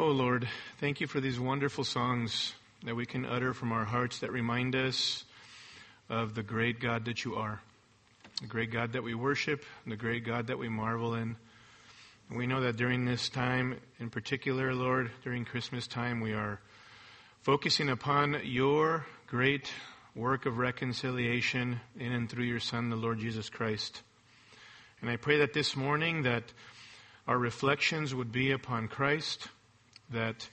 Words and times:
Oh 0.00 0.12
Lord, 0.12 0.48
thank 0.78 1.00
you 1.00 1.08
for 1.08 1.18
these 1.18 1.40
wonderful 1.40 1.82
songs 1.82 2.54
that 2.84 2.94
we 2.94 3.04
can 3.04 3.26
utter 3.26 3.52
from 3.52 3.72
our 3.72 3.84
hearts 3.84 4.20
that 4.20 4.30
remind 4.30 4.76
us 4.76 5.24
of 6.08 6.36
the 6.36 6.42
great 6.44 6.78
God 6.78 7.06
that 7.06 7.24
you 7.24 7.34
are, 7.34 7.60
the 8.40 8.46
great 8.46 8.70
God 8.70 8.92
that 8.92 9.02
we 9.02 9.16
worship, 9.16 9.64
the 9.88 9.96
great 9.96 10.24
God 10.24 10.46
that 10.46 10.58
we 10.58 10.68
marvel 10.68 11.14
in. 11.14 11.34
We 12.30 12.46
know 12.46 12.60
that 12.60 12.76
during 12.76 13.06
this 13.06 13.28
time, 13.28 13.80
in 13.98 14.08
particular, 14.08 14.72
Lord, 14.72 15.10
during 15.24 15.44
Christmas 15.44 15.88
time, 15.88 16.20
we 16.20 16.32
are 16.32 16.60
focusing 17.42 17.88
upon 17.88 18.42
your 18.44 19.04
great 19.26 19.68
work 20.14 20.46
of 20.46 20.58
reconciliation 20.58 21.80
in 21.98 22.12
and 22.12 22.30
through 22.30 22.44
your 22.44 22.60
Son, 22.60 22.88
the 22.88 22.94
Lord 22.94 23.18
Jesus 23.18 23.50
Christ. 23.50 24.00
And 25.00 25.10
I 25.10 25.16
pray 25.16 25.38
that 25.38 25.54
this 25.54 25.74
morning 25.74 26.22
that 26.22 26.44
our 27.26 27.36
reflections 27.36 28.14
would 28.14 28.30
be 28.30 28.52
upon 28.52 28.86
Christ, 28.86 29.48
that, 30.10 30.48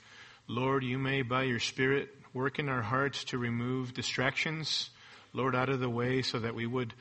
Lord, 0.48 0.84
you 0.84 0.98
may, 0.98 1.22
by 1.22 1.44
your 1.44 1.60
Spirit, 1.60 2.08
work 2.32 2.58
in 2.58 2.68
our 2.68 2.82
hearts 2.82 3.24
to 3.24 3.38
remove 3.38 3.94
distractions, 3.94 4.90
Lord, 5.32 5.54
out 5.54 5.68
of 5.68 5.80
the 5.80 5.90
way 5.90 6.22
so 6.22 6.38
that 6.38 6.54
we 6.54 6.66
would 6.66 6.94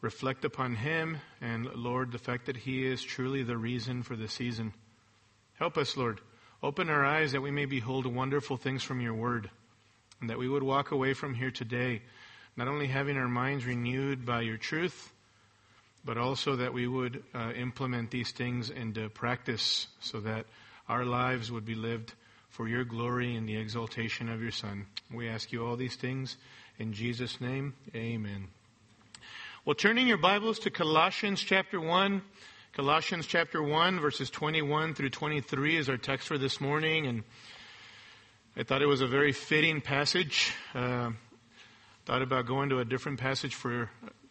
reflect 0.00 0.44
upon 0.44 0.76
Him 0.76 1.18
and, 1.40 1.66
Lord, 1.74 2.12
the 2.12 2.18
fact 2.18 2.46
that 2.46 2.56
He 2.56 2.86
is 2.86 3.02
truly 3.02 3.42
the 3.42 3.56
reason 3.56 4.02
for 4.02 4.16
the 4.16 4.28
season. 4.28 4.72
Help 5.54 5.76
us, 5.76 5.96
Lord. 5.96 6.20
Open 6.62 6.88
our 6.88 7.04
eyes 7.04 7.32
that 7.32 7.42
we 7.42 7.50
may 7.50 7.64
behold 7.64 8.06
wonderful 8.06 8.56
things 8.56 8.82
from 8.82 9.00
your 9.00 9.14
word, 9.14 9.50
and 10.20 10.30
that 10.30 10.38
we 10.38 10.48
would 10.48 10.62
walk 10.62 10.90
away 10.90 11.12
from 11.12 11.34
here 11.34 11.50
today, 11.50 12.02
not 12.56 12.68
only 12.68 12.86
having 12.86 13.16
our 13.16 13.28
minds 13.28 13.66
renewed 13.66 14.24
by 14.24 14.40
your 14.40 14.56
truth, 14.56 15.12
but 16.04 16.16
also 16.16 16.56
that 16.56 16.72
we 16.72 16.86
would 16.86 17.22
uh, 17.34 17.50
implement 17.56 18.10
these 18.10 18.30
things 18.30 18.70
into 18.70 19.08
practice 19.08 19.88
so 20.00 20.20
that 20.20 20.46
our 20.88 21.04
lives 21.04 21.50
would 21.50 21.64
be 21.64 21.74
lived 21.74 22.12
for 22.48 22.68
your 22.68 22.84
glory 22.84 23.34
and 23.36 23.48
the 23.48 23.56
exaltation 23.56 24.28
of 24.28 24.40
your 24.40 24.50
Son. 24.50 24.86
We 25.12 25.28
ask 25.28 25.52
you 25.52 25.66
all 25.66 25.76
these 25.76 25.96
things 25.96 26.36
in 26.78 26.92
Jesus' 26.92 27.40
name. 27.40 27.74
Amen. 27.94 28.48
Well, 29.64 29.74
turning 29.74 30.06
your 30.06 30.18
Bibles 30.18 30.60
to 30.60 30.70
Colossians 30.70 31.42
chapter 31.42 31.80
1. 31.80 32.22
Colossians 32.72 33.26
chapter 33.26 33.62
1, 33.62 34.00
verses 34.00 34.30
21 34.30 34.94
through 34.94 35.10
23 35.10 35.76
is 35.76 35.88
our 35.88 35.96
text 35.96 36.28
for 36.28 36.38
this 36.38 36.60
morning. 36.60 37.06
And 37.06 37.24
I 38.56 38.62
thought 38.62 38.80
it 38.80 38.86
was 38.86 39.00
a 39.00 39.06
very 39.06 39.32
fitting 39.32 39.80
passage. 39.80 40.52
Uh, 40.74 41.10
thought 42.04 42.22
about 42.22 42.46
going 42.46 42.68
to 42.68 42.78
a 42.78 42.84
different 42.84 43.18
passage 43.18 43.54
for, 43.54 43.90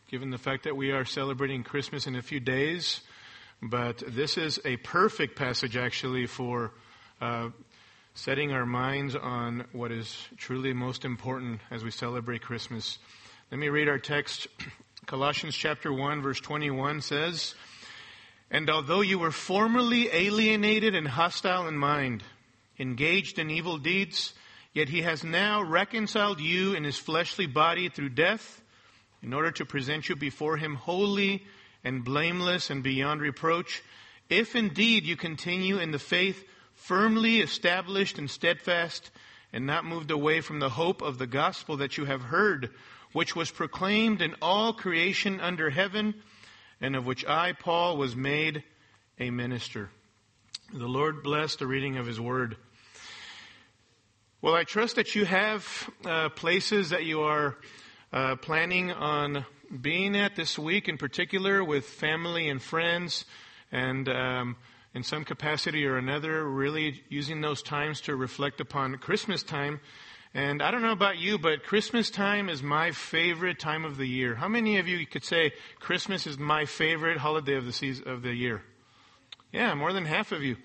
given 0.09 0.29
the 0.29 0.37
fact 0.37 0.63
that 0.63 0.77
we 0.77 0.91
are 0.91 1.03
celebrating 1.03 1.63
Christmas 1.63 2.07
in 2.07 2.15
a 2.15 2.21
few 2.21 2.39
days. 2.39 3.01
But 3.61 4.03
this 4.07 4.37
is 4.37 4.59
a 4.65 4.77
perfect 4.77 5.35
passage, 5.35 5.77
actually, 5.77 6.27
for 6.27 6.71
uh, 7.21 7.49
setting 8.13 8.51
our 8.51 8.65
minds 8.65 9.15
on 9.15 9.65
what 9.71 9.91
is 9.91 10.27
truly 10.37 10.73
most 10.73 11.05
important 11.05 11.61
as 11.71 11.83
we 11.83 11.91
celebrate 11.91 12.41
Christmas. 12.41 12.97
Let 13.51 13.59
me 13.59 13.69
read 13.69 13.87
our 13.87 13.99
text 13.99 14.47
Colossians 15.05 15.55
chapter 15.55 15.93
1 15.93 16.21
verse 16.21 16.39
21 16.39 17.01
says, 17.01 17.55
And 18.49 18.69
although 18.69 19.01
you 19.01 19.19
were 19.19 19.31
formerly 19.31 20.09
alienated 20.11 20.95
and 20.95 21.07
hostile 21.07 21.67
in 21.67 21.77
mind, 21.77 22.23
engaged 22.79 23.37
in 23.39 23.49
evil 23.49 23.77
deeds, 23.77 24.33
yet 24.73 24.89
he 24.89 25.03
has 25.03 25.23
now 25.23 25.61
reconciled 25.61 26.39
you 26.39 26.73
in 26.73 26.83
his 26.83 26.97
fleshly 26.97 27.47
body 27.47 27.89
through 27.89 28.09
death, 28.09 28.61
in 29.21 29.33
order 29.33 29.51
to 29.51 29.65
present 29.65 30.09
you 30.09 30.15
before 30.15 30.57
him 30.57 30.75
holy 30.75 31.45
and 31.85 32.03
blameless 32.03 32.69
and 32.69 32.83
beyond 32.83 33.21
reproach, 33.21 33.83
if 34.27 34.55
indeed 34.55 35.05
you 35.05 35.15
continue 35.15 35.77
in 35.77 35.91
the 35.91 35.99
faith 35.99 36.43
firmly 36.73 37.39
established 37.39 38.17
and 38.17 38.29
steadfast, 38.29 39.11
and 39.53 39.65
not 39.65 39.85
moved 39.85 40.11
away 40.11 40.41
from 40.41 40.59
the 40.59 40.69
hope 40.69 41.01
of 41.01 41.17
the 41.17 41.27
gospel 41.27 41.77
that 41.77 41.97
you 41.97 42.03
have 42.03 42.23
heard, 42.23 42.71
which 43.13 43.35
was 43.35 43.51
proclaimed 43.51 44.21
in 44.21 44.35
all 44.41 44.73
creation 44.73 45.39
under 45.39 45.69
heaven, 45.69 46.13
and 46.81 46.95
of 46.95 47.05
which 47.05 47.25
I, 47.25 47.53
Paul, 47.53 47.95
was 47.95 48.15
made 48.15 48.63
a 49.17 49.29
minister. 49.29 49.89
The 50.73 50.87
Lord 50.87 51.23
bless 51.23 51.55
the 51.55 51.67
reading 51.67 51.97
of 51.97 52.05
His 52.05 52.19
Word. 52.19 52.57
Well, 54.41 54.55
I 54.55 54.63
trust 54.63 54.97
that 54.97 55.15
you 55.15 55.23
have 55.23 55.89
uh, 56.03 56.29
places 56.29 56.89
that 56.89 57.05
you 57.05 57.21
are 57.21 57.55
uh, 58.11 58.35
planning 58.35 58.91
on 58.91 59.45
being 59.81 60.15
at 60.15 60.35
this 60.35 60.57
week, 60.57 60.87
in 60.87 60.97
particular 60.97 61.63
with 61.63 61.85
family 61.85 62.49
and 62.49 62.61
friends, 62.61 63.25
and 63.71 64.07
um, 64.09 64.55
in 64.93 65.03
some 65.03 65.23
capacity 65.23 65.85
or 65.85 65.97
another, 65.97 66.43
really 66.47 67.03
using 67.09 67.41
those 67.41 67.61
times 67.61 68.01
to 68.01 68.15
reflect 68.15 68.61
upon 68.61 68.95
Christmas 68.97 69.43
time 69.43 69.79
and 70.35 70.61
I 70.61 70.69
don't 70.69 70.81
know 70.81 70.91
about 70.91 71.17
you, 71.17 71.37
but 71.37 71.63
Christmas 71.63 72.09
time 72.09 72.49
is 72.49 72.61
my 72.61 72.91
favorite 72.91 73.57
time 73.57 73.85
of 73.85 73.95
the 73.95 74.05
year. 74.05 74.35
How 74.35 74.49
many 74.49 74.79
of 74.79 74.87
you 74.87 75.05
could 75.05 75.23
say 75.23 75.53
Christmas 75.79 76.27
is 76.27 76.37
my 76.37 76.65
favorite 76.65 77.17
holiday 77.17 77.55
of 77.55 77.65
the 77.65 77.71
season, 77.71 78.05
of 78.09 78.21
the 78.21 78.33
year? 78.33 78.61
Yeah, 79.53 79.73
more 79.75 79.93
than 79.93 80.03
half 80.03 80.33
of 80.33 80.43
you. 80.43 80.57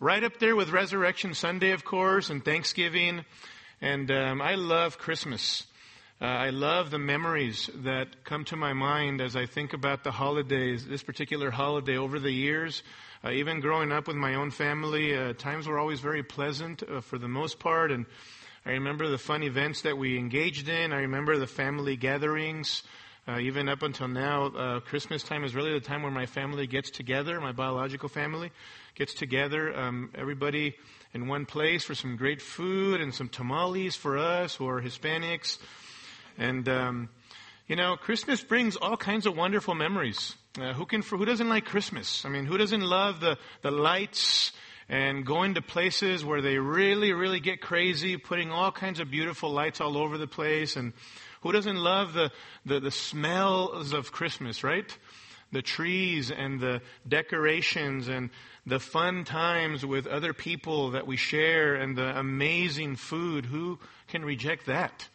Right 0.00 0.24
up 0.24 0.40
there 0.40 0.56
with 0.56 0.70
Resurrection 0.70 1.34
Sunday, 1.34 1.70
of 1.70 1.84
course, 1.84 2.30
and 2.30 2.44
Thanksgiving. 2.44 3.24
And 3.80 4.10
um, 4.10 4.42
I 4.42 4.56
love 4.56 4.98
Christmas. 4.98 5.68
Uh, 6.22 6.26
I 6.26 6.50
love 6.50 6.92
the 6.92 7.00
memories 7.00 7.68
that 7.82 8.22
come 8.22 8.44
to 8.44 8.54
my 8.54 8.72
mind 8.74 9.20
as 9.20 9.34
I 9.34 9.46
think 9.46 9.72
about 9.72 10.04
the 10.04 10.12
holidays, 10.12 10.86
this 10.86 11.02
particular 11.02 11.50
holiday 11.50 11.96
over 11.96 12.20
the 12.20 12.30
years. 12.30 12.84
Uh, 13.24 13.32
even 13.32 13.58
growing 13.58 13.90
up 13.90 14.06
with 14.06 14.14
my 14.14 14.36
own 14.36 14.52
family, 14.52 15.16
uh, 15.16 15.32
times 15.32 15.66
were 15.66 15.80
always 15.80 15.98
very 15.98 16.22
pleasant 16.22 16.84
uh, 16.88 17.00
for 17.00 17.18
the 17.18 17.26
most 17.26 17.58
part. 17.58 17.90
And 17.90 18.06
I 18.64 18.70
remember 18.70 19.08
the 19.08 19.18
fun 19.18 19.42
events 19.42 19.82
that 19.82 19.98
we 19.98 20.16
engaged 20.16 20.68
in. 20.68 20.92
I 20.92 20.98
remember 20.98 21.38
the 21.38 21.48
family 21.48 21.96
gatherings. 21.96 22.84
Uh, 23.26 23.40
even 23.40 23.68
up 23.68 23.82
until 23.82 24.06
now, 24.06 24.46
uh, 24.46 24.78
Christmas 24.78 25.24
time 25.24 25.42
is 25.42 25.56
really 25.56 25.72
the 25.72 25.84
time 25.84 26.04
where 26.04 26.12
my 26.12 26.26
family 26.26 26.68
gets 26.68 26.90
together, 26.90 27.40
my 27.40 27.50
biological 27.50 28.08
family 28.08 28.52
gets 28.94 29.12
together, 29.12 29.76
um, 29.76 30.08
everybody 30.14 30.76
in 31.14 31.26
one 31.26 31.46
place 31.46 31.82
for 31.82 31.96
some 31.96 32.14
great 32.14 32.40
food 32.40 33.00
and 33.00 33.12
some 33.12 33.28
tamales 33.28 33.96
for 33.96 34.18
us 34.18 34.54
who 34.54 34.68
are 34.68 34.80
Hispanics. 34.80 35.58
And, 36.38 36.68
um, 36.68 37.08
you 37.66 37.76
know, 37.76 37.96
Christmas 37.96 38.42
brings 38.42 38.76
all 38.76 38.96
kinds 38.96 39.26
of 39.26 39.36
wonderful 39.36 39.74
memories. 39.74 40.34
Uh, 40.60 40.72
who 40.72 40.84
can, 40.84 41.02
who 41.02 41.24
doesn't 41.24 41.48
like 41.48 41.64
Christmas? 41.64 42.24
I 42.24 42.28
mean, 42.28 42.46
who 42.46 42.58
doesn't 42.58 42.82
love 42.82 43.20
the, 43.20 43.38
the 43.62 43.70
lights 43.70 44.52
and 44.88 45.24
going 45.24 45.54
to 45.54 45.62
places 45.62 46.24
where 46.24 46.42
they 46.42 46.58
really, 46.58 47.12
really 47.12 47.40
get 47.40 47.60
crazy, 47.60 48.16
putting 48.16 48.50
all 48.50 48.70
kinds 48.70 49.00
of 49.00 49.10
beautiful 49.10 49.50
lights 49.50 49.80
all 49.80 49.96
over 49.96 50.18
the 50.18 50.26
place. 50.26 50.76
And 50.76 50.92
who 51.40 51.52
doesn't 51.52 51.76
love 51.76 52.12
the, 52.12 52.30
the, 52.66 52.80
the 52.80 52.90
smells 52.90 53.92
of 53.92 54.12
Christmas, 54.12 54.62
right? 54.62 54.96
The 55.52 55.62
trees 55.62 56.30
and 56.30 56.60
the 56.60 56.82
decorations 57.06 58.08
and 58.08 58.30
the 58.66 58.80
fun 58.80 59.24
times 59.24 59.84
with 59.84 60.06
other 60.06 60.32
people 60.32 60.90
that 60.90 61.06
we 61.06 61.16
share 61.16 61.74
and 61.74 61.96
the 61.96 62.18
amazing 62.18 62.96
food. 62.96 63.46
Who 63.46 63.78
can 64.08 64.24
reject 64.24 64.66
that? 64.66 65.08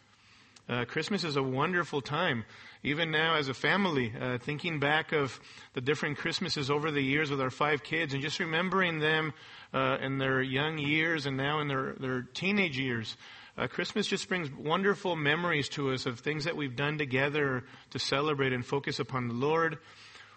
Uh, 0.68 0.84
Christmas 0.84 1.24
is 1.24 1.36
a 1.36 1.42
wonderful 1.42 2.02
time. 2.02 2.44
Even 2.82 3.10
now, 3.10 3.36
as 3.36 3.48
a 3.48 3.54
family, 3.54 4.12
uh, 4.20 4.36
thinking 4.36 4.78
back 4.78 5.12
of 5.12 5.40
the 5.72 5.80
different 5.80 6.18
Christmases 6.18 6.70
over 6.70 6.90
the 6.90 7.00
years 7.00 7.30
with 7.30 7.40
our 7.40 7.48
five 7.48 7.82
kids 7.82 8.12
and 8.12 8.22
just 8.22 8.38
remembering 8.38 8.98
them 8.98 9.32
uh, 9.72 9.96
in 10.02 10.18
their 10.18 10.42
young 10.42 10.76
years 10.76 11.24
and 11.24 11.38
now 11.38 11.60
in 11.60 11.68
their, 11.68 11.94
their 11.98 12.20
teenage 12.20 12.78
years. 12.78 13.16
Uh, 13.56 13.66
Christmas 13.66 14.06
just 14.06 14.28
brings 14.28 14.50
wonderful 14.52 15.16
memories 15.16 15.70
to 15.70 15.90
us 15.90 16.04
of 16.04 16.20
things 16.20 16.44
that 16.44 16.54
we've 16.54 16.76
done 16.76 16.98
together 16.98 17.64
to 17.90 17.98
celebrate 17.98 18.52
and 18.52 18.64
focus 18.64 19.00
upon 19.00 19.26
the 19.28 19.34
Lord. 19.34 19.78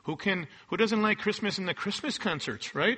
Who 0.04 0.16
can, 0.16 0.48
who 0.68 0.78
doesn't 0.78 1.02
like 1.02 1.20
Christmas 1.20 1.58
and 1.58 1.68
the 1.68 1.74
Christmas 1.74 2.18
concerts, 2.18 2.74
right? 2.74 2.98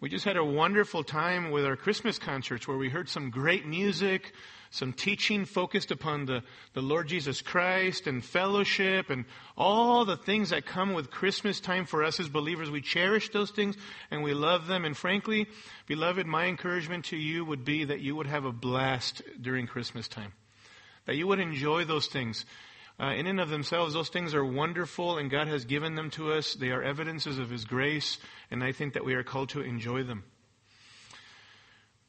We 0.00 0.08
just 0.08 0.24
had 0.24 0.36
a 0.36 0.44
wonderful 0.44 1.04
time 1.04 1.52
with 1.52 1.64
our 1.64 1.76
Christmas 1.76 2.18
concerts 2.18 2.66
where 2.66 2.76
we 2.76 2.90
heard 2.90 3.08
some 3.08 3.30
great 3.30 3.66
music, 3.66 4.32
some 4.70 4.92
teaching 4.92 5.44
focused 5.44 5.90
upon 5.90 6.26
the, 6.26 6.42
the 6.74 6.82
Lord 6.82 7.08
Jesus 7.08 7.40
Christ 7.40 8.06
and 8.06 8.24
fellowship 8.24 9.10
and 9.10 9.24
all 9.56 10.04
the 10.04 10.16
things 10.16 10.50
that 10.50 10.66
come 10.66 10.92
with 10.92 11.10
Christmas 11.10 11.60
time 11.60 11.86
for 11.86 12.04
us 12.04 12.20
as 12.20 12.28
believers. 12.28 12.70
We 12.70 12.80
cherish 12.80 13.30
those 13.30 13.50
things 13.50 13.76
and 14.10 14.22
we 14.22 14.34
love 14.34 14.66
them. 14.66 14.84
And 14.84 14.96
frankly, 14.96 15.46
beloved, 15.86 16.26
my 16.26 16.46
encouragement 16.46 17.06
to 17.06 17.16
you 17.16 17.44
would 17.44 17.64
be 17.64 17.84
that 17.84 18.00
you 18.00 18.16
would 18.16 18.26
have 18.26 18.44
a 18.44 18.52
blast 18.52 19.22
during 19.40 19.66
Christmas 19.66 20.08
time. 20.08 20.32
That 21.06 21.16
you 21.16 21.26
would 21.26 21.40
enjoy 21.40 21.84
those 21.84 22.08
things. 22.08 22.44
Uh, 22.98 23.12
in 23.12 23.26
and 23.26 23.40
of 23.40 23.50
themselves, 23.50 23.92
those 23.92 24.08
things 24.08 24.34
are 24.34 24.44
wonderful 24.44 25.18
and 25.18 25.30
God 25.30 25.48
has 25.48 25.66
given 25.66 25.94
them 25.94 26.10
to 26.12 26.32
us. 26.32 26.54
They 26.54 26.70
are 26.70 26.82
evidences 26.82 27.38
of 27.38 27.50
His 27.50 27.66
grace, 27.66 28.18
and 28.50 28.64
I 28.64 28.72
think 28.72 28.94
that 28.94 29.04
we 29.04 29.14
are 29.14 29.22
called 29.22 29.50
to 29.50 29.60
enjoy 29.60 30.02
them. 30.02 30.24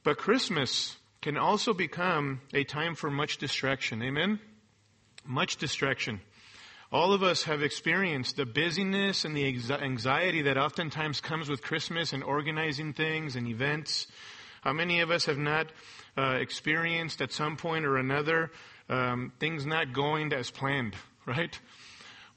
But 0.03 0.17
Christmas 0.17 0.95
can 1.21 1.37
also 1.37 1.73
become 1.73 2.41
a 2.53 2.63
time 2.63 2.95
for 2.95 3.09
much 3.09 3.37
distraction. 3.37 4.01
Amen? 4.03 4.39
Much 5.25 5.57
distraction. 5.57 6.21
All 6.91 7.11
of 7.11 7.21
us 7.21 7.43
have 7.43 7.63
experienced 7.63 8.37
the 8.37 8.45
busyness 8.45 9.25
and 9.25 9.35
the 9.35 9.45
anxiety 9.69 10.43
that 10.43 10.57
oftentimes 10.57 11.19
comes 11.19 11.49
with 11.49 11.61
Christmas 11.61 12.13
and 12.13 12.23
organizing 12.23 12.93
things 12.93 13.35
and 13.35 13.45
events. 13.47 14.07
How 14.61 14.71
many 14.71 15.01
of 15.01 15.11
us 15.11 15.25
have 15.25 15.37
not 15.37 15.67
uh, 16.17 16.37
experienced 16.39 17.21
at 17.21 17.33
some 17.33 17.57
point 17.57 17.85
or 17.85 17.97
another 17.97 18.51
um, 18.89 19.33
things 19.39 19.65
not 19.65 19.91
going 19.91 20.31
as 20.31 20.49
planned, 20.49 20.95
right? 21.25 21.59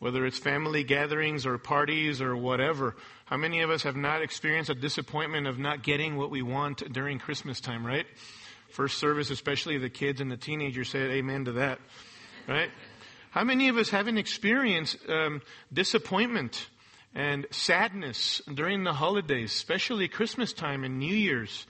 Whether 0.01 0.27
it's 0.27 0.39
family 0.39 0.83
gatherings 0.83 1.47
or 1.47 1.57
parties 1.59 2.21
or 2.21 2.37
whatever. 2.37 2.97
How 3.27 3.37
many 3.37 3.61
of 3.61 3.71
us 3.71 3.85
have 3.85 3.97
not 3.97 4.23
experienced 4.23 4.71
a 4.71 4.75
disappointment 4.75 5.47
of 5.47 5.59
not 5.59 5.85
getting 5.85 6.17
what 6.17 6.31
we 6.31 6.43
want 6.43 6.93
during 6.93 7.21
Christmas 7.21 7.61
time, 7.61 7.87
right? 7.87 8.07
First 8.71 8.99
service, 8.99 9.31
especially 9.31 9.79
the 9.79 9.91
kids 9.91 10.21
and 10.21 10.31
the 10.31 10.37
teenagers 10.37 10.91
said 10.91 11.11
amen 11.11 11.47
to 11.47 11.53
that, 11.53 11.81
right? 12.47 12.71
How 13.31 13.45
many 13.45 13.69
of 13.69 13.77
us 13.77 13.91
haven't 13.91 14.19
experienced 14.19 14.97
um, 15.09 15.43
disappointment 15.73 16.69
and 17.15 17.47
sadness 17.51 18.41
during 18.53 18.85
the 18.85 18.93
holidays, 18.93 19.53
especially 19.53 20.09
Christmas 20.09 20.53
time 20.53 20.85
and 20.85 20.99
New 20.99 21.15
Year's? 21.15 21.67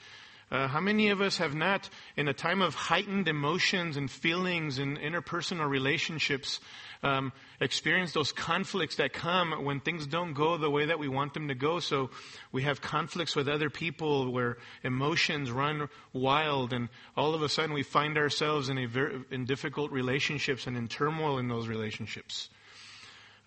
Uh, 0.50 0.66
how 0.66 0.80
many 0.80 1.10
of 1.10 1.20
us 1.20 1.36
have 1.36 1.54
not, 1.54 1.88
in 2.16 2.26
a 2.26 2.34
time 2.34 2.60
of 2.60 2.74
heightened 2.74 3.28
emotions 3.28 3.96
and 3.96 4.10
feelings 4.10 4.78
and 4.78 4.98
interpersonal 4.98 5.68
relationships, 5.68 6.60
um, 7.02 7.32
experienced 7.60 8.14
those 8.14 8.32
conflicts 8.32 8.96
that 8.96 9.12
come 9.12 9.64
when 9.64 9.80
things 9.80 10.06
don't 10.06 10.34
go 10.34 10.56
the 10.56 10.70
way 10.70 10.86
that 10.86 10.98
we 10.98 11.08
want 11.08 11.34
them 11.34 11.48
to 11.48 11.54
go? 11.54 11.80
So 11.80 12.10
we 12.52 12.62
have 12.62 12.80
conflicts 12.80 13.34
with 13.34 13.48
other 13.48 13.70
people 13.70 14.30
where 14.32 14.58
emotions 14.82 15.50
run 15.50 15.88
wild, 16.12 16.72
and 16.72 16.88
all 17.16 17.34
of 17.34 17.42
a 17.42 17.48
sudden 17.48 17.72
we 17.72 17.82
find 17.82 18.18
ourselves 18.18 18.68
in 18.68 18.78
a 18.78 18.86
very, 18.86 19.22
in 19.30 19.44
difficult 19.44 19.92
relationships 19.92 20.66
and 20.66 20.76
in 20.76 20.88
turmoil 20.88 21.38
in 21.38 21.48
those 21.48 21.68
relationships. 21.68 22.50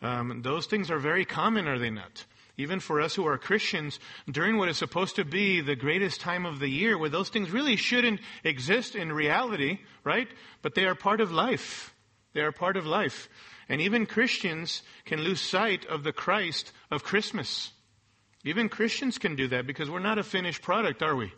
Um, 0.02 0.42
those 0.42 0.66
things 0.66 0.92
are 0.92 1.00
very 1.00 1.26
common, 1.26 1.68
are 1.68 1.80
they 1.80 1.90
not? 1.90 2.26
even 2.58 2.80
for 2.80 3.02
us 3.02 3.16
who 3.16 3.26
are 3.26 3.38
Christians, 3.38 4.00
during 4.30 4.58
what 4.58 4.70
is 4.70 4.78
supposed 4.78 5.16
to 5.16 5.26
be 5.26 5.62
the 5.62 5.76
greatest 5.76 6.22
time 6.22 6.46
of 6.46 6.60
the 6.60 6.68
year, 6.68 6.98
where 6.98 7.10
those 7.10 7.30
things 7.30 7.52
really 7.52 7.76
shouldn't 7.76 8.20
exist 8.44 8.96
in 8.96 9.12
reality, 9.12 9.80
right? 10.04 10.28
But 10.62 10.76
they 10.76 10.86
are 10.86 10.96
part 10.96 11.20
of 11.20 11.32
life. 11.32 11.93
They 12.34 12.42
are 12.42 12.52
part 12.52 12.78
of 12.78 12.86
life. 12.86 13.30
And 13.70 13.82
even 13.82 14.06
Christians 14.06 14.84
can 15.06 15.22
lose 15.22 15.40
sight 15.40 15.86
of 15.86 16.04
the 16.04 16.14
Christ 16.14 16.72
of 16.92 17.04
Christmas. 17.04 17.72
Even 18.44 18.70
Christians 18.70 19.18
can 19.18 19.36
do 19.36 19.48
that 19.50 19.68
because 19.68 19.90
we're 19.90 20.00
not 20.00 20.18
a 20.18 20.24
finished 20.24 20.62
product, 20.62 21.02
are 21.02 21.16
we? 21.16 21.32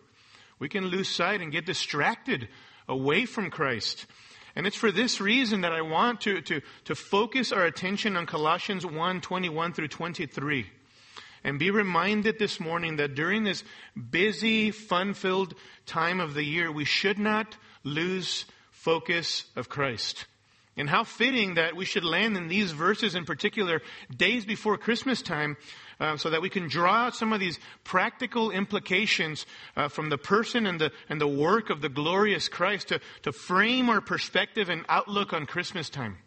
We 0.58 0.70
can 0.70 0.86
lose 0.86 1.10
sight 1.10 1.42
and 1.42 1.52
get 1.52 1.66
distracted 1.66 2.48
away 2.88 3.26
from 3.26 3.52
Christ. 3.52 4.06
And 4.56 4.66
it's 4.66 4.76
for 4.76 4.92
this 4.92 5.20
reason 5.20 5.62
that 5.62 5.74
I 5.74 5.82
want 5.82 6.22
to, 6.22 6.42
to, 6.42 6.62
to 6.86 6.96
focus 6.96 7.52
our 7.52 7.66
attention 7.66 8.16
on 8.16 8.26
Colossians 8.26 8.86
1 8.86 9.22
21 9.22 9.74
through 9.74 9.90
23 9.90 10.66
and 11.46 11.60
be 11.60 11.70
reminded 11.70 12.40
this 12.40 12.60
morning 12.60 12.96
that 12.96 13.14
during 13.14 13.44
this 13.44 13.64
busy, 14.10 14.72
fun-filled 14.72 15.54
time 15.86 16.20
of 16.20 16.34
the 16.34 16.44
year, 16.44 16.72
we 16.72 16.86
should 16.86 17.20
not 17.20 17.56
lose 17.84 18.46
focus 18.72 19.46
of 19.56 19.70
Christ. 19.70 20.26
And 20.78 20.90
how 20.90 21.06
fitting 21.06 21.54
that 21.54 21.76
we 21.76 21.86
should 21.86 22.04
land 22.04 22.36
in 22.36 22.50
these 22.50 22.72
verses 22.72 23.16
in 23.16 23.24
particular 23.24 23.82
days 24.16 24.46
before 24.46 24.78
Christmas 24.78 25.22
time 25.22 25.56
uh, 26.00 26.18
so 26.18 26.30
that 26.30 26.42
we 26.42 26.50
can 26.50 26.68
draw 26.68 27.06
out 27.06 27.16
some 27.16 27.32
of 27.32 27.40
these 27.40 27.60
practical 27.86 28.52
implications 28.52 29.46
uh, 29.78 29.88
from 29.88 30.10
the 30.10 30.18
person 30.18 30.66
and 30.66 30.82
the, 30.82 30.92
and 31.08 31.22
the 31.22 31.28
work 31.28 31.70
of 31.70 31.82
the 31.82 31.88
glorious 31.88 32.50
Christ 32.50 32.90
to, 32.90 33.00
to 33.24 33.32
frame 33.32 33.90
our 33.90 34.02
perspective 34.02 34.68
and 34.68 34.84
outlook 34.90 35.32
on 35.32 35.46
Christmas 35.46 35.90
time. 35.90 36.18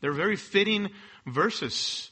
They're 0.00 0.12
very 0.12 0.36
fitting 0.36 0.90
verses. 1.26 2.10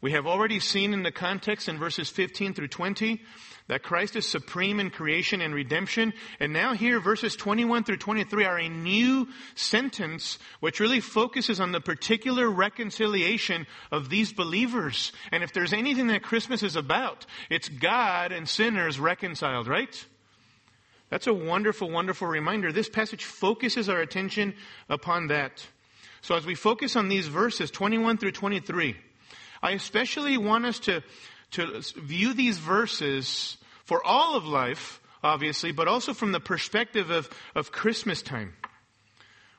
We 0.00 0.12
have 0.12 0.26
already 0.26 0.60
seen 0.60 0.94
in 0.94 1.02
the 1.02 1.10
context 1.10 1.68
in 1.68 1.78
verses 1.78 2.08
15 2.08 2.54
through 2.54 2.68
20 2.68 3.20
that 3.72 3.82
Christ 3.82 4.16
is 4.16 4.26
supreme 4.26 4.78
in 4.80 4.90
creation 4.90 5.40
and 5.40 5.54
redemption. 5.54 6.12
And 6.38 6.52
now 6.52 6.74
here, 6.74 7.00
verses 7.00 7.34
21 7.36 7.84
through 7.84 7.96
23 7.96 8.44
are 8.44 8.58
a 8.58 8.68
new 8.68 9.28
sentence 9.54 10.38
which 10.60 10.78
really 10.78 11.00
focuses 11.00 11.58
on 11.58 11.72
the 11.72 11.80
particular 11.80 12.50
reconciliation 12.50 13.66
of 13.90 14.10
these 14.10 14.30
believers. 14.30 15.10
And 15.30 15.42
if 15.42 15.54
there's 15.54 15.72
anything 15.72 16.08
that 16.08 16.22
Christmas 16.22 16.62
is 16.62 16.76
about, 16.76 17.24
it's 17.48 17.70
God 17.70 18.30
and 18.30 18.46
sinners 18.46 19.00
reconciled, 19.00 19.68
right? 19.68 20.06
That's 21.08 21.26
a 21.26 21.32
wonderful, 21.32 21.88
wonderful 21.88 22.28
reminder. 22.28 22.72
This 22.72 22.90
passage 22.90 23.24
focuses 23.24 23.88
our 23.88 24.02
attention 24.02 24.52
upon 24.90 25.28
that. 25.28 25.66
So 26.20 26.34
as 26.34 26.44
we 26.44 26.56
focus 26.56 26.94
on 26.94 27.08
these 27.08 27.26
verses, 27.26 27.70
21 27.70 28.18
through 28.18 28.32
23, 28.32 28.96
I 29.62 29.70
especially 29.70 30.36
want 30.36 30.66
us 30.66 30.78
to, 30.80 31.02
to 31.52 31.80
view 31.96 32.34
these 32.34 32.58
verses 32.58 33.56
for 33.84 34.04
all 34.04 34.36
of 34.36 34.44
life, 34.44 35.00
obviously, 35.22 35.72
but 35.72 35.88
also 35.88 36.14
from 36.14 36.32
the 36.32 36.40
perspective 36.40 37.10
of, 37.10 37.28
of 37.54 37.72
Christmas 37.72 38.22
time. 38.22 38.54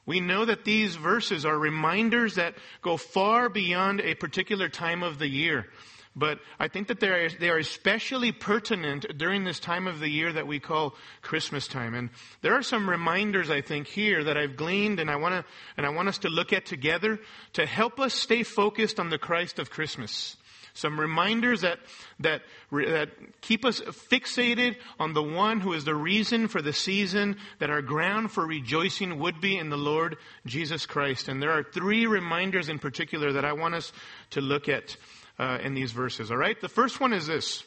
We 0.05 0.19
know 0.19 0.43
that 0.45 0.65
these 0.65 0.95
verses 0.95 1.45
are 1.45 1.57
reminders 1.57 2.35
that 2.35 2.55
go 2.81 2.97
far 2.97 3.47
beyond 3.47 4.01
a 4.01 4.15
particular 4.15 4.67
time 4.67 5.01
of 5.01 5.17
the 5.17 5.29
year. 5.29 5.67
But 6.15 6.39
I 6.59 6.67
think 6.67 6.89
that 6.89 6.99
they 6.99 7.07
are, 7.07 7.29
they 7.29 7.49
are 7.49 7.57
especially 7.57 8.31
pertinent 8.31 9.17
during 9.17 9.43
this 9.43 9.59
time 9.59 9.87
of 9.87 9.99
the 9.99 10.09
year 10.09 10.31
that 10.31 10.45
we 10.45 10.59
call 10.59 10.93
Christmas 11.23 11.67
time. 11.67 11.95
And 11.95 12.11
there 12.41 12.53
are 12.53 12.61
some 12.61 12.87
reminders, 12.87 13.49
I 13.49 13.61
think, 13.61 13.87
here 13.87 14.23
that 14.23 14.37
I've 14.37 14.55
gleaned 14.55 14.99
and 14.99 15.09
I 15.09 15.15
want 15.15 15.33
to, 15.33 15.51
and 15.75 15.85
I 15.87 15.89
want 15.89 16.09
us 16.09 16.19
to 16.19 16.29
look 16.29 16.53
at 16.53 16.67
together 16.67 17.19
to 17.53 17.65
help 17.65 17.99
us 17.99 18.13
stay 18.13 18.43
focused 18.43 18.99
on 18.99 19.09
the 19.09 19.17
Christ 19.17 19.57
of 19.57 19.71
Christmas. 19.71 20.37
Some 20.73 20.99
reminders 20.99 21.61
that, 21.61 21.79
that, 22.19 22.41
that 22.71 23.09
keep 23.41 23.63
us 23.63 23.79
fixated 23.81 24.75
on 24.99 25.13
the 25.13 25.21
one 25.21 25.59
who 25.59 25.73
is 25.73 25.85
the 25.85 25.93
reason 25.93 26.47
for 26.47 26.61
the 26.61 26.73
season, 26.73 27.37
that 27.59 27.69
our 27.69 27.83
ground 27.83 28.31
for 28.31 28.45
rejoicing 28.45 29.19
would 29.19 29.39
be 29.39 29.57
in 29.57 29.69
the 29.69 29.77
Lord 29.77 30.17
Jesus 30.47 30.87
Christ. 30.87 31.27
And 31.27 31.41
there 31.41 31.51
are 31.51 31.63
three 31.63 32.07
reminders 32.07 32.69
in 32.69 32.79
particular 32.79 33.33
that 33.33 33.45
I 33.45 33.53
want 33.53 33.75
us 33.75 33.93
to 34.31 34.41
look 34.41 34.67
at 34.67 34.97
uh, 35.37 35.59
in 35.61 35.75
these 35.75 35.91
verses. 35.91 36.31
All 36.31 36.37
right? 36.37 36.59
The 36.59 36.69
first 36.69 36.99
one 36.99 37.13
is 37.13 37.27
this. 37.27 37.63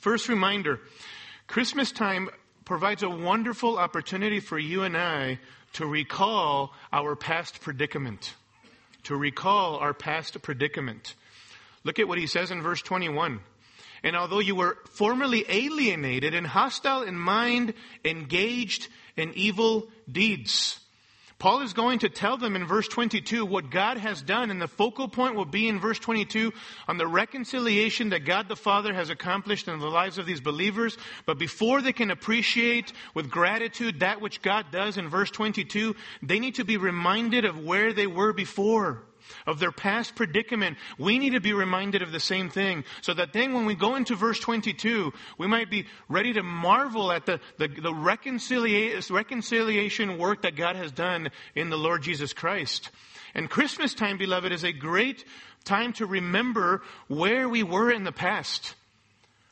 First 0.00 0.28
reminder 0.28 0.80
Christmas 1.46 1.92
time 1.92 2.30
provides 2.64 3.02
a 3.02 3.10
wonderful 3.10 3.78
opportunity 3.78 4.40
for 4.40 4.58
you 4.58 4.84
and 4.84 4.96
I 4.96 5.40
to 5.74 5.84
recall 5.86 6.72
our 6.92 7.16
past 7.16 7.60
predicament. 7.60 8.34
To 9.04 9.16
recall 9.16 9.76
our 9.76 9.92
past 9.92 10.40
predicament. 10.40 11.14
Look 11.84 11.98
at 11.98 12.08
what 12.08 12.18
he 12.18 12.26
says 12.26 12.50
in 12.50 12.62
verse 12.62 12.82
21. 12.82 13.40
And 14.02 14.16
although 14.16 14.38
you 14.38 14.54
were 14.54 14.78
formerly 14.90 15.44
alienated 15.48 16.34
and 16.34 16.46
hostile 16.46 17.02
in 17.02 17.18
mind, 17.18 17.74
engaged 18.04 18.88
in 19.16 19.32
evil 19.34 19.88
deeds. 20.10 20.80
Paul 21.38 21.62
is 21.62 21.72
going 21.72 22.00
to 22.00 22.10
tell 22.10 22.36
them 22.36 22.54
in 22.54 22.66
verse 22.66 22.86
22 22.86 23.46
what 23.46 23.70
God 23.70 23.96
has 23.96 24.20
done, 24.20 24.50
and 24.50 24.60
the 24.60 24.68
focal 24.68 25.08
point 25.08 25.34
will 25.34 25.46
be 25.46 25.68
in 25.68 25.80
verse 25.80 25.98
22 25.98 26.52
on 26.86 26.98
the 26.98 27.06
reconciliation 27.06 28.10
that 28.10 28.26
God 28.26 28.46
the 28.46 28.56
Father 28.56 28.92
has 28.92 29.08
accomplished 29.08 29.66
in 29.66 29.78
the 29.78 29.86
lives 29.86 30.18
of 30.18 30.26
these 30.26 30.42
believers. 30.42 30.98
But 31.24 31.38
before 31.38 31.80
they 31.80 31.94
can 31.94 32.10
appreciate 32.10 32.92
with 33.14 33.30
gratitude 33.30 34.00
that 34.00 34.20
which 34.20 34.42
God 34.42 34.66
does 34.70 34.98
in 34.98 35.08
verse 35.08 35.30
22, 35.30 35.96
they 36.22 36.40
need 36.40 36.56
to 36.56 36.64
be 36.64 36.76
reminded 36.76 37.46
of 37.46 37.64
where 37.64 37.94
they 37.94 38.06
were 38.06 38.34
before 38.34 39.02
of 39.46 39.58
their 39.58 39.72
past 39.72 40.14
predicament, 40.14 40.78
we 40.98 41.18
need 41.18 41.30
to 41.30 41.40
be 41.40 41.52
reminded 41.52 42.02
of 42.02 42.12
the 42.12 42.20
same 42.20 42.48
thing. 42.48 42.84
So 43.02 43.14
that 43.14 43.32
then 43.32 43.52
when 43.54 43.66
we 43.66 43.74
go 43.74 43.96
into 43.96 44.14
verse 44.16 44.40
22, 44.40 45.12
we 45.38 45.46
might 45.46 45.70
be 45.70 45.86
ready 46.08 46.32
to 46.32 46.42
marvel 46.42 47.12
at 47.12 47.26
the, 47.26 47.40
the, 47.58 47.68
the 47.68 47.94
reconciliation, 47.94 49.14
reconciliation 49.14 50.18
work 50.18 50.42
that 50.42 50.56
God 50.56 50.76
has 50.76 50.92
done 50.92 51.30
in 51.54 51.70
the 51.70 51.78
Lord 51.78 52.02
Jesus 52.02 52.32
Christ. 52.32 52.90
And 53.34 53.48
Christmas 53.48 53.94
time, 53.94 54.18
beloved, 54.18 54.52
is 54.52 54.64
a 54.64 54.72
great 54.72 55.24
time 55.64 55.92
to 55.94 56.06
remember 56.06 56.82
where 57.08 57.48
we 57.48 57.62
were 57.62 57.90
in 57.90 58.04
the 58.04 58.12
past. 58.12 58.74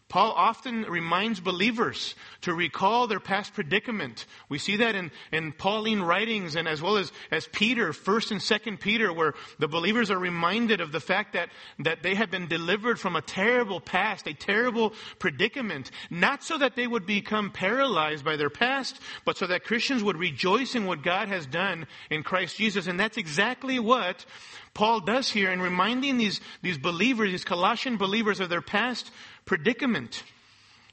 Paul 0.09 0.33
often 0.33 0.85
reminds 0.85 1.39
believers 1.39 2.15
to 2.41 2.55
recall 2.55 3.07
their 3.07 3.21
past 3.21 3.53
predicament. 3.53 4.25
We 4.49 4.57
see 4.57 4.77
that 4.77 4.95
in, 4.95 5.11
in 5.33 5.53
Pauline 5.53 6.01
writings 6.01 6.57
and 6.57 6.67
as 6.67 6.81
well 6.81 6.97
as, 6.97 7.13
as 7.31 7.47
Peter, 7.53 7.93
1st 7.93 8.31
and 8.31 8.41
2nd 8.41 8.81
Peter, 8.81 9.13
where 9.13 9.35
the 9.59 9.69
believers 9.69 10.11
are 10.11 10.19
reminded 10.19 10.81
of 10.81 10.93
the 10.93 11.01
fact 11.01 11.35
that, 11.35 11.51
that 11.81 12.03
they 12.03 12.15
have 12.15 12.31
been 12.31 12.49
delivered 12.49 12.99
from 12.99 13.17
a 13.17 13.21
terrible 13.21 13.81
past, 13.81 14.27
a 14.27 14.33
terrible 14.33 14.95
predicament, 15.19 15.91
not 16.09 16.43
so 16.43 16.57
that 16.57 16.75
they 16.75 16.87
would 16.87 17.05
become 17.05 17.51
paralyzed 17.51 18.25
by 18.25 18.37
their 18.37 18.49
past, 18.49 18.99
but 19.27 19.37
so 19.37 19.47
that 19.47 19.65
Christians 19.65 20.03
would 20.03 20.17
rejoice 20.17 20.75
in 20.75 20.87
what 20.87 21.03
God 21.03 21.29
has 21.29 21.45
done 21.45 21.87
in 22.11 22.23
Christ 22.23 22.57
Jesus. 22.57 22.87
And 22.87 22.99
that's 22.99 23.19
exactly 23.19 23.79
what 23.79 24.25
Paul 24.73 25.01
does 25.01 25.29
here 25.29 25.51
in 25.51 25.61
reminding 25.61 26.19
these, 26.19 26.41
these 26.63 26.79
believers, 26.79 27.31
these 27.31 27.45
Colossian 27.45 27.97
believers 27.97 28.41
of 28.41 28.49
their 28.49 28.63
past 28.63 29.11
predicament. 29.49 30.23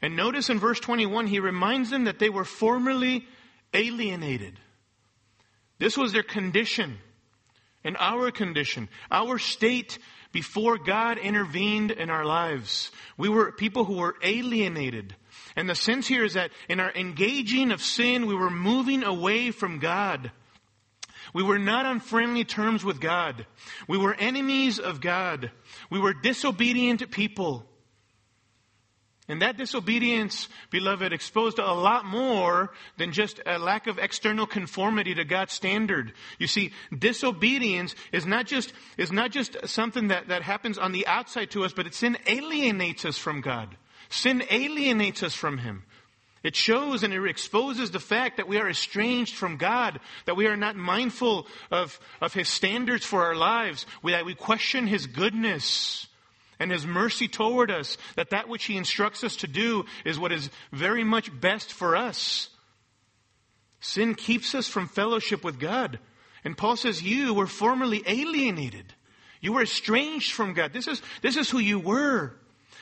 And 0.02 0.16
notice 0.16 0.50
in 0.50 0.58
verse 0.60 0.80
21, 0.80 1.28
he 1.28 1.40
reminds 1.40 1.92
them 1.92 2.06
that 2.06 2.18
they 2.18 2.30
were 2.30 2.46
formerly 2.46 3.28
alienated. 3.74 4.60
This 5.78 5.98
was 5.98 6.14
their 6.14 6.24
condition 6.24 6.98
and 7.84 7.98
our 8.00 8.32
condition, 8.32 8.90
our 9.12 9.38
state 9.38 10.00
before 10.32 10.78
God 10.78 11.18
intervened 11.18 11.92
in 11.92 12.10
our 12.10 12.26
lives. 12.26 12.92
We 13.18 13.30
were 13.30 13.52
people 13.52 13.86
who 13.86 13.98
were 13.98 14.16
alienated. 14.24 15.16
And 15.56 15.70
the 15.70 15.76
sense 15.76 16.08
here 16.08 16.26
is 16.26 16.34
that 16.34 16.52
in 16.68 16.80
our 16.80 16.92
engaging 16.94 17.72
of 17.72 17.82
sin, 17.82 18.26
we 18.26 18.36
were 18.36 18.50
moving 18.50 19.04
away 19.04 19.52
from 19.52 19.80
God. 19.80 20.32
We 21.34 21.44
were 21.44 21.60
not 21.60 21.86
on 21.86 22.00
friendly 22.00 22.44
terms 22.44 22.84
with 22.84 23.00
God. 23.00 23.46
We 23.88 23.98
were 23.98 24.16
enemies 24.16 24.80
of 24.80 25.02
God. 25.02 25.52
We 25.90 26.00
were 26.00 26.14
disobedient 26.14 27.12
people. 27.12 27.66
And 29.28 29.42
that 29.42 29.58
disobedience, 29.58 30.50
beloved, 30.70 31.12
exposed 31.12 31.58
a 31.58 31.74
lot 31.74 32.06
more 32.06 32.72
than 32.98 33.12
just 33.12 33.40
a 33.46 33.58
lack 33.58 33.88
of 33.88 33.98
external 33.98 34.46
conformity 34.46 35.16
to 35.16 35.26
God's 35.26 35.54
standard. 35.54 36.14
You 36.38 36.46
see, 36.46 36.74
disobedience 36.96 37.96
is 38.12 38.28
not 38.28 38.46
just, 38.46 38.72
is 38.98 39.12
not 39.12 39.32
just 39.32 39.58
something 39.66 40.10
that, 40.10 40.28
that 40.28 40.44
happens 40.44 40.78
on 40.78 40.92
the 40.92 41.08
outside 41.08 41.50
to 41.52 41.66
us, 41.66 41.74
but 41.74 41.88
it 41.88 41.96
sin 41.96 42.18
alienates 42.28 43.04
us 43.04 43.18
from 43.18 43.42
God. 43.42 43.76
Sin 44.10 44.44
alienates 44.52 45.24
us 45.24 45.34
from 45.34 45.58
Him. 45.58 45.84
It 46.44 46.56
shows 46.56 47.02
and 47.02 47.12
it 47.12 47.26
exposes 47.26 47.90
the 47.90 48.00
fact 48.00 48.38
that 48.38 48.48
we 48.48 48.60
are 48.60 48.70
estranged 48.70 49.34
from 49.34 49.58
God, 49.58 50.00
that 50.26 50.36
we 50.36 50.46
are 50.46 50.56
not 50.56 50.76
mindful 50.76 51.48
of, 51.72 52.00
of 52.22 52.36
His 52.36 52.48
standards 52.48 53.04
for 53.04 53.24
our 53.26 53.36
lives, 53.36 53.88
that 54.04 54.26
we 54.26 54.36
question 54.36 54.86
His 54.86 55.08
goodness 55.08 56.06
and 56.60 56.72
His 56.72 56.86
mercy 56.86 57.28
toward 57.28 57.72
us, 57.72 57.98
that 58.16 58.30
that 58.30 58.48
which 58.48 58.66
He 58.66 58.78
instructs 58.78 59.24
us 59.24 59.36
to 59.38 59.48
do 59.48 59.86
is 60.06 60.20
what 60.20 60.32
is 60.32 60.50
very 60.72 61.04
much 61.04 61.30
best 61.40 61.74
for 61.74 61.96
us. 61.96 62.50
Sin 63.80 64.16
keeps 64.16 64.56
us 64.56 64.68
from 64.68 64.88
fellowship 64.88 65.44
with 65.44 65.60
God. 65.60 66.00
And 66.44 66.58
Paul 66.58 66.76
says, 66.76 67.02
you 67.04 67.34
were 67.34 67.48
formerly 67.48 68.04
alienated. 68.06 68.94
You 69.42 69.54
were 69.54 69.64
estranged 69.64 70.32
from 70.32 70.54
God. 70.54 70.74
This 70.74 70.88
is, 70.88 71.02
this 71.22 71.38
is 71.38 71.50
who 71.50 71.60
you 71.60 71.80
were. 71.80 72.36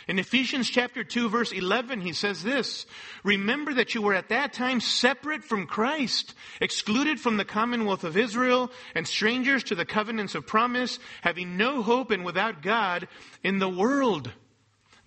In 0.08 0.20
Ephesians 0.20 0.70
chapter 0.70 1.04
2 1.04 1.30
verse 1.30 1.52
11, 1.52 2.02
he 2.02 2.14
says 2.14 2.44
this, 2.44 2.86
Remember 3.24 3.74
that 3.74 3.96
you 3.96 4.02
were 4.02 4.14
at 4.14 4.30
that 4.30 4.52
time 4.52 4.82
separate 4.82 5.44
from 5.44 5.66
Christ, 5.66 6.34
excluded 6.60 7.20
from 7.20 7.38
the 7.38 7.46
commonwealth 7.46 8.04
of 8.04 8.18
Israel, 8.18 8.72
and 8.96 9.08
strangers 9.08 9.64
to 9.66 9.76
the 9.76 9.86
covenants 9.86 10.36
of 10.36 10.46
promise, 10.46 11.00
having 11.22 11.56
no 11.56 11.82
hope 11.82 12.12
and 12.12 12.26
without 12.26 12.62
God 12.62 13.08
in 13.44 13.60
the 13.60 13.70
world. 13.70 14.32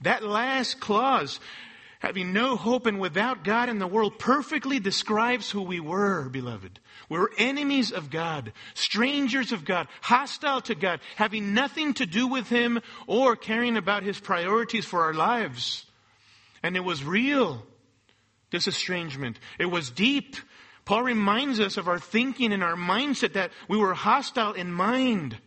That 0.01 0.23
last 0.23 0.81
clause, 0.81 1.41
having 2.07 2.33
no 2.33 2.55
hope 2.55 2.87
and 2.87 3.01
without 3.01 3.43
God 3.43 3.69
in 3.69 3.81
the 3.81 3.87
world, 3.87 4.17
perfectly 4.17 4.79
describes 4.79 5.51
who 5.51 5.61
we 5.61 5.81
were, 5.81 6.29
beloved. 6.29 6.79
We 7.09 7.19
were 7.19 7.33
enemies 7.37 7.91
of 7.91 8.11
God, 8.11 8.53
strangers 8.75 9.51
of 9.51 9.65
God, 9.65 9.89
hostile 10.03 10.61
to 10.63 10.77
God, 10.77 11.01
having 11.17 11.53
nothing 11.53 11.95
to 11.95 12.07
do 12.07 12.29
with 12.29 12.49
Him 12.49 12.81
or 13.09 13.35
caring 13.35 13.77
about 13.77 14.05
His 14.05 14.21
priorities 14.21 14.85
for 14.85 15.03
our 15.03 15.15
lives. 15.15 15.85
And 16.63 16.77
it 16.77 16.85
was 16.85 17.03
real, 17.03 17.67
this 18.53 18.69
estrangement. 18.69 19.41
It 19.59 19.67
was 19.67 19.91
deep. 19.91 20.37
Paul 20.85 21.03
reminds 21.03 21.59
us 21.59 21.77
of 21.77 21.89
our 21.89 21.99
thinking 21.99 22.53
and 22.53 22.63
our 22.63 22.77
mindset 22.77 23.33
that 23.33 23.51
we 23.67 23.77
were 23.77 23.95
hostile 23.95 24.53
in 24.53 24.71
mind. 24.71 25.39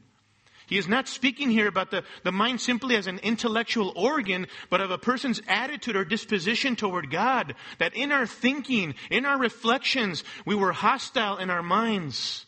He 0.70 0.78
is 0.78 0.88
not 0.88 1.08
speaking 1.08 1.50
here 1.50 1.68
about 1.68 1.90
the, 1.90 2.04
the 2.24 2.32
mind 2.32 2.62
simply 2.62 2.96
as 2.96 3.08
an 3.08 3.18
intellectual 3.20 3.92
organ, 3.96 4.46
but 4.70 4.82
of 4.82 4.92
a 4.92 5.00
person's 5.00 5.42
attitude 5.48 5.96
or 5.96 6.06
disposition 6.06 6.76
toward 6.76 7.10
God. 7.10 7.56
That 7.80 7.96
in 7.96 8.12
our 8.12 8.28
thinking, 8.28 8.94
in 9.10 9.26
our 9.26 9.40
reflections, 9.40 10.24
we 10.46 10.54
were 10.54 10.72
hostile 10.72 11.38
in 11.38 11.50
our 11.50 11.64
minds. 11.64 12.46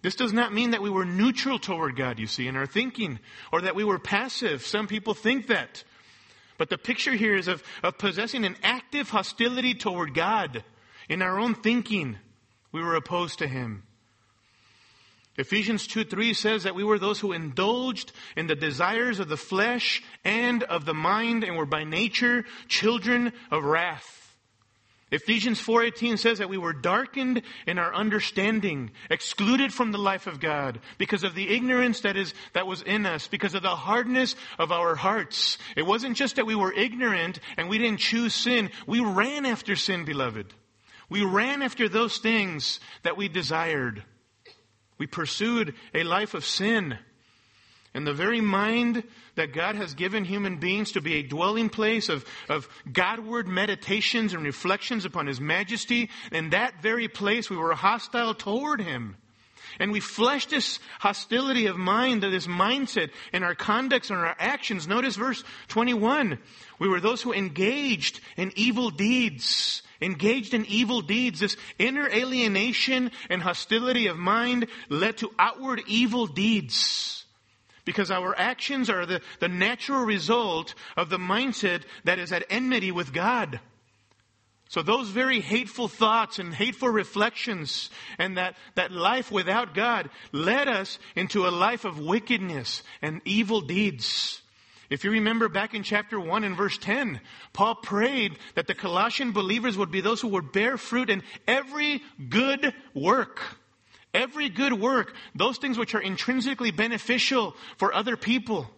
This 0.00 0.16
does 0.16 0.32
not 0.32 0.54
mean 0.54 0.70
that 0.70 0.80
we 0.80 0.88
were 0.88 1.04
neutral 1.04 1.58
toward 1.58 1.96
God, 1.96 2.18
you 2.18 2.26
see, 2.26 2.48
in 2.48 2.56
our 2.56 2.66
thinking, 2.66 3.18
or 3.52 3.60
that 3.60 3.74
we 3.74 3.84
were 3.84 3.98
passive. 3.98 4.62
Some 4.62 4.86
people 4.86 5.12
think 5.12 5.48
that. 5.48 5.84
But 6.56 6.70
the 6.70 6.78
picture 6.78 7.12
here 7.12 7.36
is 7.36 7.46
of, 7.46 7.62
of 7.82 7.98
possessing 7.98 8.46
an 8.46 8.56
active 8.62 9.10
hostility 9.10 9.74
toward 9.74 10.14
God. 10.14 10.64
In 11.10 11.20
our 11.20 11.38
own 11.38 11.54
thinking, 11.54 12.16
we 12.72 12.80
were 12.80 12.94
opposed 12.94 13.40
to 13.40 13.46
Him. 13.46 13.82
Ephesians 15.38 15.86
2 15.86 16.04
3 16.04 16.32
says 16.32 16.62
that 16.62 16.74
we 16.74 16.84
were 16.84 16.98
those 16.98 17.20
who 17.20 17.32
indulged 17.32 18.12
in 18.36 18.46
the 18.46 18.54
desires 18.54 19.20
of 19.20 19.28
the 19.28 19.36
flesh 19.36 20.02
and 20.24 20.62
of 20.62 20.84
the 20.84 20.94
mind 20.94 21.44
and 21.44 21.56
were 21.56 21.66
by 21.66 21.84
nature 21.84 22.44
children 22.68 23.32
of 23.50 23.64
wrath. 23.64 24.16
Ephesians 25.12 25.60
4:18 25.60 26.18
says 26.18 26.38
that 26.38 26.48
we 26.48 26.58
were 26.58 26.72
darkened 26.72 27.42
in 27.64 27.78
our 27.78 27.94
understanding, 27.94 28.90
excluded 29.08 29.72
from 29.72 29.92
the 29.92 29.98
life 29.98 30.26
of 30.26 30.40
God 30.40 30.80
because 30.98 31.22
of 31.22 31.36
the 31.36 31.48
ignorance 31.54 32.00
that 32.00 32.16
is 32.16 32.34
that 32.54 32.66
was 32.66 32.82
in 32.82 33.06
us, 33.06 33.28
because 33.28 33.54
of 33.54 33.62
the 33.62 33.76
hardness 33.76 34.34
of 34.58 34.72
our 34.72 34.96
hearts. 34.96 35.58
It 35.76 35.86
wasn't 35.86 36.16
just 36.16 36.36
that 36.36 36.46
we 36.46 36.56
were 36.56 36.72
ignorant 36.72 37.38
and 37.56 37.68
we 37.68 37.78
didn't 37.78 38.00
choose 38.00 38.34
sin, 38.34 38.70
we 38.86 38.98
ran 38.98 39.46
after 39.46 39.76
sin, 39.76 40.04
beloved. 40.04 40.52
We 41.08 41.22
ran 41.22 41.62
after 41.62 41.88
those 41.88 42.18
things 42.18 42.80
that 43.04 43.16
we 43.16 43.28
desired. 43.28 44.02
We 44.98 45.06
pursued 45.06 45.74
a 45.94 46.04
life 46.04 46.34
of 46.34 46.44
sin. 46.44 46.98
And 47.94 48.06
the 48.06 48.12
very 48.12 48.40
mind 48.40 49.04
that 49.36 49.54
God 49.54 49.76
has 49.76 49.94
given 49.94 50.24
human 50.24 50.58
beings 50.58 50.92
to 50.92 51.00
be 51.00 51.14
a 51.14 51.22
dwelling 51.22 51.70
place 51.70 52.08
of, 52.08 52.26
of 52.48 52.68
Godward 52.92 53.48
meditations 53.48 54.34
and 54.34 54.44
reflections 54.44 55.04
upon 55.04 55.26
His 55.26 55.40
majesty, 55.40 56.10
in 56.30 56.50
that 56.50 56.82
very 56.82 57.08
place 57.08 57.48
we 57.48 57.56
were 57.56 57.74
hostile 57.74 58.34
toward 58.34 58.80
Him. 58.80 59.16
And 59.78 59.92
we 59.92 60.00
fleshed 60.00 60.50
this 60.50 60.78
hostility 60.98 61.66
of 61.66 61.76
mind, 61.76 62.22
this 62.22 62.46
mindset 62.46 63.10
in 63.32 63.42
our 63.42 63.54
conducts 63.54 64.10
and 64.10 64.18
our 64.18 64.36
actions. 64.38 64.88
Notice 64.88 65.16
verse 65.16 65.44
21. 65.68 66.38
We 66.78 66.88
were 66.88 67.00
those 67.00 67.22
who 67.22 67.32
engaged 67.32 68.20
in 68.36 68.52
evil 68.56 68.90
deeds 68.90 69.82
engaged 70.00 70.54
in 70.54 70.66
evil 70.66 71.00
deeds. 71.00 71.40
This 71.40 71.56
inner 71.78 72.08
alienation 72.08 73.10
and 73.30 73.42
hostility 73.42 74.06
of 74.06 74.16
mind 74.16 74.66
led 74.88 75.18
to 75.18 75.32
outward 75.38 75.82
evil 75.86 76.26
deeds. 76.26 77.24
Because 77.84 78.10
our 78.10 78.36
actions 78.36 78.90
are 78.90 79.06
the, 79.06 79.20
the 79.38 79.48
natural 79.48 80.04
result 80.04 80.74
of 80.96 81.08
the 81.08 81.18
mindset 81.18 81.82
that 82.04 82.18
is 82.18 82.32
at 82.32 82.44
enmity 82.50 82.90
with 82.90 83.12
God. 83.12 83.60
So 84.68 84.82
those 84.82 85.08
very 85.08 85.40
hateful 85.40 85.86
thoughts 85.86 86.38
and 86.38 86.52
hateful 86.52 86.88
reflections 86.88 87.88
and 88.18 88.36
that, 88.36 88.56
that 88.74 88.90
life 88.90 89.30
without 89.30 89.74
God 89.74 90.10
led 90.32 90.66
us 90.66 90.98
into 91.14 91.46
a 91.46 91.50
life 91.50 91.84
of 91.84 92.00
wickedness 92.00 92.82
and 93.00 93.20
evil 93.24 93.60
deeds. 93.60 94.42
If 94.90 95.04
you 95.04 95.10
remember 95.12 95.48
back 95.48 95.74
in 95.74 95.82
chapter 95.82 96.18
1 96.18 96.44
and 96.44 96.56
verse 96.56 96.78
10, 96.78 97.20
Paul 97.52 97.76
prayed 97.76 98.38
that 98.54 98.66
the 98.66 98.74
Colossian 98.74 99.32
believers 99.32 99.76
would 99.76 99.90
be 99.90 100.00
those 100.00 100.20
who 100.20 100.28
would 100.28 100.52
bear 100.52 100.76
fruit 100.76 101.10
in 101.10 101.22
every 101.46 102.02
good 102.28 102.72
work. 102.94 103.40
Every 104.14 104.48
good 104.48 104.72
work, 104.72 105.14
those 105.34 105.58
things 105.58 105.76
which 105.76 105.94
are 105.94 106.00
intrinsically 106.00 106.70
beneficial 106.70 107.54
for 107.76 107.92
other 107.92 108.16
people. 108.16 108.70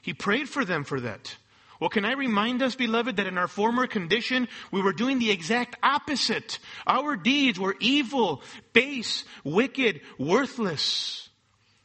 He 0.00 0.14
prayed 0.14 0.48
for 0.48 0.64
them 0.64 0.84
for 0.84 1.00
that. 1.00 1.36
Well, 1.80 1.90
can 1.90 2.04
I 2.04 2.12
remind 2.12 2.62
us, 2.62 2.74
beloved, 2.74 3.16
that 3.16 3.26
in 3.26 3.38
our 3.38 3.46
former 3.46 3.86
condition, 3.86 4.48
we 4.72 4.82
were 4.82 4.92
doing 4.92 5.18
the 5.18 5.30
exact 5.30 5.76
opposite. 5.82 6.58
Our 6.86 7.14
deeds 7.14 7.58
were 7.58 7.76
evil, 7.78 8.42
base, 8.72 9.24
wicked, 9.44 10.00
worthless. 10.18 11.28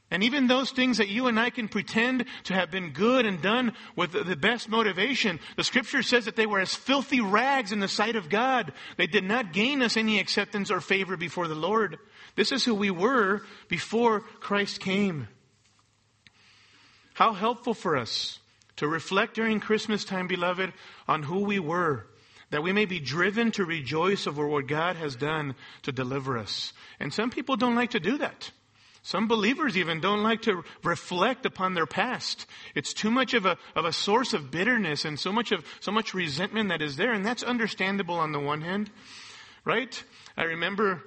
And 0.09 0.23
even 0.23 0.45
those 0.45 0.71
things 0.71 0.97
that 0.97 1.09
you 1.09 1.27
and 1.27 1.39
I 1.39 1.49
can 1.49 1.67
pretend 1.67 2.25
to 2.43 2.53
have 2.53 2.69
been 2.69 2.91
good 2.91 3.25
and 3.25 3.41
done 3.41 3.73
with 3.95 4.11
the 4.11 4.35
best 4.35 4.69
motivation, 4.69 5.39
the 5.57 5.63
scripture 5.63 6.03
says 6.03 6.25
that 6.25 6.35
they 6.35 6.45
were 6.45 6.59
as 6.59 6.75
filthy 6.75 7.19
rags 7.19 7.71
in 7.71 7.79
the 7.79 7.87
sight 7.87 8.15
of 8.15 8.29
God. 8.29 8.73
They 8.97 9.07
did 9.07 9.23
not 9.23 9.53
gain 9.53 9.81
us 9.81 9.97
any 9.97 10.19
acceptance 10.19 10.69
or 10.69 10.81
favor 10.81 11.17
before 11.17 11.47
the 11.47 11.55
Lord. 11.55 11.97
This 12.35 12.51
is 12.51 12.63
who 12.63 12.75
we 12.75 12.91
were 12.91 13.41
before 13.69 14.19
Christ 14.19 14.79
came. 14.79 15.27
How 17.15 17.33
helpful 17.33 17.73
for 17.73 17.97
us 17.97 18.39
to 18.77 18.87
reflect 18.87 19.35
during 19.35 19.59
Christmas 19.59 20.05
time, 20.05 20.27
beloved, 20.27 20.73
on 21.07 21.23
who 21.23 21.39
we 21.41 21.59
were 21.59 22.07
that 22.53 22.61
we 22.61 22.71
may 22.71 22.85
be 22.85 22.99
driven 22.99 23.51
to 23.51 23.65
rejoice 23.65 24.27
over 24.27 24.47
what 24.47 24.67
God 24.67 24.95
has 24.95 25.15
done 25.15 25.55
to 25.81 25.91
deliver 25.91 26.37
us. 26.37 26.71
And 26.99 27.11
some 27.11 27.31
people 27.31 27.55
don't 27.55 27.73
like 27.73 27.89
to 27.91 27.99
do 27.99 28.19
that. 28.19 28.51
Some 29.01 29.27
believers 29.27 29.75
even 29.75 29.99
don't 29.99 30.21
like 30.21 30.43
to 30.43 30.63
reflect 30.83 31.47
upon 31.47 31.73
their 31.73 31.87
past. 31.87 32.45
It's 32.75 32.93
too 32.93 33.09
much 33.09 33.33
of 33.33 33.47
a, 33.47 33.57
of 33.75 33.85
a 33.85 33.91
source 33.91 34.33
of 34.33 34.51
bitterness 34.51 35.03
and 35.03 35.19
so 35.19 35.31
much 35.31 35.51
of, 35.51 35.65
so 35.79 35.91
much 35.91 36.13
resentment 36.13 36.69
that 36.69 36.83
is 36.83 36.95
there. 36.95 37.11
And 37.11 37.25
that's 37.25 37.41
understandable 37.41 38.19
on 38.19 38.33
the 38.33 38.39
one 38.39 38.61
hand, 38.61 38.91
right? 39.65 40.03
I 40.37 40.43
remember 40.43 41.01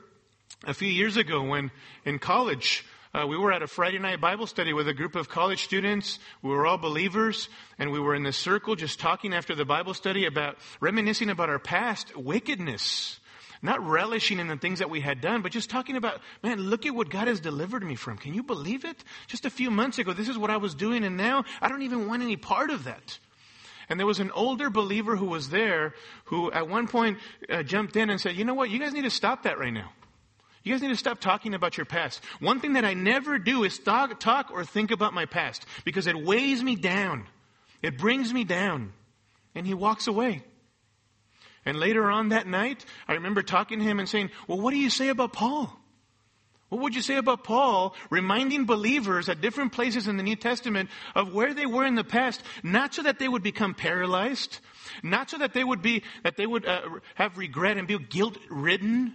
a 0.64 0.74
few 0.74 0.88
years 0.88 1.16
ago 1.16 1.44
when 1.44 1.70
in 2.04 2.18
college, 2.18 2.84
uh, 3.16 3.26
we 3.26 3.38
were 3.38 3.50
at 3.50 3.62
a 3.62 3.66
Friday 3.66 3.98
night 3.98 4.20
Bible 4.20 4.46
study 4.46 4.74
with 4.74 4.88
a 4.88 4.92
group 4.92 5.14
of 5.14 5.28
college 5.28 5.64
students. 5.64 6.18
We 6.42 6.50
were 6.50 6.66
all 6.66 6.76
believers, 6.76 7.48
and 7.78 7.90
we 7.90 7.98
were 7.98 8.14
in 8.14 8.24
this 8.24 8.36
circle 8.36 8.76
just 8.76 9.00
talking 9.00 9.32
after 9.32 9.54
the 9.54 9.64
Bible 9.64 9.94
study 9.94 10.26
about 10.26 10.58
reminiscing 10.80 11.30
about 11.30 11.48
our 11.48 11.58
past 11.58 12.14
wickedness 12.14 13.18
Not 13.62 13.84
relishing 13.84 14.38
in 14.38 14.48
the 14.48 14.56
things 14.56 14.80
that 14.80 14.90
we 14.90 15.00
had 15.00 15.20
done, 15.20 15.42
but 15.42 15.52
just 15.52 15.70
talking 15.70 15.96
about, 15.96 16.20
man, 16.42 16.60
look 16.60 16.84
at 16.86 16.94
what 16.94 17.08
God 17.08 17.28
has 17.28 17.40
delivered 17.40 17.82
me 17.82 17.94
from. 17.94 18.18
Can 18.18 18.34
you 18.34 18.42
believe 18.42 18.84
it? 18.84 19.02
Just 19.26 19.46
a 19.46 19.50
few 19.50 19.70
months 19.70 19.98
ago, 19.98 20.12
this 20.12 20.28
is 20.28 20.38
what 20.38 20.50
I 20.50 20.58
was 20.58 20.74
doing, 20.74 21.04
and 21.04 21.16
now 21.16 21.44
I 21.60 21.68
don't 21.68 21.82
even 21.82 22.06
want 22.06 22.22
any 22.22 22.36
part 22.36 22.70
of 22.70 22.84
that. 22.84 23.18
And 23.88 23.98
there 23.98 24.06
was 24.06 24.20
an 24.20 24.30
older 24.32 24.68
believer 24.68 25.16
who 25.16 25.26
was 25.26 25.50
there 25.50 25.94
who 26.24 26.50
at 26.52 26.68
one 26.68 26.88
point 26.88 27.18
uh, 27.48 27.62
jumped 27.62 27.96
in 27.96 28.10
and 28.10 28.20
said, 28.20 28.36
you 28.36 28.44
know 28.44 28.54
what? 28.54 28.68
You 28.68 28.78
guys 28.78 28.92
need 28.92 29.02
to 29.02 29.10
stop 29.10 29.44
that 29.44 29.58
right 29.58 29.72
now. 29.72 29.92
You 30.66 30.72
guys 30.72 30.82
need 30.82 30.88
to 30.88 30.96
stop 30.96 31.20
talking 31.20 31.54
about 31.54 31.76
your 31.76 31.84
past. 31.84 32.20
One 32.40 32.58
thing 32.58 32.72
that 32.72 32.84
I 32.84 32.92
never 32.92 33.38
do 33.38 33.62
is 33.62 33.78
talk, 33.78 34.18
talk 34.18 34.50
or 34.50 34.64
think 34.64 34.90
about 34.90 35.14
my 35.14 35.24
past 35.24 35.64
because 35.84 36.08
it 36.08 36.20
weighs 36.20 36.60
me 36.60 36.74
down. 36.74 37.28
It 37.82 37.96
brings 37.96 38.34
me 38.34 38.42
down. 38.42 38.92
And 39.54 39.64
he 39.64 39.74
walks 39.74 40.08
away. 40.08 40.42
And 41.64 41.78
later 41.78 42.10
on 42.10 42.30
that 42.30 42.48
night, 42.48 42.84
I 43.06 43.12
remember 43.12 43.44
talking 43.44 43.78
to 43.78 43.84
him 43.84 44.00
and 44.00 44.08
saying, 44.08 44.30
Well, 44.48 44.60
what 44.60 44.72
do 44.72 44.78
you 44.78 44.90
say 44.90 45.08
about 45.08 45.32
Paul? 45.32 45.72
What 46.68 46.82
would 46.82 46.96
you 46.96 47.02
say 47.02 47.14
about 47.14 47.44
Paul 47.44 47.94
reminding 48.10 48.64
believers 48.64 49.28
at 49.28 49.40
different 49.40 49.70
places 49.70 50.08
in 50.08 50.16
the 50.16 50.24
New 50.24 50.34
Testament 50.34 50.90
of 51.14 51.32
where 51.32 51.54
they 51.54 51.66
were 51.66 51.86
in 51.86 51.94
the 51.94 52.02
past, 52.02 52.42
not 52.64 52.92
so 52.92 53.04
that 53.04 53.20
they 53.20 53.28
would 53.28 53.44
become 53.44 53.72
paralyzed, 53.72 54.58
not 55.04 55.30
so 55.30 55.38
that 55.38 55.54
they 55.54 55.62
would 55.62 55.80
be, 55.80 56.02
that 56.24 56.36
they 56.36 56.44
would 56.44 56.66
uh, 56.66 56.80
have 57.14 57.38
regret 57.38 57.76
and 57.76 57.86
be 57.86 57.96
guilt 58.00 58.36
ridden, 58.50 59.14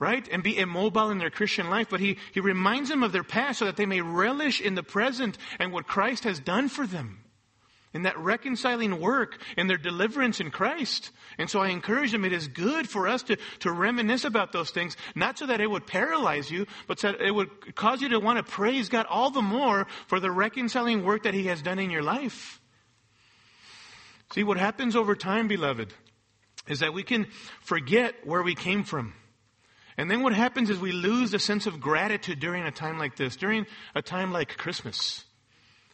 right? 0.00 0.26
And 0.32 0.42
be 0.42 0.58
immobile 0.58 1.10
in 1.10 1.18
their 1.18 1.30
Christian 1.30 1.70
life, 1.70 1.88
but 1.90 2.00
he, 2.00 2.16
he 2.32 2.40
reminds 2.40 2.88
them 2.88 3.04
of 3.04 3.12
their 3.12 3.22
past 3.22 3.60
so 3.60 3.66
that 3.66 3.76
they 3.76 3.86
may 3.86 4.00
relish 4.00 4.60
in 4.60 4.74
the 4.74 4.82
present 4.82 5.38
and 5.60 5.72
what 5.72 5.86
Christ 5.86 6.24
has 6.24 6.40
done 6.40 6.68
for 6.68 6.86
them. 6.86 7.22
In 7.92 8.02
that 8.02 8.18
reconciling 8.18 9.00
work 9.00 9.36
and 9.56 9.68
their 9.68 9.76
deliverance 9.76 10.40
in 10.40 10.52
Christ. 10.52 11.10
And 11.38 11.50
so 11.50 11.60
I 11.60 11.68
encourage 11.68 12.12
them, 12.12 12.24
it 12.24 12.32
is 12.32 12.46
good 12.46 12.88
for 12.88 13.08
us 13.08 13.24
to, 13.24 13.36
to 13.60 13.72
reminisce 13.72 14.24
about 14.24 14.52
those 14.52 14.70
things, 14.70 14.96
not 15.16 15.38
so 15.38 15.46
that 15.46 15.60
it 15.60 15.68
would 15.68 15.88
paralyze 15.88 16.50
you, 16.50 16.66
but 16.86 17.00
so 17.00 17.12
that 17.12 17.20
it 17.20 17.34
would 17.34 17.74
cause 17.74 18.00
you 18.00 18.08
to 18.10 18.20
want 18.20 18.38
to 18.38 18.44
praise 18.44 18.88
God 18.88 19.06
all 19.06 19.30
the 19.30 19.42
more 19.42 19.88
for 20.06 20.20
the 20.20 20.30
reconciling 20.30 21.04
work 21.04 21.24
that 21.24 21.34
He 21.34 21.48
has 21.48 21.62
done 21.62 21.80
in 21.80 21.90
your 21.90 22.02
life. 22.02 22.60
See, 24.32 24.44
what 24.44 24.56
happens 24.56 24.94
over 24.94 25.16
time, 25.16 25.48
beloved, 25.48 25.92
is 26.68 26.78
that 26.78 26.94
we 26.94 27.02
can 27.02 27.26
forget 27.60 28.14
where 28.24 28.42
we 28.42 28.54
came 28.54 28.84
from. 28.84 29.14
And 29.96 30.10
then 30.10 30.22
what 30.22 30.32
happens 30.32 30.70
is 30.70 30.78
we 30.78 30.92
lose 30.92 31.30
the 31.30 31.38
sense 31.38 31.66
of 31.66 31.80
gratitude 31.80 32.40
during 32.40 32.64
a 32.64 32.70
time 32.70 32.98
like 32.98 33.16
this, 33.16 33.36
during 33.36 33.66
a 33.94 34.02
time 34.02 34.32
like 34.32 34.56
Christmas. 34.56 35.24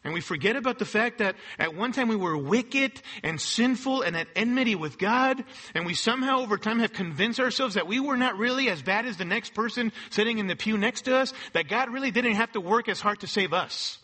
And 0.03 0.13
we 0.13 0.21
forget 0.21 0.55
about 0.55 0.79
the 0.79 0.85
fact 0.85 1.17
that 1.17 1.35
at 1.59 1.75
one 1.75 1.91
time 1.91 2.07
we 2.07 2.15
were 2.15 2.37
wicked 2.37 3.01
and 3.23 3.41
sinful 3.41 4.03
and 4.03 4.15
at 4.15 4.27
enmity 4.35 4.75
with 4.75 4.97
God. 4.97 5.43
And 5.73 5.85
we 5.85 5.95
somehow 5.95 6.39
over 6.39 6.57
time 6.57 6.79
have 6.79 6.93
convinced 6.93 7.41
ourselves 7.41 7.73
that 7.73 7.87
we 7.87 7.99
were 7.99 8.15
not 8.15 8.37
really 8.37 8.69
as 8.69 8.81
bad 8.81 9.05
as 9.05 9.17
the 9.17 9.25
next 9.25 9.53
person 9.53 9.91
sitting 10.09 10.37
in 10.37 10.47
the 10.47 10.55
pew 10.55 10.77
next 10.77 11.01
to 11.03 11.17
us, 11.17 11.33
that 11.53 11.67
God 11.67 11.89
really 11.89 12.11
didn't 12.11 12.35
have 12.35 12.51
to 12.53 12.61
work 12.61 12.87
as 12.87 13.01
hard 13.01 13.19
to 13.19 13.27
save 13.27 13.51
us. 13.51 13.97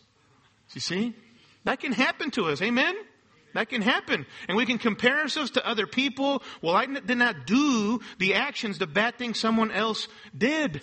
You 0.74 0.80
see? 0.80 1.14
That 1.64 1.80
can 1.80 1.92
happen 1.92 2.30
to 2.32 2.46
us. 2.46 2.60
Amen? 2.60 2.94
That 3.54 3.68
can 3.68 3.82
happen. 3.82 4.26
And 4.48 4.56
we 4.56 4.66
can 4.66 4.78
compare 4.78 5.18
ourselves 5.20 5.52
to 5.52 5.66
other 5.66 5.86
people. 5.86 6.42
Well, 6.60 6.76
I 6.76 6.86
did 6.86 7.16
not 7.16 7.46
do 7.46 8.00
the 8.18 8.34
actions, 8.34 8.78
the 8.78 8.86
bad 8.86 9.16
things 9.16 9.38
someone 9.38 9.70
else 9.70 10.08
did. 10.36 10.82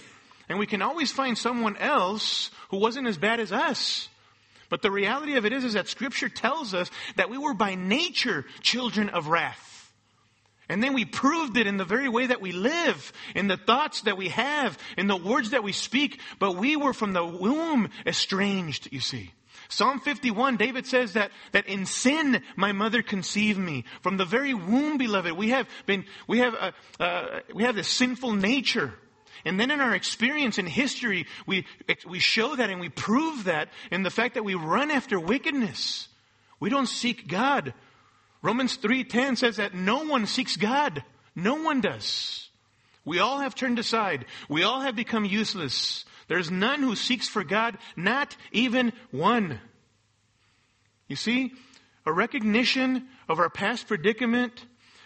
And 0.49 0.57
we 0.57 0.65
can 0.65 0.81
always 0.81 1.11
find 1.11 1.37
someone 1.37 1.77
else 1.77 2.49
who 2.69 2.77
wasn't 2.77 3.07
as 3.07 3.17
bad 3.17 3.39
as 3.39 3.51
us. 3.51 4.09
But 4.69 4.81
the 4.81 4.91
reality 4.91 5.35
of 5.35 5.45
it 5.45 5.51
is, 5.51 5.65
is 5.65 5.73
that 5.73 5.89
scripture 5.89 6.29
tells 6.29 6.73
us 6.73 6.89
that 7.17 7.29
we 7.29 7.37
were 7.37 7.53
by 7.53 7.75
nature 7.75 8.45
children 8.61 9.09
of 9.09 9.27
wrath. 9.27 9.67
And 10.69 10.81
then 10.81 10.93
we 10.93 11.03
proved 11.03 11.57
it 11.57 11.67
in 11.67 11.75
the 11.75 11.83
very 11.83 12.07
way 12.07 12.27
that 12.27 12.39
we 12.39 12.53
live, 12.53 13.11
in 13.35 13.47
the 13.47 13.57
thoughts 13.57 14.03
that 14.03 14.15
we 14.15 14.29
have, 14.29 14.77
in 14.97 15.07
the 15.07 15.17
words 15.17 15.49
that 15.49 15.63
we 15.63 15.73
speak. 15.73 16.21
But 16.39 16.55
we 16.55 16.77
were 16.77 16.93
from 16.93 17.11
the 17.11 17.25
womb 17.25 17.89
estranged, 18.07 18.87
you 18.93 19.01
see. 19.01 19.33
Psalm 19.71 20.01
51, 20.01 20.57
David 20.57 20.85
says 20.85 21.13
that, 21.13 21.31
that 21.53 21.65
in 21.67 21.85
sin 21.85 22.43
my 22.57 22.73
mother 22.73 23.01
conceived 23.01 23.57
me. 23.57 23.85
From 24.01 24.17
the 24.17 24.25
very 24.25 24.53
womb, 24.53 24.97
beloved, 24.97 25.31
we 25.31 25.49
have 25.49 25.67
been, 25.85 26.05
we 26.27 26.39
have, 26.39 26.53
a, 26.53 26.73
uh, 27.01 27.39
we 27.53 27.63
have 27.63 27.75
this 27.75 27.87
sinful 27.87 28.33
nature. 28.33 28.93
And 29.45 29.57
then 29.57 29.71
in 29.71 29.79
our 29.79 29.95
experience 29.95 30.57
in 30.57 30.67
history, 30.67 31.25
we, 31.47 31.65
we 32.05 32.19
show 32.19 32.55
that 32.57 32.69
and 32.69 32.81
we 32.81 32.89
prove 32.89 33.45
that 33.45 33.69
in 33.91 34.03
the 34.03 34.11
fact 34.11 34.35
that 34.35 34.43
we 34.43 34.55
run 34.55 34.91
after 34.91 35.17
wickedness. 35.17 36.09
We 36.59 36.69
don't 36.69 36.87
seek 36.87 37.29
God. 37.29 37.73
Romans 38.41 38.77
3.10 38.77 39.37
says 39.37 39.55
that 39.55 39.73
no 39.73 40.03
one 40.03 40.27
seeks 40.27 40.57
God. 40.57 41.03
No 41.33 41.55
one 41.55 41.79
does. 41.79 42.49
We 43.03 43.19
all 43.19 43.39
have 43.39 43.55
turned 43.55 43.79
aside. 43.79 44.25
We 44.47 44.63
all 44.63 44.81
have 44.81 44.95
become 44.95 45.25
useless. 45.25 46.05
There's 46.27 46.51
none 46.51 46.81
who 46.81 46.95
seeks 46.95 47.27
for 47.27 47.43
God, 47.43 47.77
not 47.95 48.35
even 48.51 48.93
one. 49.11 49.59
You 51.07 51.15
see, 51.15 51.53
a 52.05 52.13
recognition 52.13 53.07
of 53.27 53.39
our 53.39 53.49
past 53.49 53.87
predicament 53.87 54.65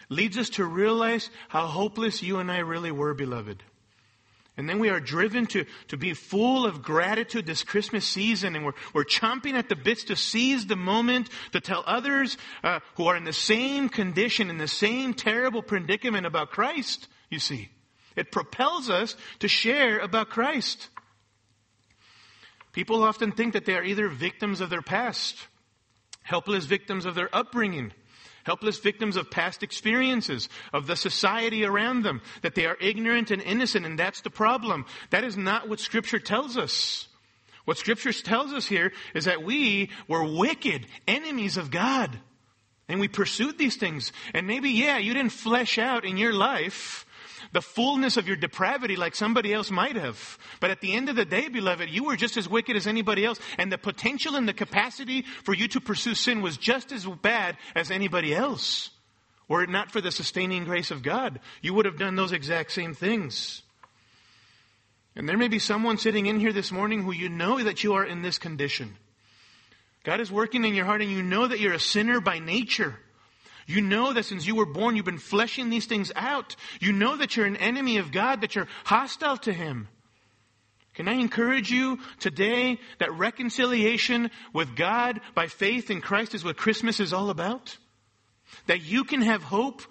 leads 0.09 0.37
us 0.37 0.49
to 0.51 0.65
realize 0.65 1.29
how 1.47 1.67
hopeless 1.67 2.21
you 2.21 2.37
and 2.37 2.51
I 2.51 2.59
really 2.59 2.91
were, 2.91 3.13
beloved. 3.13 3.63
And 4.57 4.69
then 4.69 4.79
we 4.79 4.89
are 4.89 5.01
driven 5.01 5.47
to, 5.47 5.65
to 5.89 5.97
be 5.97 6.13
full 6.13 6.65
of 6.65 6.81
gratitude 6.81 7.45
this 7.45 7.63
Christmas 7.63 8.07
season, 8.07 8.55
and 8.55 8.63
we're, 8.63 8.73
we're 8.93 9.03
chomping 9.03 9.53
at 9.53 9.67
the 9.67 9.75
bits 9.75 10.05
to 10.05 10.15
seize 10.15 10.65
the 10.65 10.77
moment 10.77 11.29
to 11.51 11.59
tell 11.59 11.83
others 11.85 12.37
uh, 12.63 12.79
who 12.95 13.07
are 13.07 13.17
in 13.17 13.25
the 13.25 13.33
same 13.33 13.89
condition, 13.89 14.49
in 14.49 14.57
the 14.57 14.67
same 14.67 15.13
terrible 15.13 15.61
predicament 15.61 16.25
about 16.25 16.51
Christ, 16.51 17.07
you 17.29 17.39
see. 17.39 17.69
It 18.15 18.31
propels 18.31 18.89
us 18.89 19.15
to 19.39 19.47
share 19.47 19.99
about 19.99 20.29
Christ. 20.29 20.89
People 22.71 23.03
often 23.03 23.31
think 23.31 23.53
that 23.53 23.65
they 23.65 23.75
are 23.75 23.83
either 23.83 24.07
victims 24.07 24.61
of 24.61 24.69
their 24.69 24.81
past, 24.81 25.47
helpless 26.23 26.65
victims 26.65 27.05
of 27.05 27.15
their 27.15 27.33
upbringing, 27.33 27.93
helpless 28.43 28.79
victims 28.79 29.15
of 29.15 29.31
past 29.31 29.63
experiences, 29.63 30.49
of 30.73 30.85
the 30.85 30.95
society 30.95 31.65
around 31.65 32.03
them, 32.03 32.21
that 32.41 32.55
they 32.55 32.65
are 32.65 32.77
ignorant 32.79 33.31
and 33.31 33.41
innocent, 33.41 33.85
and 33.85 33.97
that's 33.97 34.21
the 34.21 34.29
problem. 34.29 34.85
That 35.09 35.23
is 35.23 35.37
not 35.37 35.69
what 35.69 35.79
Scripture 35.79 36.19
tells 36.19 36.57
us. 36.57 37.07
What 37.65 37.77
Scripture 37.77 38.13
tells 38.13 38.53
us 38.53 38.67
here 38.67 38.91
is 39.13 39.25
that 39.25 39.43
we 39.43 39.89
were 40.07 40.23
wicked, 40.23 40.85
enemies 41.07 41.57
of 41.57 41.71
God. 41.71 42.19
And 42.87 42.99
we 42.99 43.07
pursued 43.07 43.57
these 43.57 43.77
things. 43.77 44.11
And 44.33 44.45
maybe, 44.45 44.69
yeah, 44.69 44.99
you 44.99 45.13
didn't 45.13 45.31
flesh 45.31 45.79
out 45.79 46.05
in 46.05 46.17
your 46.17 46.33
life 46.33 47.04
the 47.55 47.61
fullness 47.61 48.17
of 48.17 48.27
your 48.27 48.35
depravity 48.35 48.97
like 48.97 49.15
somebody 49.15 49.53
else 49.53 49.71
might 49.71 49.95
have. 49.95 50.37
But 50.59 50.71
at 50.71 50.81
the 50.81 50.91
end 50.91 51.07
of 51.07 51.15
the 51.15 51.23
day, 51.23 51.47
beloved, 51.47 51.89
you 51.89 52.03
were 52.03 52.17
just 52.17 52.35
as 52.35 52.49
wicked 52.49 52.75
as 52.75 52.85
anybody 52.85 53.23
else, 53.23 53.39
and 53.57 53.71
the 53.71 53.77
potential 53.77 54.35
and 54.35 54.45
the 54.45 54.53
capacity 54.53 55.21
for 55.21 55.53
you 55.53 55.69
to 55.69 55.79
pursue 55.79 56.15
sin 56.15 56.41
was 56.41 56.57
just 56.57 56.91
as 56.91 57.05
bad 57.05 57.55
as 57.73 57.91
anybody 57.91 58.35
else. 58.35 58.89
Were 59.47 59.63
it 59.63 59.69
not 59.69 59.89
for 59.89 60.01
the 60.01 60.11
sustaining 60.11 60.65
grace 60.65 60.91
of 60.91 61.01
God, 61.01 61.39
you 61.61 61.73
would 61.73 61.85
have 61.85 61.97
done 61.97 62.17
those 62.17 62.33
exact 62.33 62.73
same 62.73 62.93
things. 62.93 63.61
And 65.15 65.29
there 65.29 65.37
may 65.37 65.47
be 65.47 65.59
someone 65.59 65.97
sitting 65.97 66.25
in 66.25 66.41
here 66.41 66.51
this 66.51 66.73
morning 66.73 67.03
who 67.03 67.13
you 67.13 67.29
know 67.29 67.63
that 67.63 67.85
you 67.85 67.93
are 67.93 68.03
in 68.03 68.21
this 68.21 68.37
condition. 68.37 68.97
God 70.03 70.19
is 70.19 70.29
working 70.29 70.65
in 70.65 70.75
your 70.75 70.83
heart 70.83 71.01
and 71.01 71.09
you 71.09 71.23
know 71.23 71.47
that 71.47 71.61
you're 71.61 71.71
a 71.71 71.79
sinner 71.79 72.19
by 72.19 72.39
nature. 72.39 72.99
You 73.65 73.81
know 73.81 74.13
that 74.13 74.25
since 74.25 74.45
you 74.45 74.55
were 74.55 74.65
born, 74.65 74.95
you've 74.95 75.05
been 75.05 75.17
fleshing 75.17 75.69
these 75.69 75.87
things 75.87 76.11
out. 76.15 76.55
You 76.79 76.93
know 76.93 77.17
that 77.17 77.35
you're 77.35 77.47
an 77.47 77.57
enemy 77.57 77.97
of 77.97 78.11
God, 78.11 78.41
that 78.41 78.55
you're 78.55 78.67
hostile 78.83 79.37
to 79.37 79.53
Him. 79.53 79.87
Can 80.93 81.07
I 81.07 81.13
encourage 81.13 81.71
you 81.71 81.99
today 82.19 82.79
that 82.99 83.11
reconciliation 83.11 84.31
with 84.53 84.75
God 84.75 85.19
by 85.33 85.47
faith 85.47 85.91
in 85.91 85.99
Christ 85.99 86.33
is 86.33 86.43
what 86.43 86.57
Christmas 86.57 86.99
is 86.99 87.11
all 87.11 87.29
about? 87.29 87.77
That 88.67 88.83
you 88.83 89.03
can 89.03 89.21
have 89.21 89.43
hope 89.43 89.81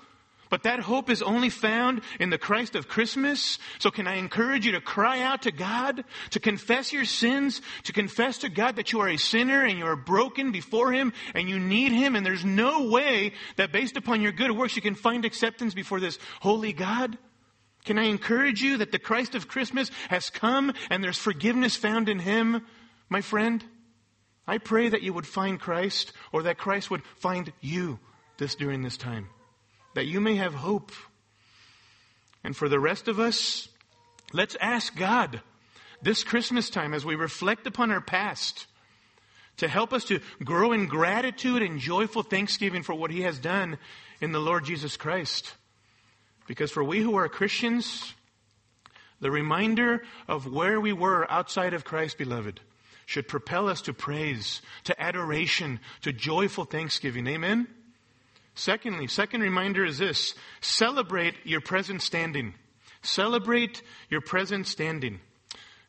but 0.54 0.62
that 0.62 0.78
hope 0.78 1.10
is 1.10 1.20
only 1.20 1.50
found 1.50 2.00
in 2.20 2.30
the 2.30 2.38
Christ 2.38 2.76
of 2.76 2.86
Christmas. 2.86 3.58
So 3.80 3.90
can 3.90 4.06
I 4.06 4.18
encourage 4.18 4.64
you 4.64 4.70
to 4.70 4.80
cry 4.80 5.20
out 5.20 5.42
to 5.42 5.50
God, 5.50 6.04
to 6.30 6.38
confess 6.38 6.92
your 6.92 7.04
sins, 7.04 7.60
to 7.82 7.92
confess 7.92 8.38
to 8.38 8.48
God 8.48 8.76
that 8.76 8.92
you 8.92 9.00
are 9.00 9.08
a 9.08 9.16
sinner 9.16 9.64
and 9.64 9.76
you 9.76 9.84
are 9.84 9.96
broken 9.96 10.52
before 10.52 10.92
Him 10.92 11.12
and 11.34 11.48
you 11.48 11.58
need 11.58 11.90
Him 11.90 12.14
and 12.14 12.24
there's 12.24 12.44
no 12.44 12.86
way 12.88 13.32
that 13.56 13.72
based 13.72 13.96
upon 13.96 14.20
your 14.20 14.30
good 14.30 14.52
works 14.52 14.76
you 14.76 14.80
can 14.80 14.94
find 14.94 15.24
acceptance 15.24 15.74
before 15.74 15.98
this 15.98 16.20
holy 16.40 16.72
God? 16.72 17.18
Can 17.84 17.98
I 17.98 18.04
encourage 18.04 18.62
you 18.62 18.76
that 18.76 18.92
the 18.92 19.00
Christ 19.00 19.34
of 19.34 19.48
Christmas 19.48 19.90
has 20.08 20.30
come 20.30 20.72
and 20.88 21.02
there's 21.02 21.18
forgiveness 21.18 21.74
found 21.74 22.08
in 22.08 22.20
Him, 22.20 22.64
my 23.08 23.22
friend? 23.22 23.64
I 24.46 24.58
pray 24.58 24.88
that 24.88 25.02
you 25.02 25.14
would 25.14 25.26
find 25.26 25.58
Christ 25.58 26.12
or 26.30 26.44
that 26.44 26.58
Christ 26.58 26.92
would 26.92 27.02
find 27.16 27.52
you 27.60 27.98
this 28.38 28.54
during 28.54 28.82
this 28.82 28.96
time 28.96 29.30
that 29.94 30.06
you 30.06 30.20
may 30.20 30.36
have 30.36 30.54
hope. 30.54 30.92
And 32.42 32.56
for 32.56 32.68
the 32.68 32.80
rest 32.80 33.08
of 33.08 33.18
us, 33.18 33.68
let's 34.32 34.56
ask 34.60 34.94
God 34.94 35.40
this 36.02 36.22
Christmas 36.22 36.68
time 36.68 36.92
as 36.92 37.04
we 37.04 37.14
reflect 37.14 37.66
upon 37.66 37.90
our 37.90 38.00
past 38.00 38.66
to 39.56 39.68
help 39.68 39.92
us 39.92 40.04
to 40.04 40.20
grow 40.42 40.72
in 40.72 40.86
gratitude 40.86 41.62
and 41.62 41.78
joyful 41.78 42.22
thanksgiving 42.22 42.82
for 42.82 42.94
what 42.94 43.10
He 43.10 43.22
has 43.22 43.38
done 43.38 43.78
in 44.20 44.32
the 44.32 44.40
Lord 44.40 44.64
Jesus 44.64 44.96
Christ. 44.96 45.54
Because 46.46 46.70
for 46.70 46.84
we 46.84 47.00
who 47.00 47.16
are 47.16 47.28
Christians, 47.28 48.14
the 49.20 49.30
reminder 49.30 50.02
of 50.28 50.52
where 50.52 50.80
we 50.80 50.92
were 50.92 51.30
outside 51.30 51.72
of 51.72 51.84
Christ, 51.84 52.18
beloved, 52.18 52.60
should 53.06 53.28
propel 53.28 53.68
us 53.68 53.82
to 53.82 53.94
praise, 53.94 54.60
to 54.84 55.00
adoration, 55.00 55.80
to 56.02 56.12
joyful 56.12 56.64
thanksgiving. 56.64 57.26
Amen? 57.26 57.68
Secondly, 58.54 59.08
second 59.08 59.40
reminder 59.40 59.84
is 59.84 59.98
this 59.98 60.34
celebrate 60.60 61.34
your 61.44 61.60
present 61.60 62.02
standing. 62.02 62.54
Celebrate 63.02 63.82
your 64.08 64.20
present 64.20 64.66
standing. 64.66 65.20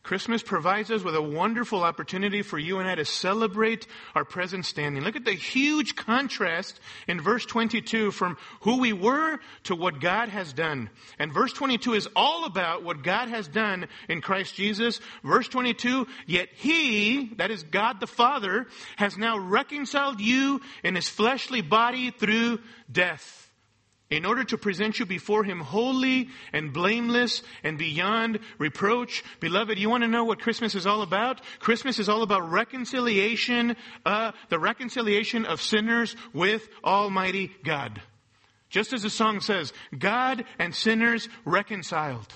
Christmas 0.05 0.43
provides 0.43 0.91
us 0.91 1.03
with 1.03 1.15
a 1.15 1.21
wonderful 1.21 1.81
opportunity 1.81 2.43
for 2.43 2.59
you 2.59 2.77
and 2.77 2.87
I 2.87 2.93
to 2.93 3.05
celebrate 3.05 3.87
our 4.13 4.23
present 4.23 4.63
standing. 4.63 5.03
Look 5.03 5.15
at 5.15 5.25
the 5.25 5.33
huge 5.33 5.95
contrast 5.95 6.79
in 7.07 7.19
verse 7.19 7.43
22 7.43 8.11
from 8.11 8.37
who 8.61 8.77
we 8.77 8.93
were 8.93 9.39
to 9.63 9.75
what 9.75 9.99
God 9.99 10.29
has 10.29 10.53
done. 10.53 10.91
And 11.17 11.33
verse 11.33 11.53
22 11.53 11.95
is 11.95 12.07
all 12.15 12.45
about 12.45 12.83
what 12.83 13.01
God 13.01 13.29
has 13.29 13.47
done 13.47 13.87
in 14.07 14.21
Christ 14.21 14.53
Jesus. 14.53 14.99
Verse 15.23 15.47
22, 15.47 16.05
yet 16.27 16.49
He, 16.53 17.33
that 17.37 17.49
is 17.49 17.63
God 17.63 17.99
the 17.99 18.05
Father, 18.05 18.67
has 18.97 19.17
now 19.17 19.39
reconciled 19.39 20.21
you 20.21 20.61
in 20.83 20.93
His 20.93 21.09
fleshly 21.09 21.61
body 21.61 22.11
through 22.11 22.59
death 22.91 23.45
in 24.09 24.25
order 24.25 24.43
to 24.43 24.57
present 24.57 24.99
you 24.99 25.05
before 25.05 25.43
him 25.43 25.59
holy 25.59 26.29
and 26.53 26.71
blameless 26.71 27.41
and 27.63 27.77
beyond 27.77 28.39
reproach. 28.59 29.23
Beloved, 29.39 29.79
you 29.79 29.89
want 29.89 30.03
to 30.03 30.07
know 30.07 30.23
what 30.23 30.39
Christmas 30.39 30.75
is 30.75 30.85
all 30.85 31.01
about? 31.01 31.41
Christmas 31.59 31.97
is 31.97 32.07
all 32.07 32.21
about 32.21 32.49
reconciliation, 32.51 33.75
uh, 34.05 34.31
the 34.49 34.59
reconciliation 34.59 35.45
of 35.45 35.61
sinners 35.61 36.15
with 36.33 36.67
Almighty 36.83 37.51
God. 37.63 38.01
Just 38.69 38.93
as 38.93 39.01
the 39.01 39.09
song 39.09 39.39
says, 39.39 39.73
God 39.97 40.43
and 40.59 40.75
sinners 40.75 41.27
reconciled. 41.43 42.31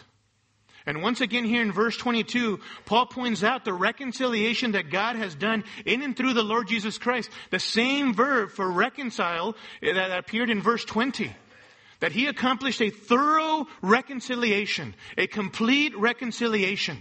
And 0.85 1.03
once 1.03 1.21
again 1.21 1.43
here 1.43 1.61
in 1.61 1.71
verse 1.71 1.97
22, 1.97 2.59
Paul 2.85 3.05
points 3.05 3.43
out 3.43 3.63
the 3.63 3.73
reconciliation 3.73 4.71
that 4.71 4.89
God 4.89 5.17
has 5.17 5.35
done 5.35 5.63
in 5.85 6.01
and 6.01 6.17
through 6.17 6.33
the 6.33 6.41
Lord 6.41 6.67
Jesus 6.67 6.97
Christ. 6.97 7.29
The 7.51 7.59
same 7.59 8.15
verb 8.15 8.49
for 8.51 8.71
reconcile 8.71 9.55
that 9.83 10.17
appeared 10.17 10.49
in 10.49 10.63
verse 10.63 10.83
20 10.83 11.31
that 11.99 12.11
he 12.11 12.27
accomplished 12.27 12.81
a 12.81 12.89
thorough 12.89 13.67
reconciliation, 13.81 14.95
a 15.17 15.27
complete 15.27 15.97
reconciliation. 15.97 16.97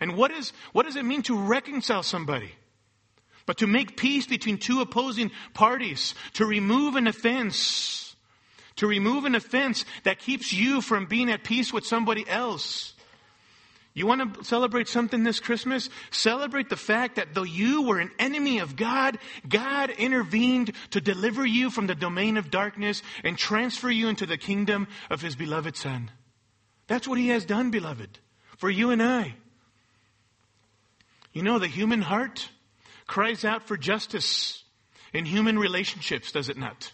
And 0.00 0.16
what 0.16 0.30
is, 0.30 0.52
what 0.72 0.86
does 0.86 0.96
it 0.96 1.04
mean 1.04 1.22
to 1.22 1.36
reconcile 1.36 2.02
somebody? 2.02 2.52
But 3.46 3.58
to 3.58 3.66
make 3.66 3.96
peace 3.96 4.26
between 4.26 4.58
two 4.58 4.80
opposing 4.80 5.30
parties, 5.54 6.14
to 6.34 6.46
remove 6.46 6.96
an 6.96 7.06
offense, 7.06 8.14
to 8.76 8.86
remove 8.86 9.24
an 9.24 9.34
offense 9.34 9.84
that 10.04 10.18
keeps 10.18 10.52
you 10.52 10.80
from 10.80 11.06
being 11.06 11.30
at 11.30 11.44
peace 11.44 11.72
with 11.72 11.84
somebody 11.86 12.28
else. 12.28 12.94
You 14.00 14.06
want 14.06 14.34
to 14.34 14.44
celebrate 14.44 14.88
something 14.88 15.24
this 15.24 15.40
Christmas? 15.40 15.90
Celebrate 16.10 16.70
the 16.70 16.76
fact 16.76 17.16
that 17.16 17.34
though 17.34 17.42
you 17.42 17.82
were 17.82 17.98
an 17.98 18.10
enemy 18.18 18.60
of 18.60 18.74
God, 18.74 19.18
God 19.46 19.90
intervened 19.90 20.72
to 20.92 21.02
deliver 21.02 21.44
you 21.44 21.68
from 21.68 21.86
the 21.86 21.94
domain 21.94 22.38
of 22.38 22.50
darkness 22.50 23.02
and 23.22 23.36
transfer 23.36 23.90
you 23.90 24.08
into 24.08 24.24
the 24.24 24.38
kingdom 24.38 24.88
of 25.10 25.20
His 25.20 25.36
beloved 25.36 25.76
Son. 25.76 26.10
That's 26.86 27.06
what 27.06 27.18
He 27.18 27.28
has 27.28 27.44
done, 27.44 27.70
beloved, 27.70 28.18
for 28.56 28.70
you 28.70 28.88
and 28.88 29.02
I. 29.02 29.34
You 31.34 31.42
know, 31.42 31.58
the 31.58 31.68
human 31.68 32.00
heart 32.00 32.48
cries 33.06 33.44
out 33.44 33.64
for 33.64 33.76
justice 33.76 34.64
in 35.12 35.26
human 35.26 35.58
relationships, 35.58 36.32
does 36.32 36.48
it 36.48 36.56
not? 36.56 36.90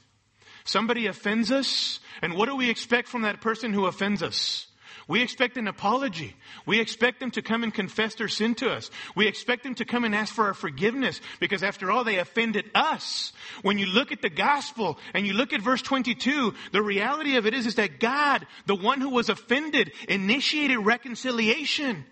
Somebody 0.64 1.06
offends 1.06 1.52
us, 1.52 2.00
and 2.20 2.34
what 2.34 2.48
do 2.48 2.56
we 2.56 2.68
expect 2.68 3.06
from 3.06 3.22
that 3.22 3.40
person 3.40 3.72
who 3.72 3.86
offends 3.86 4.24
us? 4.24 4.66
We 5.08 5.22
expect 5.22 5.56
an 5.56 5.68
apology. 5.68 6.34
We 6.66 6.80
expect 6.80 7.20
them 7.20 7.30
to 7.32 7.42
come 7.42 7.62
and 7.62 7.72
confess 7.72 8.16
their 8.16 8.26
sin 8.26 8.56
to 8.56 8.70
us. 8.70 8.90
We 9.14 9.28
expect 9.28 9.62
them 9.62 9.76
to 9.76 9.84
come 9.84 10.04
and 10.04 10.14
ask 10.14 10.34
for 10.34 10.46
our 10.46 10.54
forgiveness 10.54 11.20
because 11.38 11.62
after 11.62 11.92
all, 11.92 12.02
they 12.02 12.18
offended 12.18 12.68
us. 12.74 13.32
When 13.62 13.78
you 13.78 13.86
look 13.86 14.10
at 14.10 14.20
the 14.20 14.30
gospel 14.30 14.98
and 15.14 15.24
you 15.24 15.32
look 15.32 15.52
at 15.52 15.62
verse 15.62 15.80
22, 15.82 16.54
the 16.72 16.82
reality 16.82 17.36
of 17.36 17.46
it 17.46 17.54
is, 17.54 17.66
is 17.66 17.76
that 17.76 18.00
God, 18.00 18.48
the 18.66 18.74
one 18.74 19.00
who 19.00 19.10
was 19.10 19.28
offended, 19.28 19.92
initiated 20.08 20.78
reconciliation. 20.78 22.04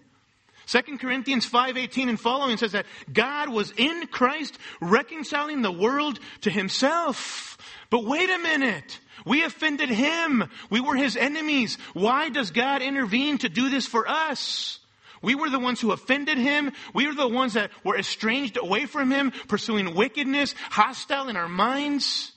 2 0.66 0.98
Corinthians 0.98 1.46
5:18 1.46 2.08
and 2.08 2.20
following 2.20 2.56
says 2.56 2.72
that 2.72 2.86
God 3.12 3.48
was 3.48 3.72
in 3.76 4.06
Christ 4.06 4.56
reconciling 4.80 5.62
the 5.62 5.72
world 5.72 6.20
to 6.42 6.50
himself. 6.50 7.58
But 7.90 8.04
wait 8.04 8.30
a 8.30 8.38
minute. 8.38 8.98
We 9.24 9.44
offended 9.44 9.88
him. 9.88 10.48
We 10.70 10.80
were 10.80 10.96
his 10.96 11.16
enemies. 11.16 11.78
Why 11.92 12.28
does 12.28 12.50
God 12.50 12.82
intervene 12.82 13.38
to 13.38 13.48
do 13.48 13.68
this 13.68 13.86
for 13.86 14.08
us? 14.08 14.80
We 15.22 15.34
were 15.34 15.48
the 15.48 15.58
ones 15.58 15.80
who 15.80 15.92
offended 15.92 16.36
him. 16.36 16.72
We 16.92 17.06
were 17.06 17.14
the 17.14 17.26
ones 17.26 17.54
that 17.54 17.70
were 17.82 17.98
estranged 17.98 18.58
away 18.58 18.84
from 18.84 19.10
him, 19.10 19.32
pursuing 19.48 19.94
wickedness, 19.94 20.54
hostile 20.70 21.28
in 21.28 21.36
our 21.36 21.48
minds, 21.48 22.32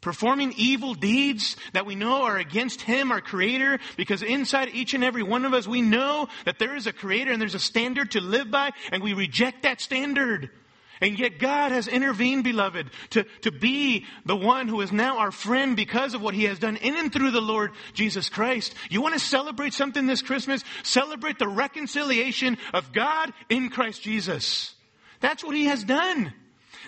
performing 0.00 0.54
evil 0.56 0.94
deeds 0.94 1.56
that 1.74 1.86
we 1.86 1.94
know 1.94 2.24
are 2.24 2.36
against 2.36 2.80
him, 2.80 3.12
our 3.12 3.20
creator, 3.20 3.78
because 3.96 4.22
inside 4.22 4.70
each 4.72 4.94
and 4.94 5.04
every 5.04 5.22
one 5.22 5.44
of 5.44 5.54
us, 5.54 5.68
we 5.68 5.82
know 5.82 6.28
that 6.44 6.58
there 6.58 6.74
is 6.74 6.88
a 6.88 6.92
creator 6.92 7.30
and 7.30 7.40
there's 7.40 7.54
a 7.54 7.60
standard 7.60 8.10
to 8.12 8.20
live 8.20 8.50
by, 8.50 8.70
and 8.90 9.02
we 9.02 9.12
reject 9.12 9.62
that 9.62 9.80
standard. 9.80 10.50
And 11.00 11.18
yet 11.18 11.38
God 11.38 11.72
has 11.72 11.88
intervened, 11.88 12.44
beloved, 12.44 12.90
to, 13.10 13.24
to 13.42 13.52
be 13.52 14.06
the 14.24 14.36
one 14.36 14.68
who 14.68 14.80
is 14.80 14.92
now 14.92 15.18
our 15.18 15.30
friend 15.30 15.76
because 15.76 16.14
of 16.14 16.22
what 16.22 16.34
he 16.34 16.44
has 16.44 16.58
done 16.58 16.76
in 16.76 16.96
and 16.96 17.12
through 17.12 17.30
the 17.30 17.40
Lord 17.40 17.72
Jesus 17.94 18.28
Christ. 18.28 18.74
You 18.90 19.00
want 19.00 19.14
to 19.14 19.20
celebrate 19.20 19.74
something 19.74 20.06
this 20.06 20.22
Christmas? 20.22 20.64
Celebrate 20.82 21.38
the 21.38 21.48
reconciliation 21.48 22.58
of 22.74 22.92
God 22.92 23.32
in 23.48 23.68
Christ 23.70 24.02
Jesus. 24.02 24.74
That's 25.20 25.44
what 25.44 25.56
he 25.56 25.66
has 25.66 25.84
done. 25.84 26.32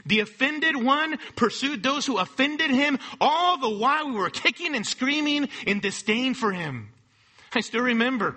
The 0.06 0.20
offended 0.20 0.76
one 0.76 1.18
pursued 1.36 1.82
those 1.82 2.06
who 2.06 2.18
offended 2.18 2.70
him 2.70 2.98
all 3.20 3.58
the 3.58 3.70
while 3.70 4.08
we 4.08 4.14
were 4.14 4.30
kicking 4.30 4.74
and 4.74 4.86
screaming 4.86 5.48
in 5.66 5.80
disdain 5.80 6.34
for 6.34 6.52
him. 6.52 6.90
I 7.54 7.60
still 7.60 7.82
remember 7.82 8.36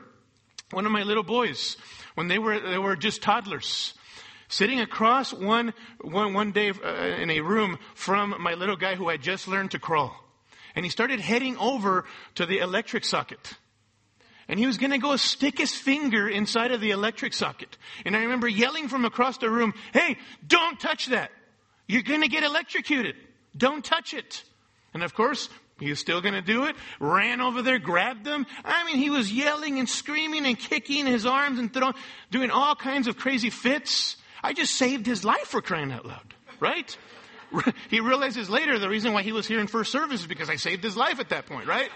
one 0.72 0.86
of 0.86 0.92
my 0.92 1.04
little 1.04 1.24
boys 1.24 1.78
when 2.16 2.28
they 2.28 2.40
were, 2.40 2.60
they 2.60 2.78
were 2.78 2.96
just 2.96 3.22
toddlers 3.22 3.94
sitting 4.54 4.80
across 4.80 5.34
one, 5.34 5.74
one, 6.02 6.34
one 6.34 6.52
day 6.52 6.70
uh, 6.72 6.94
in 7.22 7.32
a 7.32 7.42
room 7.42 7.80
from 7.96 8.36
my 8.40 8.54
little 8.54 8.76
guy 8.76 8.96
who 8.96 9.10
had 9.10 9.22
just 9.22 9.48
learned 9.48 9.72
to 9.72 9.80
crawl. 9.80 10.16
And 10.76 10.86
he 10.86 10.92
started 10.92 11.20
heading 11.20 11.58
over 11.58 12.06
to 12.36 12.46
the 12.46 12.60
electric 12.60 13.04
socket. 13.04 13.54
And 14.48 14.60
he 14.60 14.68
was 14.68 14.78
to 14.92 14.98
go 15.00 15.16
stick 15.16 15.58
his 15.58 15.74
finger 15.74 16.28
inside 16.28 16.72
of 16.72 16.82
the 16.82 16.92
electric 16.92 17.34
socket. 17.34 17.78
And 18.06 18.16
I 18.16 18.24
remember 18.24 18.48
yelling 18.48 18.90
from 18.90 19.06
across 19.06 19.38
the 19.38 19.50
room, 19.50 19.74
Hey, 19.94 20.18
don't 20.46 20.80
touch 20.80 21.08
that. 21.08 21.32
You're 21.88 22.04
to 22.22 22.28
get 22.28 22.44
electrocuted. 22.44 23.16
Don't 23.56 23.84
touch 23.84 24.14
it. 24.14 24.44
And 24.94 25.04
of 25.04 25.14
course, 25.14 25.50
he 25.80 25.90
was 25.90 26.00
still 26.00 26.22
going 26.22 26.36
to 26.36 26.42
do 26.42 26.66
it. 26.66 26.76
Ran 27.00 27.42
over 27.42 27.62
there, 27.62 27.80
grabbed 27.80 28.26
them. 28.26 28.46
I 28.64 28.84
mean, 28.86 28.98
he 28.98 29.10
was 29.10 29.32
yelling 29.32 29.80
and 29.80 29.90
screaming 29.90 30.46
and 30.46 30.58
kicking 30.58 31.06
his 31.08 31.26
arms 31.26 31.60
and 31.60 31.74
throwing, 31.74 31.96
doing 32.30 32.52
all 32.52 32.76
kinds 32.76 33.08
of 33.08 33.18
crazy 33.18 33.50
fits. 33.50 34.18
I 34.44 34.54
just 34.54 34.76
saved 34.76 35.06
his 35.06 35.24
life 35.24 35.48
for 35.48 35.62
crying 35.62 35.92
out 35.92 36.06
loud, 36.06 36.34
right? 36.60 36.98
He 37.92 38.00
realizes 38.00 38.50
later 38.50 38.80
the 38.80 38.90
reason 38.90 39.14
why 39.14 39.22
he 39.22 39.32
was 39.32 39.46
here 39.46 39.60
in 39.60 39.68
first 39.68 39.92
service 39.92 40.22
is 40.22 40.28
because 40.28 40.50
I 40.50 40.56
saved 40.56 40.84
his 40.84 40.98
life 40.98 41.20
at 41.20 41.30
that 41.30 41.46
point, 41.46 41.68
right? 41.68 41.92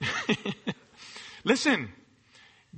Listen, 1.44 1.90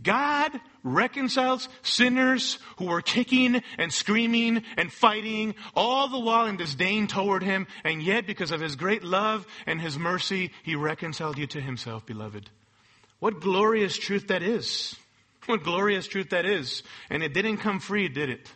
God 0.03 0.51
reconciles 0.83 1.69
sinners 1.83 2.59
who 2.79 2.87
were 2.87 3.03
kicking 3.03 3.63
and 3.79 3.93
screaming 3.93 4.65
and 4.77 4.93
fighting 4.93 5.55
all 5.77 6.09
the 6.09 6.19
while 6.19 6.47
in 6.47 6.57
disdain 6.57 7.07
toward 7.07 7.43
him, 7.43 7.67
and 7.85 8.03
yet 8.03 8.27
because 8.27 8.51
of 8.51 8.61
his 8.61 8.75
great 8.75 9.05
love 9.05 9.47
and 9.67 9.81
his 9.81 9.99
mercy, 9.99 10.51
he 10.63 10.75
reconciled 10.75 11.39
you 11.39 11.47
to 11.49 11.61
himself, 11.61 12.05
beloved. 12.07 12.51
What 13.21 13.41
glorious 13.41 13.97
truth 13.97 14.29
that 14.29 14.43
is. 14.43 14.97
What 15.47 15.65
glorious 15.65 16.07
truth 16.07 16.31
that 16.31 16.47
is. 16.47 16.83
And 17.11 17.23
it 17.23 17.35
didn't 17.35 17.59
come 17.59 17.81
free, 17.81 18.09
did 18.09 18.31
it? 18.31 18.49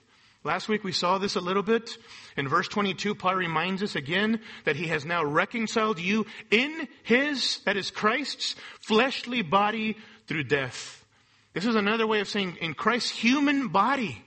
Last 0.45 0.69
week 0.69 0.85
we 0.85 0.93
saw 0.93 1.19
this 1.19 1.35
a 1.35 1.41
little 1.41 1.65
bit. 1.65 1.99
In 2.37 2.47
verse 2.47 2.69
22, 2.69 3.17
Paul 3.17 3.35
reminds 3.35 3.83
us 3.83 3.97
again 3.97 4.41
that 4.65 4.77
he 4.77 4.87
has 4.87 5.05
now 5.05 5.25
reconciled 5.25 5.99
you 5.99 6.27
in 6.53 6.87
his, 7.03 7.59
that 7.65 7.77
is 7.77 7.91
Christ's, 7.91 8.55
fleshly 8.81 9.43
body 9.43 9.97
through 10.29 10.45
death. 10.45 11.05
This 11.53 11.67
is 11.67 11.75
another 11.75 12.07
way 12.07 12.21
of 12.21 12.29
saying 12.29 12.59
in 12.61 12.75
Christ's 12.75 13.11
human 13.11 13.69
body. 13.69 14.23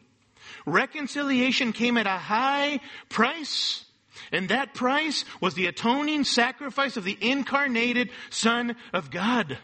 Reconciliation 0.65 1.72
came 1.72 1.98
at 1.98 2.08
a 2.08 2.17
high 2.17 2.82
price. 3.08 3.86
And 4.34 4.50
that 4.50 4.74
price 4.74 5.24
was 5.39 5.54
the 5.54 5.67
atoning 5.67 6.26
sacrifice 6.26 6.98
of 6.98 7.06
the 7.06 7.17
incarnated 7.22 8.10
Son 8.30 8.76
of 8.91 9.10
God. 9.10 9.58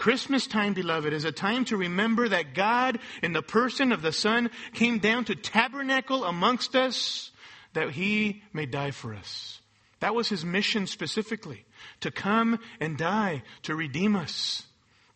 Christmas 0.00 0.46
time, 0.46 0.72
beloved, 0.72 1.12
is 1.12 1.26
a 1.26 1.30
time 1.30 1.66
to 1.66 1.76
remember 1.76 2.26
that 2.26 2.54
God, 2.54 2.98
in 3.22 3.34
the 3.34 3.42
person 3.42 3.92
of 3.92 4.00
the 4.00 4.12
Son, 4.12 4.48
came 4.72 4.98
down 4.98 5.26
to 5.26 5.34
tabernacle 5.34 6.24
amongst 6.24 6.74
us 6.74 7.30
that 7.74 7.90
he 7.90 8.42
may 8.54 8.64
die 8.64 8.92
for 8.92 9.14
us. 9.14 9.60
That 10.00 10.14
was 10.14 10.30
his 10.30 10.42
mission 10.42 10.86
specifically. 10.86 11.66
to 12.00 12.10
come 12.10 12.58
and 12.80 12.96
die 12.96 13.42
to 13.64 13.74
redeem 13.74 14.16
us. 14.16 14.62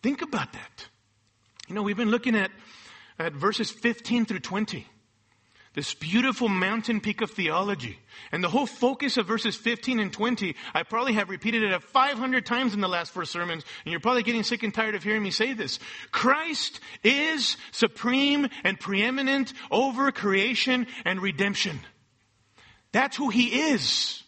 Think 0.02 0.20
about 0.20 0.52
that. 0.52 0.88
You 1.66 1.74
know, 1.74 1.82
we've 1.82 1.96
been 1.96 2.10
looking 2.10 2.36
at, 2.36 2.50
at 3.18 3.32
verses 3.32 3.70
15 3.70 4.26
through 4.26 4.40
20. 4.40 4.86
This 5.74 5.92
beautiful 5.92 6.48
mountain 6.48 7.00
peak 7.00 7.20
of 7.20 7.32
theology. 7.32 7.98
And 8.32 8.42
the 8.42 8.48
whole 8.48 8.66
focus 8.66 9.16
of 9.16 9.26
verses 9.26 9.56
15 9.56 9.98
and 9.98 10.12
20, 10.12 10.56
I 10.72 10.84
probably 10.84 11.14
have 11.14 11.28
repeated 11.28 11.64
it 11.64 11.82
500 11.82 12.46
times 12.46 12.74
in 12.74 12.80
the 12.80 12.88
last 12.88 13.12
four 13.12 13.24
sermons, 13.24 13.64
and 13.84 13.90
you're 13.92 14.00
probably 14.00 14.22
getting 14.22 14.44
sick 14.44 14.62
and 14.62 14.72
tired 14.72 14.94
of 14.94 15.02
hearing 15.02 15.22
me 15.22 15.30
say 15.30 15.52
this. 15.52 15.78
Christ 16.10 16.80
is 17.02 17.56
supreme 17.72 18.48
and 18.62 18.78
preeminent 18.78 19.52
over 19.70 20.10
creation 20.12 20.86
and 21.04 21.20
redemption. 21.20 21.80
That's 22.92 23.16
who 23.16 23.28
He 23.30 23.70
is. 23.70 24.23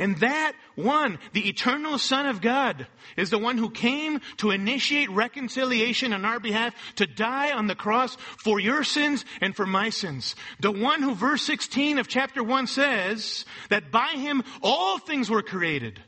And 0.00 0.16
that 0.20 0.54
one, 0.76 1.18
the 1.34 1.46
eternal 1.46 1.98
Son 1.98 2.24
of 2.24 2.40
God, 2.40 2.86
is 3.18 3.28
the 3.28 3.36
one 3.36 3.58
who 3.58 3.68
came 3.68 4.22
to 4.38 4.50
initiate 4.50 5.10
reconciliation 5.10 6.14
on 6.14 6.24
our 6.24 6.40
behalf, 6.40 6.74
to 6.96 7.06
die 7.06 7.52
on 7.52 7.66
the 7.66 7.74
cross 7.74 8.16
for 8.38 8.58
your 8.58 8.82
sins 8.82 9.26
and 9.42 9.54
for 9.54 9.66
my 9.66 9.90
sins. 9.90 10.36
The 10.58 10.72
one 10.72 11.02
who 11.02 11.14
verse 11.14 11.42
16 11.42 11.98
of 11.98 12.08
chapter 12.08 12.42
1 12.42 12.66
says 12.66 13.44
that 13.68 13.92
by 13.92 14.12
him 14.14 14.42
all 14.62 14.98
things 14.98 15.28
were 15.28 15.42
created. 15.42 16.00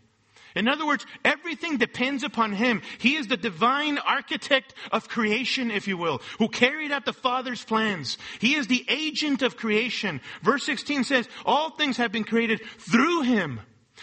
In 0.57 0.69
other 0.69 0.87
words, 0.87 1.05
everything 1.23 1.77
depends 1.77 2.25
upon 2.25 2.53
him. 2.53 2.81
He 2.97 3.17
is 3.17 3.27
the 3.27 3.37
divine 3.37 3.99
architect 3.99 4.73
of 4.91 5.09
creation, 5.11 5.71
if 5.71 5.87
you 5.87 5.99
will, 5.99 6.23
who 6.39 6.49
carried 6.49 6.93
out 6.93 7.05
the 7.05 7.13
Father's 7.13 7.63
plans. 7.63 8.17
He 8.39 8.55
is 8.55 8.69
the 8.69 8.87
agent 8.89 9.43
of 9.43 9.59
creation. 9.59 10.23
Verse 10.41 10.65
16 10.65 11.05
says, 11.05 11.29
all 11.45 11.71
things 11.71 11.99
have 11.99 12.11
been 12.11 12.25
created 12.25 12.63
through 12.79 13.23
him 13.23 13.61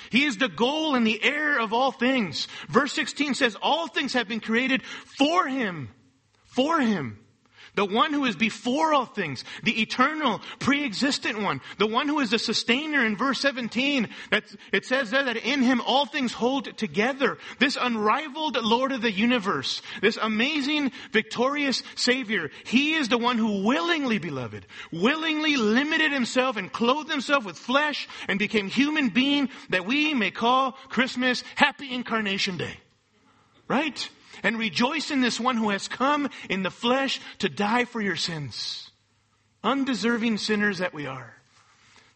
he 0.09 0.25
is 0.25 0.37
the 0.37 0.49
goal 0.49 0.95
and 0.95 1.05
the 1.05 1.23
heir 1.23 1.59
of 1.59 1.73
all 1.73 1.91
things. 1.91 2.47
Verse 2.67 2.93
16 2.93 3.33
says, 3.33 3.55
all 3.61 3.87
things 3.87 4.13
have 4.13 4.27
been 4.27 4.39
created 4.39 4.83
for 4.83 5.47
him. 5.47 5.89
For 6.45 6.79
him. 6.79 7.19
The 7.75 7.85
one 7.85 8.13
who 8.13 8.25
is 8.25 8.35
before 8.35 8.93
all 8.93 9.05
things, 9.05 9.43
the 9.63 9.81
eternal, 9.81 10.41
pre-existent 10.59 11.41
one, 11.41 11.61
the 11.77 11.87
one 11.87 12.07
who 12.07 12.19
is 12.19 12.31
the 12.31 12.39
sustainer 12.39 13.05
in 13.05 13.15
verse 13.15 13.39
17, 13.41 14.09
that 14.31 14.43
it 14.73 14.85
says 14.85 15.11
there 15.11 15.23
that 15.23 15.37
in 15.37 15.61
him 15.61 15.81
all 15.81 16.05
things 16.05 16.33
hold 16.33 16.77
together. 16.77 17.37
This 17.59 17.77
unrivaled 17.79 18.57
Lord 18.57 18.91
of 18.91 19.01
the 19.01 19.11
universe, 19.11 19.81
this 20.01 20.17
amazing, 20.17 20.91
victorious 21.11 21.83
Savior, 21.95 22.49
He 22.65 22.93
is 22.93 23.09
the 23.09 23.17
one 23.17 23.37
who 23.37 23.63
willingly, 23.63 24.17
beloved, 24.17 24.65
willingly 24.91 25.55
limited 25.57 26.11
Himself 26.11 26.57
and 26.57 26.71
clothed 26.71 27.11
Himself 27.11 27.45
with 27.45 27.57
flesh 27.57 28.07
and 28.27 28.39
became 28.39 28.67
human 28.67 29.09
being 29.09 29.49
that 29.69 29.85
we 29.85 30.13
may 30.13 30.31
call 30.31 30.73
Christmas 30.89 31.43
Happy 31.55 31.93
Incarnation 31.93 32.57
Day. 32.57 32.77
Right? 33.67 34.09
And 34.43 34.57
rejoice 34.57 35.11
in 35.11 35.21
this 35.21 35.39
one 35.39 35.57
who 35.57 35.69
has 35.69 35.87
come 35.87 36.29
in 36.49 36.63
the 36.63 36.71
flesh 36.71 37.19
to 37.39 37.49
die 37.49 37.85
for 37.85 38.01
your 38.01 38.15
sins. 38.15 38.91
Undeserving 39.63 40.37
sinners 40.37 40.77
that 40.77 40.93
we 40.93 41.05
are. 41.05 41.35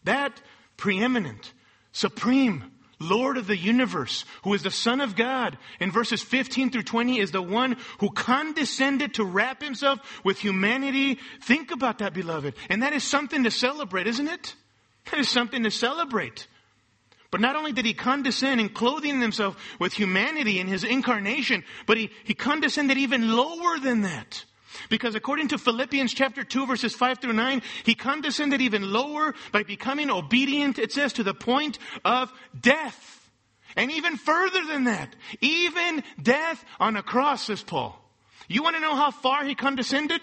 That 0.04 0.42
preeminent, 0.78 1.54
supreme 1.92 2.72
Lord 3.00 3.38
of 3.38 3.48
the 3.48 3.58
universe, 3.58 4.26
who 4.44 4.54
is 4.54 4.64
the 4.64 4.72
Son 4.72 5.02
of 5.02 5.16
God, 5.16 5.58
in 5.80 5.92
verses 5.92 6.22
15 6.22 6.72
through 6.72 6.84
20, 6.84 7.20
is 7.20 7.32
the 7.32 7.42
one 7.42 7.76
who 8.00 8.10
condescended 8.10 9.16
to 9.16 9.26
wrap 9.26 9.62
himself 9.62 10.00
with 10.24 10.40
humanity. 10.40 11.20
Think 11.42 11.72
about 11.72 12.00
that, 12.00 12.14
beloved. 12.14 12.56
And 12.70 12.82
that 12.84 12.94
is 12.94 13.04
something 13.04 13.44
to 13.44 13.52
celebrate, 13.52 14.08
isn't 14.08 14.28
it? 14.28 14.56
That 15.12 15.20
is 15.20 15.30
something 15.30 15.64
to 15.64 15.72
celebrate. 15.72 16.48
But 17.34 17.42
not 17.42 17.56
only 17.56 17.72
did 17.72 17.86
he 17.86 17.96
condescend 17.96 18.62
in 18.62 18.70
clothing 18.70 19.20
himself 19.20 19.58
with 19.80 19.92
humanity 19.92 20.60
in 20.60 20.68
his 20.68 20.84
incarnation, 20.84 21.64
but 21.88 21.98
he, 21.98 22.12
he 22.26 22.36
condescended 22.36 23.00
even 23.00 23.36
lower 23.36 23.80
than 23.80 24.04
that. 24.04 24.46
Because 24.88 25.16
according 25.16 25.48
to 25.48 25.58
Philippians 25.58 26.14
chapter 26.14 26.44
2 26.44 26.68
verses 26.68 26.94
5 26.94 27.18
through 27.18 27.34
9, 27.34 27.64
he 27.86 27.96
condescended 27.96 28.62
even 28.62 28.94
lower 28.94 29.34
by 29.52 29.64
becoming 29.64 30.12
obedient, 30.12 30.78
it 30.78 30.92
says, 30.92 31.12
to 31.14 31.24
the 31.24 31.34
point 31.34 31.80
of 32.06 32.32
death. 32.62 33.32
And 33.76 33.92
even 33.92 34.16
further 34.16 34.64
than 34.68 34.84
that, 34.84 35.16
even 35.42 36.04
death 36.22 36.64
on 36.80 36.98
a 36.98 37.02
cross, 37.02 37.48
says 37.48 37.64
Paul. 37.64 38.00
You 38.48 38.62
want 38.62 38.76
to 38.76 38.80
know 38.80 38.96
how 38.96 39.10
far 39.10 39.44
he 39.44 39.56
condescended? 39.56 40.22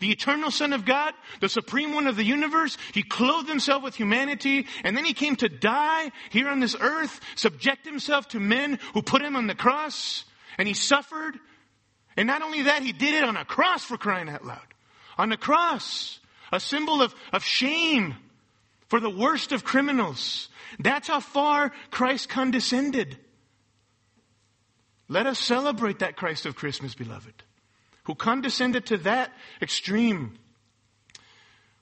The 0.00 0.10
eternal 0.10 0.50
Son 0.50 0.72
of 0.72 0.84
God, 0.84 1.14
the 1.40 1.48
supreme 1.48 1.92
one 1.92 2.06
of 2.06 2.16
the 2.16 2.24
universe, 2.24 2.76
he 2.92 3.02
clothed 3.02 3.48
himself 3.48 3.82
with 3.82 3.94
humanity 3.94 4.66
and 4.84 4.96
then 4.96 5.04
he 5.04 5.14
came 5.14 5.36
to 5.36 5.48
die 5.48 6.10
here 6.30 6.48
on 6.48 6.60
this 6.60 6.76
earth, 6.78 7.20
subject 7.34 7.84
himself 7.84 8.28
to 8.28 8.40
men 8.40 8.78
who 8.94 9.02
put 9.02 9.22
him 9.22 9.36
on 9.36 9.46
the 9.46 9.54
cross 9.54 10.24
and 10.56 10.68
he 10.68 10.74
suffered. 10.74 11.38
And 12.16 12.26
not 12.26 12.42
only 12.42 12.62
that, 12.62 12.82
he 12.82 12.92
did 12.92 13.14
it 13.14 13.24
on 13.24 13.36
a 13.36 13.44
cross 13.44 13.84
for 13.84 13.96
crying 13.96 14.28
out 14.28 14.44
loud. 14.44 14.58
On 15.16 15.32
a 15.32 15.36
cross, 15.36 16.20
a 16.52 16.60
symbol 16.60 17.02
of, 17.02 17.14
of 17.32 17.44
shame 17.44 18.14
for 18.88 19.00
the 19.00 19.10
worst 19.10 19.52
of 19.52 19.64
criminals. 19.64 20.48
That's 20.78 21.08
how 21.08 21.20
far 21.20 21.72
Christ 21.90 22.28
condescended. 22.28 23.18
Let 25.08 25.26
us 25.26 25.38
celebrate 25.38 26.00
that 26.00 26.16
Christ 26.16 26.46
of 26.46 26.54
Christmas, 26.54 26.94
beloved 26.94 27.42
who 28.08 28.14
condescended 28.14 28.86
to 28.86 28.96
that 28.96 29.30
extreme. 29.60 30.32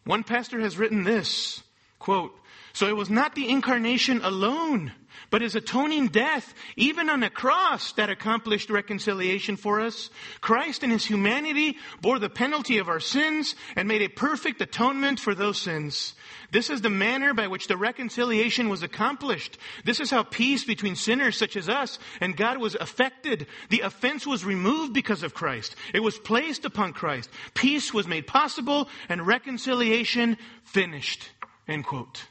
One 0.05 0.25
pastor 0.25 0.59
has 0.59 0.77
written 0.77 1.05
this, 1.05 1.63
quote, 2.01 2.37
so 2.73 2.89
it 2.89 2.97
was 2.97 3.09
not 3.09 3.37
the 3.37 3.49
incarnation 3.49 4.21
alone, 4.25 4.91
but 5.37 5.43
his 5.43 5.55
atoning 5.55 6.09
death, 6.09 6.55
even 6.77 7.11
on 7.11 7.23
a 7.23 7.29
cross, 7.29 7.93
that 7.93 8.09
accomplished 8.09 8.71
reconciliation 8.71 9.59
for 9.59 9.83
us. 9.83 10.09
Christ 10.41 10.83
in 10.83 10.89
his 10.89 11.05
humanity 11.05 11.77
bore 12.01 12.19
the 12.19 12.31
penalty 12.31 12.79
of 12.79 12.89
our 12.89 13.01
sins 13.01 13.55
and 13.77 13.87
made 13.87 14.01
a 14.01 14.09
perfect 14.09 14.63
atonement 14.63 15.21
for 15.21 15.35
those 15.35 15.61
sins. 15.61 16.15
This 16.53 16.71
is 16.71 16.81
the 16.81 16.89
manner 16.89 17.35
by 17.35 17.49
which 17.49 17.67
the 17.67 17.77
reconciliation 17.77 18.71
was 18.71 18.83
accomplished. 18.83 19.59
This 19.85 20.01
is 20.01 20.11
how 20.11 20.23
peace 20.23 20.65
between 20.65 20.97
sinners 20.97 21.37
such 21.37 21.55
as 21.55 21.69
us 21.69 21.99
and 22.19 22.35
God 22.35 22.57
was 22.57 22.75
affected. 22.75 23.47
The 23.69 23.81
offense 23.83 24.27
was 24.27 24.43
removed 24.43 24.95
because 24.95 25.23
of 25.23 25.35
Christ. 25.35 25.77
It 25.93 26.01
was 26.01 26.19
placed 26.19 26.65
upon 26.65 26.95
Christ. 26.95 27.29
Peace 27.53 27.93
was 27.93 28.07
made 28.07 28.27
possible 28.27 28.89
and 29.11 29.27
reconciliation 29.27 30.39
finished. 30.65 31.29
End 31.69 31.85
quote. 31.85 32.25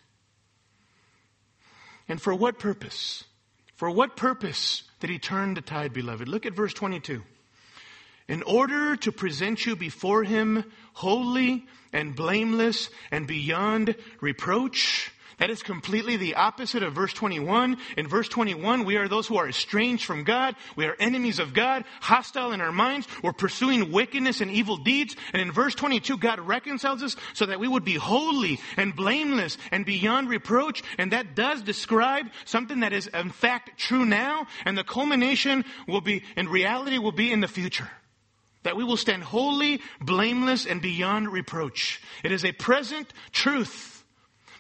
And 2.08 2.22
for 2.22 2.34
what 2.34 2.60
purpose? 2.60 3.24
For 3.76 3.89
what 3.89 4.15
purpose 4.15 4.84
did 5.00 5.10
he 5.10 5.20
turn 5.20 5.54
the 5.54 5.62
tide, 5.62 5.94
beloved? 5.94 6.28
Look 6.28 6.46
at 6.46 6.54
verse 6.54 6.74
22. 6.74 7.24
In 8.28 8.41
order 8.44 8.96
to 8.96 9.12
present 9.12 9.65
you 9.65 9.76
before 9.76 10.24
him 10.24 10.63
holy 10.94 11.65
and 11.94 12.15
blameless 12.15 12.89
and 13.12 13.28
beyond 13.28 13.96
reproach, 14.22 15.12
that 15.38 15.50
is 15.50 15.63
completely 15.63 16.17
the 16.17 16.36
opposite 16.36 16.84
of 16.84 16.93
verse 16.93 17.13
21. 17.13 17.78
In 17.98 18.08
verse 18.08 18.28
21, 18.30 18.86
we 18.86 18.98
are 18.98 19.08
those 19.08 19.28
who 19.28 19.38
are 19.38 19.48
estranged 19.48 20.06
from 20.06 20.24
God. 20.24 20.56
We 20.76 20.86
are 20.86 20.95
enemies 21.00 21.39
of 21.39 21.54
God, 21.54 21.84
hostile 22.02 22.52
in 22.52 22.62
our 22.62 22.71
minds. 22.71 23.08
We're 23.24 23.34
pursuing 23.34 23.91
wickedness 23.91 24.41
and 24.41 24.50
evil 24.52 24.78
deeds. 24.78 25.15
And 25.34 25.41
in 25.41 25.52
verse 25.52 25.76
22, 25.76 26.17
God 26.17 26.39
reconciles 26.39 27.04
us 27.04 27.15
so 27.34 27.45
that 27.45 27.60
we 27.60 27.67
would 27.67 27.86
be 27.86 27.95
holy 27.95 28.60
and 28.78 28.95
blameless 28.95 29.58
and 29.71 29.86
beyond 29.86 30.30
reproach. 30.30 30.84
And 30.98 31.12
that 31.12 31.36
does 31.36 31.62
describe 31.62 32.28
something 32.45 32.82
that 32.82 32.93
is 32.93 33.08
in 33.08 33.30
fact 33.30 33.78
true 33.78 34.06
now. 34.06 34.48
And 34.65 34.78
the 34.78 34.84
culmination 34.84 35.65
will 35.88 36.02
be, 36.02 36.24
in 36.38 36.48
reality, 36.48 36.98
will 36.98 37.12
be 37.12 37.32
in 37.32 37.41
the 37.41 37.48
future 37.48 37.89
that 38.63 38.76
we 38.76 38.84
will 38.84 38.98
stand 38.98 39.24
holy, 39.24 39.80
blameless, 40.02 40.65
and 40.65 40.82
beyond 40.82 41.32
reproach. 41.32 42.02
It 42.24 42.32
is 42.32 42.43
a 42.43 42.52
present 42.52 43.13
truth. 43.32 44.04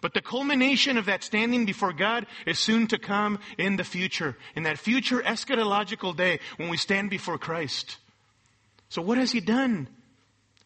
But 0.05 0.13
the 0.13 0.21
culmination 0.21 0.99
of 0.99 1.07
that 1.07 1.23
standing 1.23 1.65
before 1.65 1.91
God 1.91 2.27
is 2.45 2.59
soon 2.59 2.85
to 2.89 2.99
come 2.99 3.39
in 3.57 3.75
the 3.75 3.83
future, 3.83 4.37
in 4.55 4.61
that 4.61 4.77
future 4.77 5.19
eschatological 5.23 6.15
day 6.15 6.41
when 6.57 6.69
we 6.69 6.77
stand 6.77 7.09
before 7.09 7.39
Christ. 7.39 7.97
So 8.87 9.01
what 9.01 9.17
has 9.17 9.31
He 9.31 9.39
done? 9.39 9.87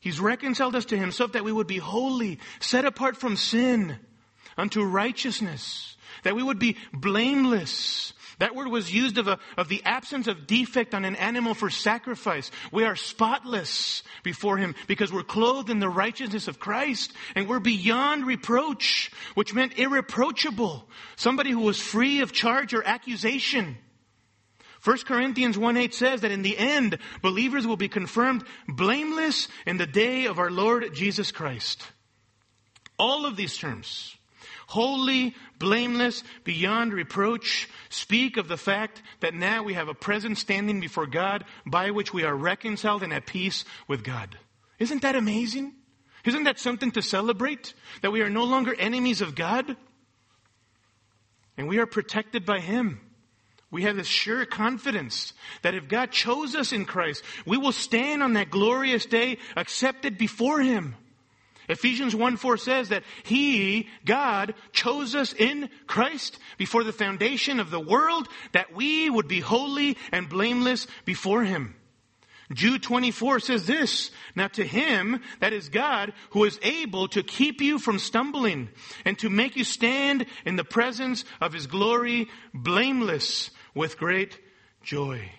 He's 0.02 0.20
reconciled 0.20 0.76
us 0.76 0.84
to 0.88 0.98
Himself 0.98 1.32
that 1.32 1.46
we 1.46 1.54
would 1.54 1.68
be 1.68 1.78
holy, 1.78 2.40
set 2.60 2.84
apart 2.84 3.16
from 3.16 3.38
sin, 3.38 3.98
unto 4.58 4.84
righteousness, 4.84 5.96
that 6.24 6.36
we 6.36 6.44
would 6.44 6.60
be 6.60 6.76
blameless, 6.92 8.12
that 8.40 8.56
word 8.56 8.70
was 8.70 8.94
used 8.94 9.18
of, 9.18 9.28
a, 9.28 9.38
of 9.58 9.68
the 9.68 9.84
absence 9.86 10.28
of 10.28 10.48
defect 10.48 10.96
on 10.96 11.06
an 11.06 11.16
animal 11.18 11.54
for 11.54 11.70
sacrifice. 11.70 12.50
We 12.72 12.86
are 12.86 12.96
spotless 12.96 14.02
before 14.24 14.58
Him 14.58 14.76
because 14.88 15.12
we're 15.12 15.24
clothed 15.24 15.70
in 15.70 15.80
the 15.80 15.90
righteousness 15.90 16.48
of 16.48 16.60
Christ 16.60 17.12
and 17.36 17.48
we're 17.48 17.60
beyond 17.60 18.26
reproach, 18.26 19.12
which 19.36 19.54
meant 19.54 19.78
irreproachable. 19.78 20.88
Somebody 21.18 21.52
who 21.52 21.62
was 21.62 21.82
free 21.82 22.22
of 22.22 22.32
charge 22.32 22.74
or 22.74 22.84
accusation. 22.84 23.78
1 24.86 24.98
Corinthians 25.00 25.58
1 25.58 25.76
8 25.76 25.94
says 25.94 26.22
that 26.22 26.32
in 26.32 26.42
the 26.42 26.58
end, 26.58 26.98
believers 27.22 27.68
will 27.68 27.78
be 27.78 27.90
confirmed 27.90 28.46
blameless 28.68 29.50
in 29.66 29.78
the 29.78 29.86
day 29.86 30.26
of 30.26 30.40
our 30.40 30.50
Lord 30.50 30.94
Jesus 30.94 31.34
Christ. 31.34 31.84
All 32.98 33.26
of 33.26 33.36
these 33.36 33.58
terms 33.58 34.16
holy, 34.70 35.34
blameless, 35.58 36.24
beyond 36.44 36.94
reproach, 36.94 37.68
speak 37.90 38.38
of 38.38 38.48
the 38.48 38.56
fact 38.56 39.02
that 39.20 39.34
now 39.34 39.64
we 39.64 39.74
have 39.74 39.88
a 39.88 39.96
present 39.96 40.38
standing 40.38 40.80
before 40.80 41.08
God 41.08 41.44
by 41.66 41.90
which 41.90 42.14
we 42.14 42.24
are 42.24 42.36
reconciled 42.36 43.02
and 43.02 43.12
at 43.12 43.26
peace 43.26 43.66
with 43.88 44.04
God. 44.04 44.38
Isn't 44.78 45.02
that 45.02 45.16
amazing? 45.16 45.74
Isn't 46.24 46.44
that 46.44 46.60
something 46.60 46.92
to 46.92 47.02
celebrate? 47.02 47.74
That 48.04 48.12
we 48.12 48.22
are 48.22 48.30
no 48.30 48.44
longer 48.44 48.76
enemies 48.78 49.22
of 49.22 49.34
God? 49.34 49.76
And 51.58 51.68
we 51.68 51.80
are 51.80 51.88
protected 51.88 52.46
by 52.46 52.60
Him. 52.60 53.02
We 53.72 53.84
have 53.84 53.96
this 53.96 54.06
sure 54.06 54.46
confidence 54.46 55.34
that 55.64 55.74
if 55.74 55.88
God 55.88 56.12
chose 56.12 56.54
us 56.54 56.72
in 56.72 56.86
Christ, 56.86 57.24
we 57.48 57.58
will 57.58 57.72
stand 57.72 58.22
on 58.22 58.34
that 58.34 58.52
glorious 58.52 59.08
day 59.08 59.40
accepted 59.56 60.20
before 60.20 60.62
Him. 60.62 60.96
Ephesians 61.70 62.16
1 62.16 62.38
4 62.38 62.58
says 62.58 62.90
that 62.90 63.04
He, 63.24 63.88
God, 64.04 64.56
chose 64.74 65.16
us 65.16 65.34
in 65.34 65.70
Christ 65.88 66.40
before 66.58 66.84
the 66.84 66.92
foundation 66.92 67.60
of 67.60 67.70
the 67.70 67.80
world 67.80 68.28
that 68.52 68.76
we 68.76 69.10
would 69.10 69.28
be 69.28 69.40
holy 69.40 69.96
and 70.12 70.28
blameless 70.28 70.88
before 71.06 71.44
Him. 71.44 71.76
Jude 72.52 72.82
24 72.82 73.42
says 73.42 73.68
this, 73.68 74.10
Now 74.36 74.48
to 74.48 74.66
him, 74.66 75.22
that 75.40 75.54
is 75.54 75.70
God, 75.70 76.14
who 76.32 76.46
is 76.46 76.60
able 76.64 77.08
to 77.10 77.22
keep 77.22 77.62
you 77.62 77.78
from 77.78 78.00
stumbling 78.00 78.70
and 79.06 79.20
to 79.20 79.30
make 79.30 79.56
you 79.56 79.64
stand 79.64 80.26
in 80.46 80.56
the 80.56 80.64
presence 80.64 81.26
of 81.40 81.54
his 81.54 81.68
glory 81.68 82.28
blameless 82.52 83.52
with 83.76 84.00
great 84.00 84.40
joy. 84.82 85.30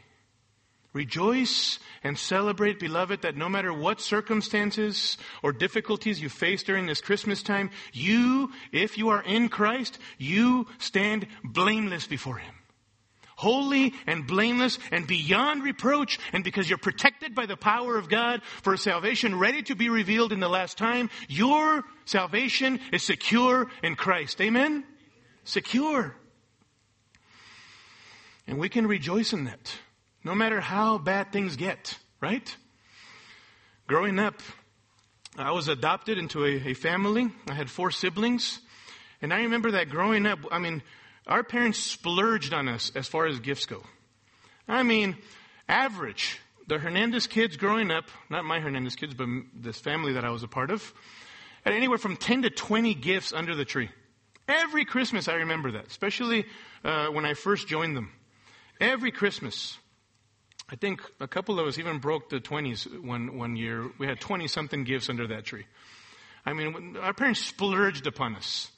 Rejoice 0.92 1.78
and 2.02 2.18
celebrate, 2.18 2.80
beloved, 2.80 3.22
that 3.22 3.36
no 3.36 3.48
matter 3.48 3.72
what 3.72 4.00
circumstances 4.00 5.16
or 5.42 5.52
difficulties 5.52 6.20
you 6.20 6.28
face 6.28 6.64
during 6.64 6.86
this 6.86 7.00
Christmas 7.00 7.42
time, 7.42 7.70
you, 7.92 8.50
if 8.72 8.98
you 8.98 9.10
are 9.10 9.22
in 9.22 9.48
Christ, 9.48 9.98
you 10.18 10.66
stand 10.78 11.28
blameless 11.44 12.08
before 12.08 12.38
Him. 12.38 12.54
Holy 13.36 13.94
and 14.06 14.26
blameless 14.26 14.78
and 14.90 15.06
beyond 15.06 15.62
reproach, 15.62 16.18
and 16.32 16.44
because 16.44 16.68
you're 16.68 16.76
protected 16.76 17.34
by 17.34 17.46
the 17.46 17.56
power 17.56 17.96
of 17.96 18.10
God 18.10 18.42
for 18.62 18.76
salvation 18.76 19.38
ready 19.38 19.62
to 19.62 19.74
be 19.74 19.88
revealed 19.88 20.32
in 20.32 20.40
the 20.40 20.48
last 20.48 20.76
time, 20.76 21.08
your 21.26 21.84
salvation 22.04 22.80
is 22.92 23.02
secure 23.02 23.70
in 23.82 23.94
Christ. 23.94 24.40
Amen? 24.42 24.84
Secure. 25.44 26.16
And 28.46 28.58
we 28.58 28.68
can 28.68 28.86
rejoice 28.86 29.32
in 29.32 29.44
that, 29.44 29.72
no 30.24 30.34
matter 30.34 30.60
how 30.60 30.98
bad 30.98 31.32
things 31.32 31.56
get, 31.56 31.98
right? 32.20 32.56
Growing 33.86 34.18
up, 34.18 34.40
I 35.36 35.52
was 35.52 35.68
adopted 35.68 36.18
into 36.18 36.44
a, 36.44 36.70
a 36.70 36.74
family. 36.74 37.30
I 37.48 37.54
had 37.54 37.70
four 37.70 37.90
siblings. 37.90 38.60
And 39.22 39.32
I 39.32 39.42
remember 39.42 39.72
that 39.72 39.90
growing 39.90 40.26
up, 40.26 40.40
I 40.50 40.58
mean, 40.58 40.82
our 41.26 41.42
parents 41.42 41.78
splurged 41.78 42.52
on 42.52 42.68
us 42.68 42.92
as 42.94 43.06
far 43.06 43.26
as 43.26 43.40
gifts 43.40 43.66
go. 43.66 43.82
I 44.68 44.82
mean, 44.82 45.16
average. 45.68 46.38
The 46.66 46.78
Hernandez 46.78 47.26
kids 47.26 47.56
growing 47.56 47.90
up, 47.90 48.04
not 48.28 48.44
my 48.44 48.60
Hernandez 48.60 48.94
kids, 48.94 49.14
but 49.14 49.26
this 49.54 49.80
family 49.80 50.12
that 50.12 50.24
I 50.24 50.30
was 50.30 50.42
a 50.42 50.48
part 50.48 50.70
of, 50.70 50.92
had 51.64 51.74
anywhere 51.74 51.98
from 51.98 52.16
10 52.16 52.42
to 52.42 52.50
20 52.50 52.94
gifts 52.94 53.32
under 53.32 53.54
the 53.54 53.64
tree. 53.64 53.90
Every 54.46 54.84
Christmas, 54.84 55.28
I 55.28 55.34
remember 55.34 55.72
that, 55.72 55.86
especially 55.88 56.46
uh, 56.84 57.08
when 57.08 57.24
I 57.24 57.34
first 57.34 57.68
joined 57.68 57.96
them. 57.96 58.12
Every 58.80 59.10
Christmas. 59.10 59.78
I 60.72 60.76
think 60.76 61.02
a 61.18 61.26
couple 61.26 61.58
of 61.58 61.66
us 61.66 61.78
even 61.78 61.98
broke 61.98 62.28
the 62.28 62.38
20s 62.38 63.02
one, 63.02 63.36
one 63.36 63.56
year. 63.56 63.90
We 63.98 64.06
had 64.06 64.20
20 64.20 64.46
something 64.46 64.84
gifts 64.84 65.08
under 65.08 65.26
that 65.26 65.44
tree. 65.44 65.66
I 66.46 66.52
mean, 66.52 66.96
our 67.00 67.12
parents 67.12 67.40
splurged 67.44 68.06
upon 68.06 68.36
us. 68.36 68.70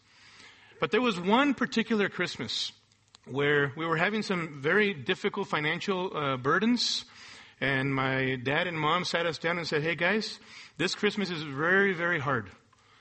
But 0.80 0.90
there 0.90 1.02
was 1.02 1.20
one 1.20 1.52
particular 1.52 2.08
Christmas 2.08 2.72
where 3.26 3.72
we 3.76 3.84
were 3.84 3.98
having 3.98 4.22
some 4.22 4.60
very 4.62 4.94
difficult 4.94 5.48
financial 5.48 6.16
uh, 6.16 6.36
burdens. 6.38 7.04
And 7.60 7.94
my 7.94 8.36
dad 8.42 8.66
and 8.66 8.78
mom 8.78 9.04
sat 9.04 9.26
us 9.26 9.38
down 9.38 9.58
and 9.58 9.66
said, 9.66 9.82
Hey 9.82 9.94
guys, 9.94 10.40
this 10.78 10.94
Christmas 10.94 11.30
is 11.30 11.42
very, 11.42 11.92
very 11.92 12.18
hard 12.18 12.50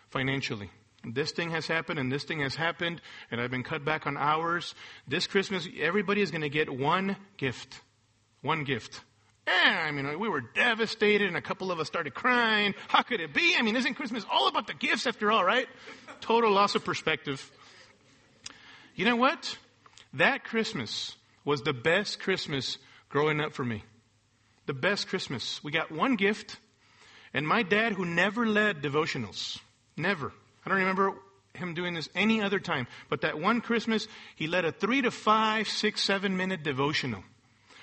financially. 0.10 0.69
This 1.04 1.32
thing 1.32 1.49
has 1.51 1.65
happened 1.65 1.97
and 1.97 2.12
this 2.12 2.25
thing 2.25 2.41
has 2.41 2.56
happened 2.56 3.01
and 3.32 3.41
I've 3.41 3.49
been 3.49 3.63
cut 3.63 3.86
back 3.86 4.06
on 4.06 4.17
hours. 4.17 4.75
This 5.08 5.25
Christmas, 5.25 5.67
everybody 5.80 6.21
is 6.21 6.30
going 6.30 6.41
to 6.41 6.49
get 6.49 6.69
one 6.69 7.15
gift. 7.38 7.82
One 8.41 8.63
gift. 8.63 9.01
And 9.47 9.80
I 9.80 9.91
mean, 9.91 10.19
we 10.19 10.30
were 10.30 10.41
devastated 10.41 11.27
and 11.27 11.38
a 11.38 11.41
couple 11.41 11.71
of 11.71 11.80
us 11.80 11.88
started 11.88 12.13
crying. 12.13 12.73
How 12.88 13.01
could 13.01 13.19
it 13.19 13.34
be? 13.34 13.56
I 13.58 13.62
mean, 13.62 13.75
isn't 13.75 13.95
Christmas 13.95 14.25
all 14.32 14.47
about 14.47 14.67
the 14.67 14.73
gifts 14.73 15.08
after 15.08 15.32
all, 15.32 15.43
right? 15.43 15.67
Total 16.21 16.51
loss 16.51 16.75
of 16.75 16.86
perspective. 16.86 17.51
You 18.95 19.06
know 19.06 19.15
what? 19.15 19.58
That 20.13 20.43
Christmas 20.43 21.15
was 21.43 21.63
the 21.63 21.73
best 21.73 22.19
Christmas 22.19 22.77
growing 23.10 23.41
up 23.41 23.54
for 23.54 23.65
me. 23.65 23.84
The 24.67 24.73
best 24.73 25.08
Christmas. 25.08 25.63
We 25.63 25.71
got 25.71 25.91
one 25.91 26.15
gift 26.15 26.58
and 27.34 27.47
my 27.47 27.63
dad 27.63 27.93
who 27.93 28.06
never 28.06 28.45
led 28.45 28.82
devotionals. 28.82 29.60
Never. 29.97 30.32
I 30.65 30.69
don't 30.69 30.80
remember 30.80 31.13
him 31.56 31.73
doing 31.73 31.93
this 31.93 32.10
any 32.13 32.41
other 32.41 32.60
time. 32.60 32.88
But 33.10 33.21
that 33.21 33.39
one 33.39 33.62
Christmas, 33.62 34.08
he 34.36 34.47
led 34.47 34.65
a 34.65 34.71
three 34.71 35.01
to 35.01 35.12
five, 35.12 35.67
six, 35.67 36.01
seven 36.01 36.38
minute 36.38 36.63
devotional 36.63 37.23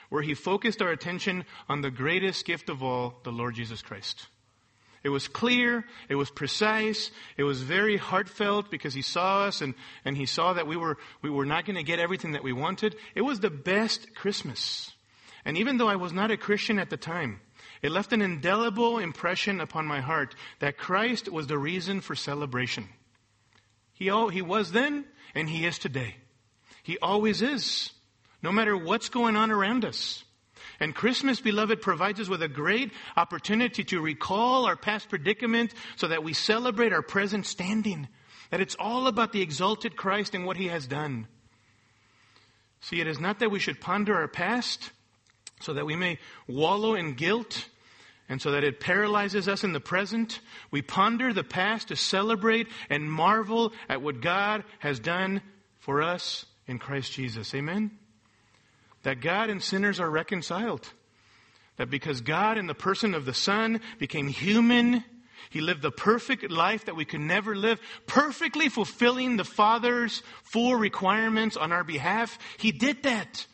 where 0.09 0.23
he 0.23 0.35
focused 0.35 0.83
our 0.83 0.91
attention 0.91 1.45
on 1.69 1.81
the 1.81 1.91
greatest 1.91 2.45
gift 2.45 2.69
of 2.69 2.83
all, 2.83 3.21
the 3.25 3.33
Lord 3.33 3.55
Jesus 3.55 3.83
Christ. 3.83 4.27
It 5.05 5.11
was 5.11 5.29
clear, 5.29 5.85
it 6.09 6.17
was 6.17 6.31
precise, 6.31 7.11
it 7.37 7.45
was 7.45 7.63
very 7.63 7.97
heartfelt 7.97 8.71
because 8.71 8.95
he 8.95 9.03
saw 9.03 9.45
us 9.45 9.61
and, 9.61 9.75
and 10.05 10.17
he 10.17 10.27
saw 10.27 10.55
that 10.55 10.67
we 10.67 10.77
were, 10.77 10.99
we 11.23 11.31
were 11.31 11.47
not 11.47 11.65
going 11.67 11.77
to 11.77 11.85
get 11.85 12.01
everything 12.01 12.33
that 12.33 12.43
we 12.43 12.53
wanted. 12.53 12.97
It 13.15 13.23
was 13.23 13.41
the 13.41 13.51
best 13.51 14.15
Christmas. 14.15 14.93
And 15.45 15.57
even 15.57 15.79
though 15.79 15.89
I 15.89 15.97
was 15.97 16.13
not 16.13 16.31
a 16.31 16.37
Christian 16.37 16.79
at 16.79 16.91
the 16.91 16.97
time, 16.97 17.41
it 17.81 17.93
left 17.93 18.13
an 18.13 18.23
indelible 18.23 18.99
impression 18.99 19.61
upon 19.61 19.87
my 19.87 20.01
heart 20.01 20.35
that 20.59 20.79
Christ 20.79 21.31
was 21.31 21.47
the 21.47 21.59
reason 21.59 22.01
for 22.01 22.17
celebration. 22.17 22.89
He, 23.93 24.11
all, 24.11 24.29
he 24.29 24.43
was 24.43 24.73
then, 24.73 25.05
and 25.35 25.49
He 25.49 25.65
is 25.65 25.79
today. 25.79 26.17
He 26.83 26.99
always 26.99 27.43
is, 27.43 27.91
no 28.43 28.53
matter 28.53 28.77
what's 28.77 29.09
going 29.09 29.37
on 29.37 29.51
around 29.51 29.85
us. 29.85 30.25
And 30.81 30.95
Christmas, 30.95 31.41
beloved, 31.41 31.83
provides 31.83 32.21
us 32.21 32.29
with 32.29 32.43
a 32.43 32.49
great 32.49 32.93
opportunity 33.17 33.83
to 33.85 34.01
recall 34.01 34.65
our 34.65 34.77
past 34.77 35.09
predicament 35.09 35.75
so 35.97 36.09
that 36.09 36.23
we 36.23 36.33
celebrate 36.33 36.93
our 36.93 37.03
present 37.03 37.47
standing. 37.47 38.09
That 38.51 38.61
it's 38.61 38.77
all 38.79 39.09
about 39.09 39.33
the 39.33 39.43
exalted 39.43 39.97
Christ 39.97 40.35
and 40.35 40.47
what 40.47 40.57
He 40.57 40.69
has 40.69 40.87
done. 40.87 41.27
See, 42.81 43.01
it 43.01 43.09
is 43.09 43.19
not 43.19 43.41
that 43.41 43.51
we 43.51 43.59
should 43.59 43.81
ponder 43.81 44.15
our 44.15 44.29
past, 44.29 44.93
so 45.61 45.75
that 45.75 45.87
we 45.87 45.97
may 45.97 46.19
wallow 46.47 46.95
in 46.95 47.15
guilt 47.15 47.67
and 48.29 48.41
so 48.41 48.53
that 48.53 48.63
it 48.63 48.79
paralyzes 48.79 49.49
us 49.49 49.65
in 49.65 49.73
the 49.73 49.81
present. 49.81 50.41
We 50.71 50.83
ponder 50.83 51.33
the 51.33 51.43
past 51.43 51.89
to 51.89 51.97
celebrate 51.97 52.69
and 52.91 53.11
marvel 53.11 53.73
at 53.89 54.03
what 54.03 54.21
God 54.21 54.65
has 54.81 55.01
done 55.01 55.41
for 55.81 56.03
us 56.03 56.45
in 56.67 56.79
Christ 56.79 57.13
Jesus. 57.13 57.55
Amen? 57.55 57.91
That 59.09 59.23
God 59.23 59.49
and 59.49 59.63
sinners 59.63 60.01
are 60.01 60.11
reconciled. 60.11 60.93
That 61.79 61.89
because 61.89 62.21
God 62.21 62.59
in 62.59 62.67
the 62.67 62.75
person 62.75 63.15
of 63.15 63.25
the 63.25 63.33
Son 63.33 63.81
became 63.99 64.29
human, 64.29 65.03
he 65.49 65.63
lived 65.63 65.81
the 65.81 65.91
perfect 65.91 66.51
life 66.51 66.85
that 66.85 66.95
we 66.95 67.07
could 67.07 67.23
never 67.23 67.57
live, 67.57 67.81
perfectly 68.07 68.69
fulfilling 68.69 69.39
the 69.39 69.47
Father's 69.47 70.23
full 70.43 70.75
requirements 70.75 71.57
on 71.57 71.73
our 71.73 71.85
behalf. 71.85 72.39
He 72.59 72.71
did 72.71 73.05
that. 73.05 73.47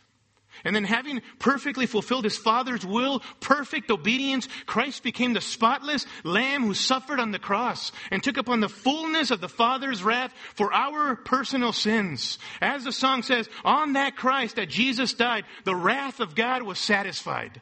And 0.65 0.75
then 0.75 0.85
having 0.85 1.21
perfectly 1.39 1.87
fulfilled 1.87 2.25
his 2.25 2.39
Father's 2.39 2.87
will, 2.87 3.23
perfect 3.41 3.91
obedience, 3.91 4.49
Christ 4.65 5.03
became 5.03 5.35
the 5.35 5.43
spotless 5.43 6.07
Lamb 6.25 6.63
who 6.63 6.73
suffered 6.73 7.21
on 7.21 7.33
the 7.33 7.39
cross 7.39 7.93
and 8.11 8.23
took 8.23 8.39
upon 8.39 8.61
the 8.61 8.69
fullness 8.69 9.31
of 9.31 9.43
the 9.43 9.49
Father's 9.49 10.03
wrath 10.03 10.33
for 10.55 10.73
our 10.73 11.17
personal 11.17 11.73
sins. 11.73 12.39
As 12.63 12.85
the 12.85 12.93
song 12.93 13.23
says, 13.23 13.49
on 13.65 13.93
that 13.93 14.17
Christ 14.17 14.57
that 14.57 14.71
Jesus 14.71 15.13
died, 15.13 15.45
the 15.65 15.77
wrath 15.77 16.21
of 16.21 16.35
God 16.35 16.63
was 16.63 16.79
satisfied. 16.79 17.61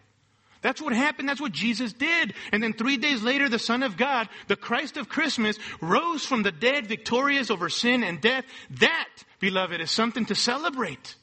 That's 0.62 0.80
what 0.80 0.92
happened. 0.92 1.28
That's 1.28 1.40
what 1.40 1.50
Jesus 1.50 1.92
did. 1.92 2.34
And 2.52 2.62
then 2.62 2.72
three 2.72 2.96
days 2.96 3.20
later, 3.20 3.48
the 3.48 3.58
Son 3.58 3.82
of 3.82 3.96
God, 3.96 4.28
the 4.46 4.54
Christ 4.54 4.96
of 4.96 5.08
Christmas, 5.08 5.58
rose 5.80 6.24
from 6.24 6.44
the 6.44 6.52
dead 6.52 6.86
victorious 6.86 7.50
over 7.50 7.68
sin 7.68 8.04
and 8.04 8.20
death. 8.20 8.44
That, 8.70 9.08
beloved, 9.40 9.80
is 9.80 9.90
something 9.90 10.24
to 10.26 10.36
celebrate 10.36 11.16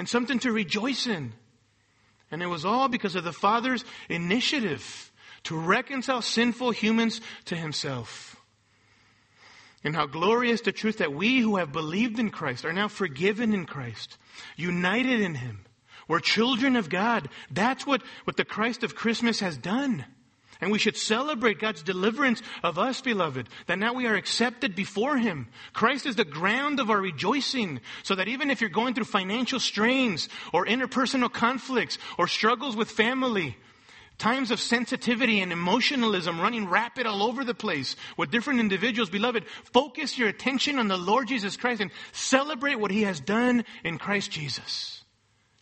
and 0.00 0.08
something 0.08 0.38
to 0.38 0.50
rejoice 0.50 1.06
in. 1.06 1.30
And 2.30 2.42
it 2.42 2.46
was 2.46 2.64
all 2.64 2.88
because 2.88 3.16
of 3.16 3.22
the 3.22 3.34
Father's 3.34 3.84
initiative 4.08 5.12
to 5.42 5.54
reconcile 5.54 6.22
sinful 6.22 6.70
humans 6.70 7.20
to 7.44 7.54
Himself. 7.54 8.34
And 9.84 9.94
how 9.94 10.06
glorious 10.06 10.62
the 10.62 10.72
truth 10.72 10.96
that 10.98 11.12
we 11.12 11.40
who 11.40 11.56
have 11.56 11.70
believed 11.70 12.18
in 12.18 12.30
Christ 12.30 12.64
are 12.64 12.72
now 12.72 12.88
forgiven 12.88 13.52
in 13.52 13.66
Christ, 13.66 14.16
united 14.56 15.20
in 15.20 15.34
Him. 15.34 15.66
We're 16.08 16.20
children 16.20 16.76
of 16.76 16.88
God. 16.88 17.28
That's 17.50 17.86
what, 17.86 18.00
what 18.24 18.38
the 18.38 18.46
Christ 18.46 18.82
of 18.82 18.94
Christmas 18.94 19.40
has 19.40 19.58
done. 19.58 20.06
And 20.60 20.70
we 20.70 20.78
should 20.78 20.96
celebrate 20.96 21.58
God's 21.58 21.82
deliverance 21.82 22.42
of 22.62 22.78
us, 22.78 23.00
beloved, 23.00 23.48
that 23.66 23.78
now 23.78 23.94
we 23.94 24.06
are 24.06 24.14
accepted 24.14 24.74
before 24.74 25.16
Him. 25.16 25.48
Christ 25.72 26.04
is 26.04 26.16
the 26.16 26.24
ground 26.24 26.80
of 26.80 26.90
our 26.90 27.00
rejoicing, 27.00 27.80
so 28.02 28.14
that 28.14 28.28
even 28.28 28.50
if 28.50 28.60
you're 28.60 28.68
going 28.68 28.94
through 28.94 29.04
financial 29.04 29.58
strains 29.58 30.28
or 30.52 30.66
interpersonal 30.66 31.32
conflicts 31.32 31.98
or 32.18 32.28
struggles 32.28 32.76
with 32.76 32.90
family, 32.90 33.56
times 34.18 34.50
of 34.50 34.60
sensitivity 34.60 35.40
and 35.40 35.50
emotionalism 35.50 36.38
running 36.38 36.68
rapid 36.68 37.06
all 37.06 37.22
over 37.22 37.42
the 37.42 37.54
place 37.54 37.96
with 38.18 38.30
different 38.30 38.60
individuals, 38.60 39.08
beloved, 39.08 39.46
focus 39.72 40.18
your 40.18 40.28
attention 40.28 40.78
on 40.78 40.88
the 40.88 40.98
Lord 40.98 41.28
Jesus 41.28 41.56
Christ 41.56 41.80
and 41.80 41.90
celebrate 42.12 42.78
what 42.78 42.90
He 42.90 43.02
has 43.02 43.18
done 43.18 43.64
in 43.82 43.96
Christ 43.96 44.30
Jesus. 44.30 45.02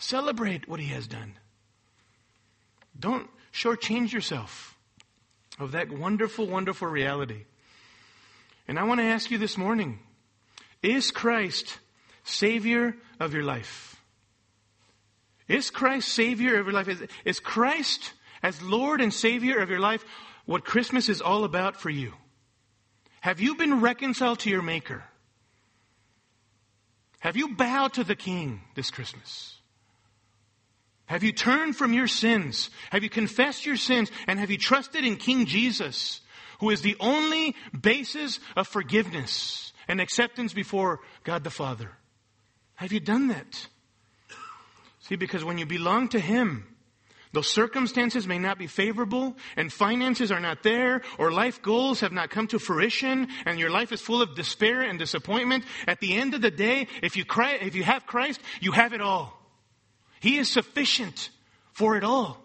Celebrate 0.01 0.69
what 0.69 0.81
He 0.81 0.89
has 0.89 1.07
done. 1.07 1.35
Don't 2.99 3.31
shortchange 3.53 4.13
yourself 4.13 4.78
of 5.59 5.73
that 5.73 5.91
wonderful, 5.91 6.47
wonderful 6.47 6.89
reality. 6.89 7.45
And 8.67 8.79
I 8.79 8.85
want 8.85 9.01
to 9.01 9.07
ask 9.07 9.31
you 9.31 9.39
this 9.39 9.57
morning 9.57 9.99
is 10.83 11.11
Christ 11.11 11.79
Savior 12.25 12.95
of 13.19 13.35
your 13.35 13.43
life? 13.43 14.01
Is 15.49 15.71
Christ 15.71 16.09
Savior 16.09 16.61
of 16.61 16.67
your 16.67 16.75
life? 16.75 16.89
Is, 16.89 17.03
is 17.25 17.41
Christ 17.41 18.13
as 18.43 18.61
Lord 18.63 19.01
and 19.01 19.13
Savior 19.13 19.59
of 19.59 19.71
your 19.71 19.81
life 19.81 20.05
what 20.45 20.65
Christmas 20.65 21.09
is 21.09 21.21
all 21.21 21.45
about 21.45 21.81
for 21.81 21.91
you? 21.91 22.13
Have 23.21 23.41
you 23.41 23.57
been 23.57 23.81
reconciled 23.81 24.41
to 24.41 24.51
your 24.51 24.63
Maker? 24.63 25.03
Have 27.21 27.37
you 27.37 27.57
bowed 27.57 27.95
to 27.95 28.05
the 28.05 28.15
King 28.15 28.61
this 28.75 28.91
Christmas? 28.91 29.58
Have 31.09 31.23
you 31.23 31.33
turned 31.33 31.75
from 31.75 31.95
your 31.95 32.07
sins? 32.07 32.69
Have 32.91 33.03
you 33.03 33.09
confessed 33.09 33.65
your 33.65 33.77
sins? 33.77 34.11
And 34.27 34.39
have 34.39 34.51
you 34.51 34.59
trusted 34.59 35.05
in 35.05 35.17
King 35.17 35.47
Jesus, 35.47 36.21
who 36.61 36.69
is 36.71 36.83
the 36.83 36.97
only 37.01 37.57
basis 37.79 38.41
of 38.57 38.69
forgiveness 38.69 39.73
and 39.89 40.01
acceptance 40.03 40.53
before 40.53 41.01
God 41.25 41.45
the 41.45 41.51
Father? 41.51 41.91
Have 42.75 42.93
you 42.93 43.01
done 43.01 43.29
that? 43.29 43.69
See, 45.01 45.17
because 45.17 45.45
when 45.45 45.57
you 45.57 45.65
belong 45.65 46.09
to 46.11 46.21
Him, 46.21 46.77
Though 47.33 47.43
circumstances 47.43 48.27
may 48.27 48.39
not 48.39 48.59
be 48.59 48.67
favorable 48.67 49.37
and 49.57 49.71
finances 49.71 50.33
are 50.33 50.41
not 50.41 50.63
there 50.63 51.03
or 51.19 51.31
life 51.31 51.61
goals 51.61 52.01
have 52.01 52.13
not 52.13 52.31
come 52.31 52.47
to 52.49 52.59
fruition 52.59 53.29
and 53.45 53.59
your 53.59 53.69
life 53.69 53.93
is 53.93 54.01
full 54.01 54.23
of 54.23 54.35
despair 54.35 54.81
and 54.81 54.99
disappointment. 54.99 55.65
At 55.87 56.01
the 56.01 56.15
end 56.15 56.33
of 56.33 56.41
the 56.41 56.51
day, 56.51 56.89
if 57.03 57.17
you 57.17 57.27
cry, 57.27 57.59
if 57.61 57.75
you 57.75 57.83
have 57.83 58.07
Christ, 58.07 58.41
you 58.61 58.73
have 58.73 58.95
it 58.95 59.03
all. 59.03 59.38
He 60.21 60.39
is 60.39 60.51
sufficient 60.51 61.31
for 61.73 61.97
it 61.97 62.05
all. 62.05 62.39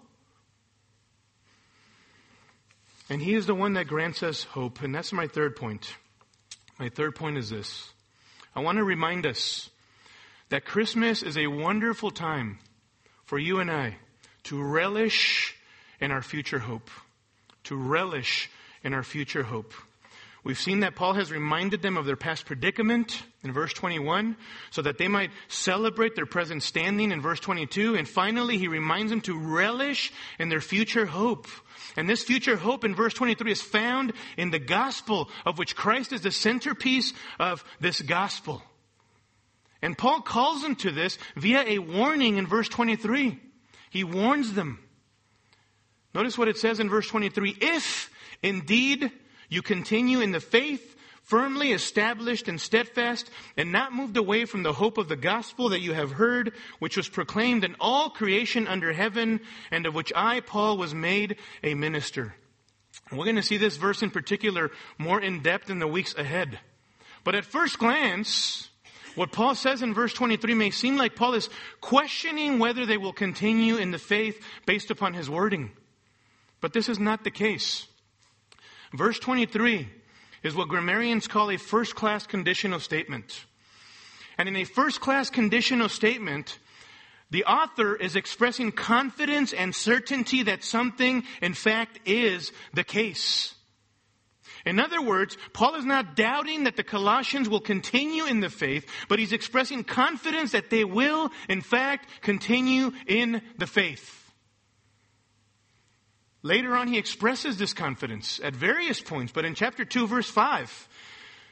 And 3.10 3.22
He 3.22 3.34
is 3.34 3.46
the 3.46 3.56
one 3.56 3.74
that 3.74 3.88
grants 3.88 4.24
us 4.24 4.44
hope. 4.44 4.82
And 4.82 4.94
that's 4.94 5.14
my 5.14 5.28
third 5.28 5.56
point. 5.56 5.96
My 6.80 6.90
third 6.90 7.16
point 7.16 7.38
is 7.38 7.50
this. 7.50 7.92
I 8.56 8.62
want 8.62 8.78
to 8.78 8.84
remind 8.84 9.26
us 9.26 9.70
that 10.50 10.66
Christmas 10.66 11.24
is 11.24 11.38
a 11.38 11.48
wonderful 11.48 12.12
time 12.12 12.60
for 13.26 13.40
you 13.40 13.60
and 13.60 13.72
I 13.72 13.98
to 14.44 14.62
relish 14.62 15.56
in 16.00 16.12
our 16.12 16.22
future 16.22 16.60
hope. 16.60 16.90
To 17.66 17.76
relish 17.76 18.50
in 18.84 18.94
our 18.94 19.04
future 19.04 19.44
hope. 19.44 19.74
We've 20.44 20.60
seen 20.60 20.82
that 20.82 20.96
Paul 20.96 21.14
has 21.14 21.32
reminded 21.32 21.82
them 21.82 21.96
of 21.96 22.06
their 22.06 22.18
past 22.18 22.46
predicament 22.46 23.24
in 23.44 23.54
verse 23.54 23.72
21 23.72 24.36
so 24.72 24.82
that 24.82 24.98
they 24.98 25.08
might 25.08 25.32
celebrate 25.48 26.16
their 26.16 26.26
present 26.26 26.64
standing 26.64 27.12
in 27.12 27.22
verse 27.22 27.40
22. 27.40 27.96
And 27.96 28.08
finally, 28.08 28.58
he 28.58 28.68
reminds 28.68 29.10
them 29.10 29.22
to 29.22 29.40
relish 29.40 30.12
in 30.40 30.50
their 30.50 30.60
future 30.60 31.06
hope. 31.06 31.48
And 31.96 32.10
this 32.10 32.24
future 32.24 32.58
hope 32.58 32.84
in 32.84 32.94
verse 32.94 33.14
23 33.14 33.54
is 33.54 33.62
found 33.62 34.12
in 34.36 34.52
the 34.52 34.60
gospel 34.60 35.30
of 35.46 35.58
which 35.58 35.78
Christ 35.78 36.12
is 36.12 36.22
the 36.22 36.32
centerpiece 36.32 37.14
of 37.40 37.64
this 37.80 38.02
gospel. 38.02 38.62
And 39.82 39.98
Paul 39.98 40.22
calls 40.22 40.62
them 40.62 40.76
to 40.78 40.92
this 40.92 41.18
via 41.38 41.64
a 41.66 41.80
warning 41.80 42.36
in 42.36 42.48
verse 42.48 42.68
23. 42.68 43.40
He 43.92 44.04
warns 44.04 44.54
them. 44.54 44.80
Notice 46.14 46.38
what 46.38 46.50
it 46.50 46.58
says 46.58 46.82
in 46.82 46.90
verse 46.90 47.08
23. 47.08 47.58
If 47.62 48.10
indeed 48.42 49.10
you 49.54 49.62
continue 49.62 50.20
in 50.20 50.32
the 50.32 50.40
faith, 50.40 50.96
firmly 51.22 51.72
established 51.72 52.48
and 52.48 52.60
steadfast, 52.60 53.30
and 53.56 53.72
not 53.72 53.94
moved 53.94 54.18
away 54.18 54.46
from 54.46 54.64
the 54.64 54.74
hope 54.74 54.98
of 54.98 55.08
the 55.08 55.16
gospel 55.16 55.70
that 55.70 55.82
you 55.82 55.94
have 55.94 56.12
heard, 56.12 56.54
which 56.80 56.98
was 56.98 57.08
proclaimed 57.08 57.64
in 57.64 57.76
all 57.80 58.10
creation 58.10 58.68
under 58.68 58.92
heaven, 58.92 59.40
and 59.72 59.86
of 59.86 59.94
which 59.94 60.12
I, 60.16 60.40
Paul, 60.40 60.78
was 60.78 60.96
made 60.96 61.38
a 61.64 61.76
minister. 61.76 62.34
We're 63.12 63.26
going 63.26 63.36
to 63.36 63.44
see 63.44 63.58
this 63.58 63.78
verse 63.78 64.02
in 64.02 64.10
particular 64.10 64.72
more 64.98 65.22
in 65.22 65.44
depth 65.44 65.70
in 65.70 65.80
the 65.80 65.88
weeks 65.88 66.16
ahead. 66.16 66.60
But 67.24 67.36
at 67.36 67.46
first 67.46 67.78
glance, 67.78 68.70
what 69.16 69.32
Paul 69.32 69.54
says 69.54 69.84
in 69.84 69.94
verse 69.94 70.14
23 70.14 70.56
may 70.56 70.72
seem 70.72 70.98
like 70.98 71.16
Paul 71.16 71.36
is 71.36 71.50
questioning 71.80 72.60
whether 72.60 72.86
they 72.86 72.98
will 72.98 73.14
continue 73.14 73.78
in 73.78 73.92
the 73.92 74.00
faith 74.00 74.44
based 74.66 74.90
upon 74.90 75.14
his 75.14 75.30
wording. 75.30 75.72
But 76.60 76.74
this 76.74 76.90
is 76.90 76.98
not 76.98 77.24
the 77.24 77.32
case. 77.32 77.88
Verse 78.94 79.18
23 79.20 79.90
is 80.44 80.56
what 80.56 80.68
grammarians 80.68 81.28
call 81.28 81.50
a 81.50 81.58
first 81.58 81.96
class 81.96 82.28
conditional 82.28 82.80
statement. 82.80 83.46
And 84.38 84.48
in 84.48 84.56
a 84.56 84.66
first 84.66 85.02
class 85.02 85.30
conditional 85.30 85.90
statement, 85.90 86.60
the 87.32 87.46
author 87.46 87.96
is 87.96 88.16
expressing 88.16 88.72
confidence 88.72 89.54
and 89.54 89.74
certainty 89.74 90.44
that 90.44 90.64
something, 90.64 91.24
in 91.42 91.56
fact, 91.56 92.00
is 92.06 92.52
the 92.74 92.84
case. 92.84 93.56
In 94.66 94.80
other 94.80 95.02
words, 95.02 95.38
Paul 95.52 95.76
is 95.76 95.86
not 95.86 96.16
doubting 96.16 96.66
that 96.66 96.78
the 96.78 96.84
Colossians 96.84 97.50
will 97.50 97.60
continue 97.60 98.26
in 98.26 98.40
the 98.40 98.50
faith, 98.50 98.88
but 99.10 99.20
he's 99.20 99.34
expressing 99.34 99.84
confidence 99.84 100.52
that 100.52 100.70
they 100.70 100.86
will, 100.86 101.32
in 101.50 101.62
fact, 101.62 102.08
continue 102.22 102.92
in 103.08 103.42
the 103.58 103.68
faith. 103.68 104.23
Later 106.44 106.76
on, 106.76 106.90
he 106.90 106.98
expresses 106.98 107.58
this 107.58 107.74
confidence 107.74 108.42
at 108.44 108.54
various 108.54 109.00
points, 109.00 109.32
but 109.32 109.46
in 109.46 109.56
chapter 109.56 109.86
2, 109.86 110.08
verse 110.08 110.30
5, 110.30 110.90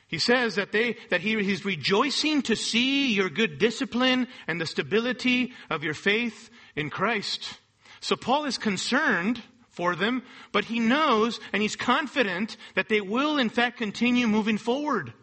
he 0.08 0.20
says 0.20 0.56
that 0.56 0.74
they, 0.74 0.98
that 1.10 1.22
he, 1.22 1.42
he's 1.42 1.64
rejoicing 1.64 2.42
to 2.44 2.58
see 2.58 3.14
your 3.14 3.30
good 3.30 3.58
discipline 3.58 4.28
and 4.48 4.60
the 4.60 4.66
stability 4.66 5.54
of 5.70 5.86
your 5.86 5.94
faith 5.94 6.50
in 6.76 6.90
Christ. 6.90 7.58
So 8.02 8.18
Paul 8.18 8.44
is 8.44 8.58
concerned 8.58 9.42
for 9.70 9.96
them, 9.96 10.24
but 10.52 10.66
he 10.66 10.82
knows 10.82 11.40
and 11.54 11.62
he's 11.62 11.78
confident 11.78 12.58
that 12.76 12.90
they 12.90 13.00
will 13.00 13.38
in 13.38 13.50
fact 13.50 13.78
continue 13.78 14.28
moving 14.28 14.58
forward. 14.58 15.14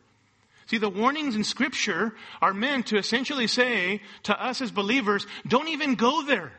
See, 0.68 0.78
the 0.78 0.88
warnings 0.88 1.36
in 1.36 1.44
scripture 1.44 2.14
are 2.40 2.54
meant 2.54 2.86
to 2.86 2.96
essentially 2.96 3.46
say 3.46 4.00
to 4.22 4.42
us 4.42 4.62
as 4.62 4.70
believers, 4.70 5.26
don't 5.46 5.68
even 5.68 5.94
go 5.94 6.22
there. 6.22 6.52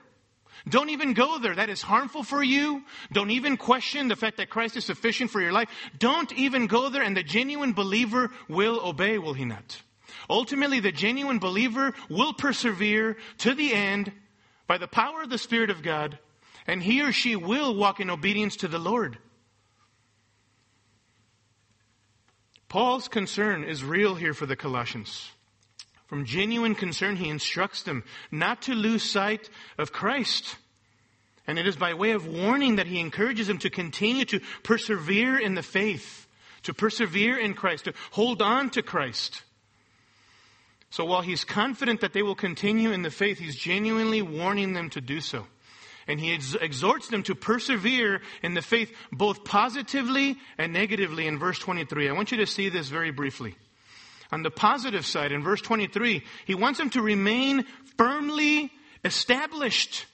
Don't 0.67 0.89
even 0.89 1.13
go 1.13 1.39
there. 1.39 1.55
That 1.55 1.69
is 1.69 1.81
harmful 1.81 2.23
for 2.23 2.43
you. 2.43 2.83
Don't 3.11 3.31
even 3.31 3.57
question 3.57 4.07
the 4.07 4.15
fact 4.15 4.37
that 4.37 4.49
Christ 4.49 4.75
is 4.77 4.85
sufficient 4.85 5.31
for 5.31 5.41
your 5.41 5.51
life. 5.51 5.69
Don't 5.97 6.31
even 6.33 6.67
go 6.67 6.89
there 6.89 7.03
and 7.03 7.15
the 7.15 7.23
genuine 7.23 7.73
believer 7.73 8.31
will 8.47 8.79
obey, 8.85 9.17
will 9.17 9.33
he 9.33 9.45
not? 9.45 9.81
Ultimately, 10.29 10.79
the 10.79 10.91
genuine 10.91 11.39
believer 11.39 11.93
will 12.09 12.33
persevere 12.33 13.17
to 13.39 13.53
the 13.53 13.73
end 13.73 14.11
by 14.67 14.77
the 14.77 14.87
power 14.87 15.23
of 15.23 15.29
the 15.29 15.37
Spirit 15.37 15.69
of 15.69 15.81
God 15.81 16.19
and 16.67 16.83
he 16.83 17.01
or 17.01 17.11
she 17.11 17.35
will 17.35 17.75
walk 17.75 17.99
in 17.99 18.09
obedience 18.09 18.57
to 18.57 18.67
the 18.67 18.77
Lord. 18.77 19.17
Paul's 22.67 23.07
concern 23.07 23.63
is 23.63 23.83
real 23.83 24.13
here 24.13 24.35
for 24.35 24.45
the 24.45 24.55
Colossians. 24.55 25.31
From 26.09 26.25
genuine 26.25 26.73
concern, 26.73 27.17
he 27.17 27.29
instructs 27.29 27.83
them 27.83 28.03
not 28.31 28.63
to 28.63 28.73
lose 28.73 29.03
sight 29.03 29.47
of 29.77 29.91
Christ. 29.91 30.57
And 31.45 31.59
it 31.59 31.67
is 31.67 31.75
by 31.75 31.93
way 31.93 32.11
of 32.11 32.25
warning 32.25 32.77
that 32.77 32.87
he 32.87 32.99
encourages 32.99 33.45
them 33.45 33.59
to 33.59 33.69
continue 33.69 34.25
to 34.25 34.39
persevere 34.63 35.37
in 35.37 35.53
the 35.53 35.61
faith, 35.61 36.25
to 36.63 36.73
persevere 36.73 37.37
in 37.37 37.53
Christ, 37.53 37.85
to 37.85 37.93
hold 38.09 38.41
on 38.41 38.71
to 38.71 38.81
Christ. 38.81 39.43
So 40.89 41.05
while 41.05 41.21
he's 41.21 41.43
confident 41.43 42.01
that 42.01 42.13
they 42.13 42.23
will 42.23 42.33
continue 42.33 42.91
in 42.91 43.03
the 43.03 43.11
faith, 43.11 43.37
he's 43.37 43.55
genuinely 43.55 44.23
warning 44.23 44.73
them 44.73 44.89
to 44.91 45.01
do 45.01 45.21
so. 45.21 45.45
And 46.07 46.19
he 46.19 46.33
ex- 46.33 46.55
exhorts 46.55 47.09
them 47.09 47.21
to 47.23 47.35
persevere 47.35 48.21
in 48.41 48.55
the 48.55 48.63
faith 48.63 48.91
both 49.11 49.43
positively 49.43 50.37
and 50.57 50.73
negatively 50.73 51.27
in 51.27 51.37
verse 51.37 51.59
23. 51.59 52.09
I 52.09 52.13
want 52.13 52.31
you 52.31 52.39
to 52.39 52.47
see 52.47 52.69
this 52.69 52.87
very 52.87 53.11
briefly. 53.11 53.55
On 54.31 54.43
the 54.43 54.51
positive 54.51 55.05
side, 55.05 55.31
in 55.31 55.43
verse 55.43 55.61
23, 55.61 56.23
he 56.45 56.55
wants 56.55 56.77
them 56.77 56.91
to 56.91 57.01
remain 57.01 57.65
firmly 57.97 58.71
established. 59.03 60.05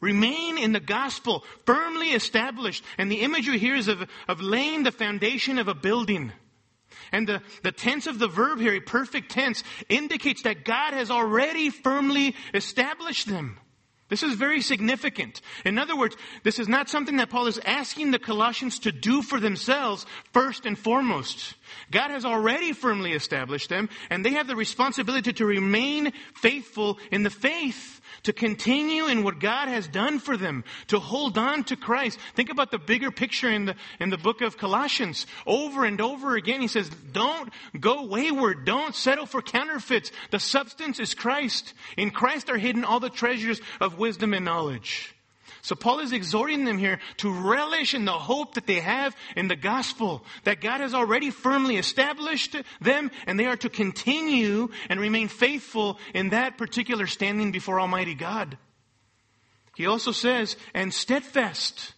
Remain 0.00 0.58
in 0.58 0.72
the 0.72 0.80
gospel, 0.80 1.42
firmly 1.64 2.10
established. 2.10 2.84
And 2.98 3.10
the 3.10 3.22
imagery 3.22 3.58
here 3.58 3.74
is 3.74 3.88
of, 3.88 4.06
of 4.28 4.40
laying 4.40 4.82
the 4.82 4.92
foundation 4.92 5.58
of 5.58 5.68
a 5.68 5.74
building. 5.74 6.32
And 7.12 7.26
the, 7.26 7.42
the 7.62 7.72
tense 7.72 8.06
of 8.06 8.18
the 8.18 8.28
verb 8.28 8.60
here, 8.60 8.74
a 8.74 8.80
perfect 8.80 9.30
tense, 9.30 9.62
indicates 9.88 10.42
that 10.42 10.64
God 10.64 10.92
has 10.92 11.10
already 11.10 11.70
firmly 11.70 12.34
established 12.52 13.26
them. 13.26 13.58
This 14.08 14.22
is 14.22 14.34
very 14.34 14.60
significant. 14.60 15.40
In 15.64 15.78
other 15.78 15.96
words, 15.96 16.16
this 16.44 16.60
is 16.60 16.68
not 16.68 16.88
something 16.88 17.16
that 17.16 17.30
Paul 17.30 17.48
is 17.48 17.58
asking 17.64 18.12
the 18.12 18.20
Colossians 18.20 18.78
to 18.80 18.92
do 18.92 19.20
for 19.20 19.40
themselves 19.40 20.06
first 20.32 20.64
and 20.64 20.78
foremost. 20.78 21.54
God 21.90 22.10
has 22.10 22.24
already 22.24 22.72
firmly 22.72 23.12
established 23.12 23.68
them, 23.68 23.88
and 24.08 24.24
they 24.24 24.34
have 24.34 24.46
the 24.46 24.54
responsibility 24.54 25.32
to 25.32 25.44
remain 25.44 26.12
faithful 26.34 26.98
in 27.10 27.24
the 27.24 27.30
faith, 27.30 28.00
to 28.24 28.32
continue 28.32 29.06
in 29.06 29.22
what 29.24 29.40
God 29.40 29.68
has 29.68 29.88
done 29.88 30.18
for 30.18 30.36
them, 30.36 30.64
to 30.88 30.98
hold 30.98 31.36
on 31.38 31.64
to 31.64 31.76
Christ. 31.76 32.18
Think 32.34 32.50
about 32.50 32.70
the 32.70 32.78
bigger 32.78 33.10
picture 33.10 33.50
in 33.50 33.66
the, 33.66 33.76
in 34.00 34.10
the 34.10 34.18
book 34.18 34.40
of 34.40 34.56
Colossians. 34.56 35.26
Over 35.46 35.84
and 35.84 36.00
over 36.00 36.36
again, 36.36 36.60
he 36.60 36.68
says, 36.68 36.88
don't 36.88 37.50
go 37.78 38.06
wayward. 38.06 38.64
Don't 38.64 38.94
settle 38.94 39.26
for 39.26 39.42
counterfeits. 39.42 40.12
The 40.30 40.40
substance 40.40 41.00
is 41.00 41.14
Christ. 41.14 41.74
In 41.96 42.10
Christ 42.10 42.50
are 42.50 42.58
hidden 42.58 42.84
all 42.84 43.00
the 43.00 43.10
treasures 43.10 43.60
of 43.80 43.98
wisdom 43.98 44.34
and 44.34 44.44
knowledge. 44.44 45.15
So 45.66 45.74
Paul 45.74 45.98
is 45.98 46.12
exhorting 46.12 46.64
them 46.64 46.78
here 46.78 47.00
to 47.16 47.28
relish 47.28 47.92
in 47.92 48.04
the 48.04 48.12
hope 48.12 48.54
that 48.54 48.68
they 48.68 48.78
have 48.78 49.16
in 49.34 49.48
the 49.48 49.56
gospel, 49.56 50.24
that 50.44 50.60
God 50.60 50.80
has 50.80 50.94
already 50.94 51.32
firmly 51.32 51.76
established 51.76 52.54
them, 52.80 53.10
and 53.26 53.36
they 53.36 53.46
are 53.46 53.56
to 53.56 53.68
continue 53.68 54.68
and 54.88 55.00
remain 55.00 55.26
faithful 55.26 55.98
in 56.14 56.28
that 56.28 56.56
particular 56.56 57.08
standing 57.08 57.50
before 57.50 57.80
Almighty 57.80 58.14
God. 58.14 58.56
He 59.74 59.88
also 59.88 60.12
says, 60.12 60.56
and 60.72 60.94
steadfast, 60.94 61.94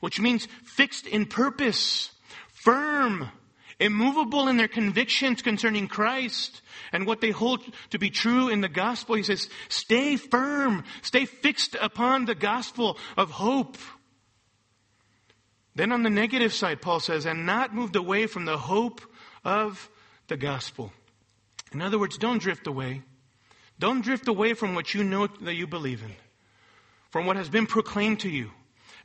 which 0.00 0.20
means 0.20 0.46
fixed 0.64 1.06
in 1.06 1.24
purpose, 1.24 2.10
firm, 2.52 3.30
immovable 3.78 4.46
in 4.46 4.58
their 4.58 4.68
convictions 4.68 5.40
concerning 5.40 5.88
Christ 5.88 6.60
and 6.92 7.06
what 7.06 7.20
they 7.20 7.30
hold 7.30 7.62
to 7.90 7.98
be 7.98 8.10
true 8.10 8.48
in 8.48 8.60
the 8.60 8.68
gospel. 8.68 9.14
He 9.14 9.22
says, 9.22 9.48
stay 9.68 10.16
firm, 10.16 10.84
stay 11.02 11.24
fixed 11.24 11.76
upon 11.80 12.24
the 12.24 12.34
gospel 12.34 12.98
of 13.16 13.30
hope. 13.30 13.76
Then 15.74 15.92
on 15.92 16.02
the 16.02 16.10
negative 16.10 16.52
side, 16.52 16.82
Paul 16.82 17.00
says, 17.00 17.26
and 17.26 17.46
not 17.46 17.74
moved 17.74 17.96
away 17.96 18.26
from 18.26 18.44
the 18.44 18.58
hope 18.58 19.00
of 19.44 19.88
the 20.28 20.36
gospel. 20.36 20.92
In 21.72 21.80
other 21.80 21.98
words, 21.98 22.18
don't 22.18 22.42
drift 22.42 22.66
away. 22.66 23.02
Don't 23.78 24.02
drift 24.02 24.28
away 24.28 24.54
from 24.54 24.74
what 24.74 24.92
you 24.92 25.04
know 25.04 25.26
that 25.26 25.54
you 25.54 25.66
believe 25.66 26.02
in, 26.02 26.14
from 27.10 27.24
what 27.24 27.36
has 27.36 27.48
been 27.48 27.66
proclaimed 27.66 28.20
to 28.20 28.28
you. 28.28 28.50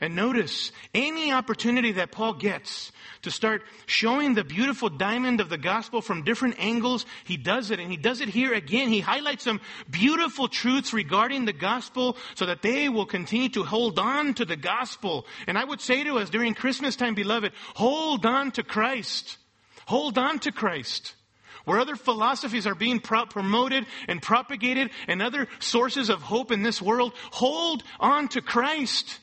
And 0.02 0.16
notice, 0.16 0.72
any 0.94 1.32
opportunity 1.32 1.94
that 1.94 2.12
Paul 2.12 2.34
gets 2.34 2.92
to 3.22 3.32
start 3.32 3.64
showing 3.86 4.34
the 4.34 4.44
beautiful 4.44 4.90
diamond 4.90 5.40
of 5.40 5.50
the 5.50 5.58
gospel 5.58 6.02
from 6.02 6.24
different 6.24 6.56
angles, 6.60 7.06
he 7.24 7.38
does 7.38 7.72
it. 7.72 7.80
And 7.80 7.90
he 7.90 7.98
does 7.98 8.22
it 8.22 8.30
here 8.30 8.54
again. 8.54 8.90
He 8.90 9.00
highlights 9.00 9.44
some 9.46 9.62
beautiful 9.90 10.48
truths 10.48 10.94
regarding 10.94 11.46
the 11.46 11.54
gospel 11.54 12.18
so 12.36 12.46
that 12.46 12.62
they 12.62 12.90
will 12.90 13.06
continue 13.06 13.50
to 13.50 13.64
hold 13.64 13.98
on 13.98 14.34
to 14.36 14.46
the 14.46 14.58
gospel. 14.58 15.26
And 15.48 15.58
I 15.58 15.64
would 15.64 15.82
say 15.82 16.04
to 16.04 16.20
us 16.20 16.30
during 16.30 16.54
Christmas 16.54 16.96
time, 16.96 17.16
beloved, 17.16 17.54
hold 17.74 18.26
on 18.26 18.52
to 18.52 18.64
Christ. 18.64 19.38
Hold 19.86 20.18
on 20.18 20.40
to 20.40 20.52
Christ. 20.52 21.16
Where 21.64 21.80
other 21.80 21.96
philosophies 21.96 22.68
are 22.68 22.76
being 22.76 23.00
pro- 23.00 23.26
promoted 23.26 23.86
and 24.08 24.22
propagated 24.22 24.92
and 25.08 25.22
other 25.22 25.48
sources 25.60 26.10
of 26.10 26.22
hope 26.22 26.52
in 26.52 26.62
this 26.62 26.82
world, 26.82 27.14
hold 27.32 27.84
on 28.00 28.28
to 28.30 28.42
Christ. 28.42 29.20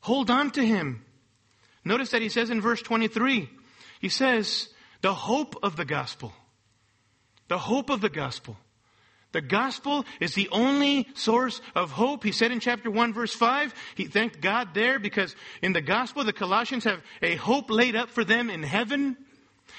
Hold 0.00 0.30
on 0.30 0.50
to 0.52 0.64
him. 0.64 1.04
Notice 1.84 2.10
that 2.10 2.22
he 2.22 2.28
says 2.28 2.50
in 2.50 2.60
verse 2.60 2.82
23, 2.82 3.48
he 4.00 4.08
says, 4.08 4.68
the 5.02 5.14
hope 5.14 5.56
of 5.62 5.76
the 5.76 5.84
gospel. 5.84 6.32
The 7.48 7.58
hope 7.58 7.90
of 7.90 8.00
the 8.00 8.08
gospel. 8.08 8.56
The 9.32 9.40
gospel 9.40 10.04
is 10.20 10.34
the 10.34 10.48
only 10.50 11.08
source 11.14 11.60
of 11.74 11.92
hope. 11.92 12.24
He 12.24 12.32
said 12.32 12.50
in 12.50 12.60
chapter 12.60 12.90
1 12.90 13.14
verse 13.14 13.32
5, 13.32 13.74
he 13.94 14.06
thanked 14.06 14.40
God 14.40 14.74
there 14.74 14.98
because 14.98 15.36
in 15.62 15.72
the 15.72 15.80
gospel 15.80 16.24
the 16.24 16.32
Colossians 16.32 16.84
have 16.84 17.02
a 17.22 17.36
hope 17.36 17.70
laid 17.70 17.94
up 17.94 18.10
for 18.10 18.24
them 18.24 18.50
in 18.50 18.62
heaven. 18.62 19.16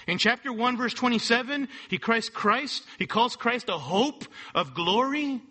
In 0.07 0.17
chapter 0.17 0.53
1 0.53 0.77
verse 0.77 0.93
27, 0.93 1.67
he 1.89 1.97
Christ 1.97 2.33
Christ, 2.33 2.83
he 2.97 3.07
calls 3.07 3.35
Christ 3.35 3.67
a 3.67 3.77
hope 3.77 4.23
of 4.55 4.73
glory. 4.73 5.41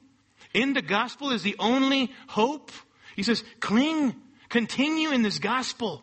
In 0.54 0.72
the 0.72 0.82
gospel 0.82 1.30
is 1.30 1.42
the 1.42 1.56
only 1.58 2.10
hope. 2.26 2.72
He 3.16 3.22
says, 3.22 3.44
cling 3.60 4.14
Continue 4.50 5.10
in 5.12 5.22
this 5.22 5.38
gospel 5.38 6.02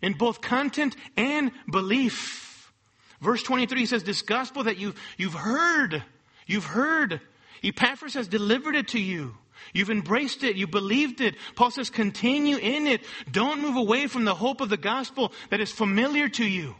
in 0.00 0.14
both 0.14 0.40
content 0.40 0.96
and 1.16 1.50
belief. 1.70 2.72
Verse 3.20 3.42
23 3.42 3.84
says, 3.84 4.04
This 4.04 4.22
gospel 4.22 4.64
that 4.64 4.78
you've, 4.78 4.94
you've 5.18 5.34
heard, 5.34 6.02
you've 6.46 6.64
heard. 6.64 7.20
Epaphras 7.62 8.14
has 8.14 8.28
delivered 8.28 8.76
it 8.76 8.88
to 8.88 9.00
you. 9.00 9.36
You've 9.72 9.90
embraced 9.90 10.44
it. 10.44 10.56
You 10.56 10.66
believed 10.66 11.20
it. 11.20 11.34
Paul 11.56 11.70
says, 11.70 11.90
continue 11.90 12.56
in 12.56 12.86
it. 12.86 13.02
Don't 13.30 13.60
move 13.60 13.76
away 13.76 14.06
from 14.06 14.24
the 14.24 14.34
hope 14.34 14.60
of 14.60 14.68
the 14.68 14.76
gospel 14.76 15.32
that 15.50 15.60
is 15.60 15.72
familiar 15.72 16.28
to 16.30 16.44
you. 16.44 16.74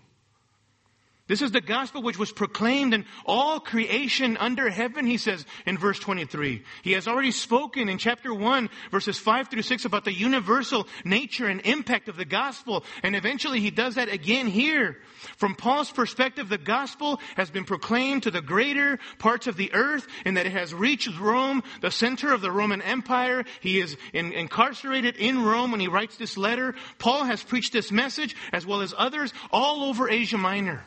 This 1.29 1.43
is 1.43 1.53
the 1.53 1.61
gospel 1.61 2.03
which 2.03 2.19
was 2.19 2.33
proclaimed 2.33 2.95
in 2.95 3.05
all 3.27 3.61
creation 3.61 4.39
under 4.39 4.71
heaven, 4.71 5.07
he 5.07 5.19
says 5.19 5.45
in 5.67 5.77
verse 5.77 5.99
23. 5.99 6.63
He 6.83 6.93
has 6.93 7.07
already 7.07 7.33
spoken 7.33 7.91
in 7.91 7.99
chapter 7.99 8.33
1, 8.33 8.71
verses 8.91 9.19
5 9.19 9.49
through 9.49 9.63
6 9.63 9.85
about 9.85 10.07
the 10.07 10.13
universal 10.13 10.89
nature 11.05 11.47
and 11.47 11.61
impact 11.61 12.09
of 12.09 12.17
the 12.17 12.25
gospel. 12.25 12.83
And 13.03 13.15
eventually 13.15 13.61
he 13.61 13.71
does 13.71 13.97
that 13.97 14.09
again 14.09 14.47
here. 14.47 14.97
From 15.37 15.55
Paul's 15.55 15.93
perspective, 15.93 16.49
the 16.49 16.57
gospel 16.57 17.21
has 17.37 17.51
been 17.51 17.65
proclaimed 17.65 18.23
to 18.23 18.31
the 18.31 18.41
greater 18.41 18.99
parts 19.19 19.47
of 19.47 19.59
the 19.59 19.73
earth 19.75 20.07
in 20.25 20.35
that 20.35 20.47
it 20.47 20.53
has 20.53 20.73
reached 20.73 21.21
Rome, 21.21 21.63
the 21.83 21.91
center 21.91 22.33
of 22.33 22.41
the 22.41 22.51
Roman 22.51 22.81
Empire. 22.81 23.45
He 23.61 23.81
is 23.81 23.99
in, 24.15 24.33
incarcerated 24.33 25.17
in 25.17 25.45
Rome 25.45 25.73
when 25.73 25.81
he 25.81 25.89
writes 25.89 26.17
this 26.17 26.39
letter. 26.39 26.75
Paul 26.99 27.25
has 27.25 27.43
preached 27.43 27.75
this 27.75 27.93
message 27.93 28.35
as 28.51 28.65
well 28.65 28.81
as 28.81 28.95
others 28.97 29.35
all 29.51 29.85
over 29.85 30.09
Asia 30.09 30.39
Minor. 30.39 30.83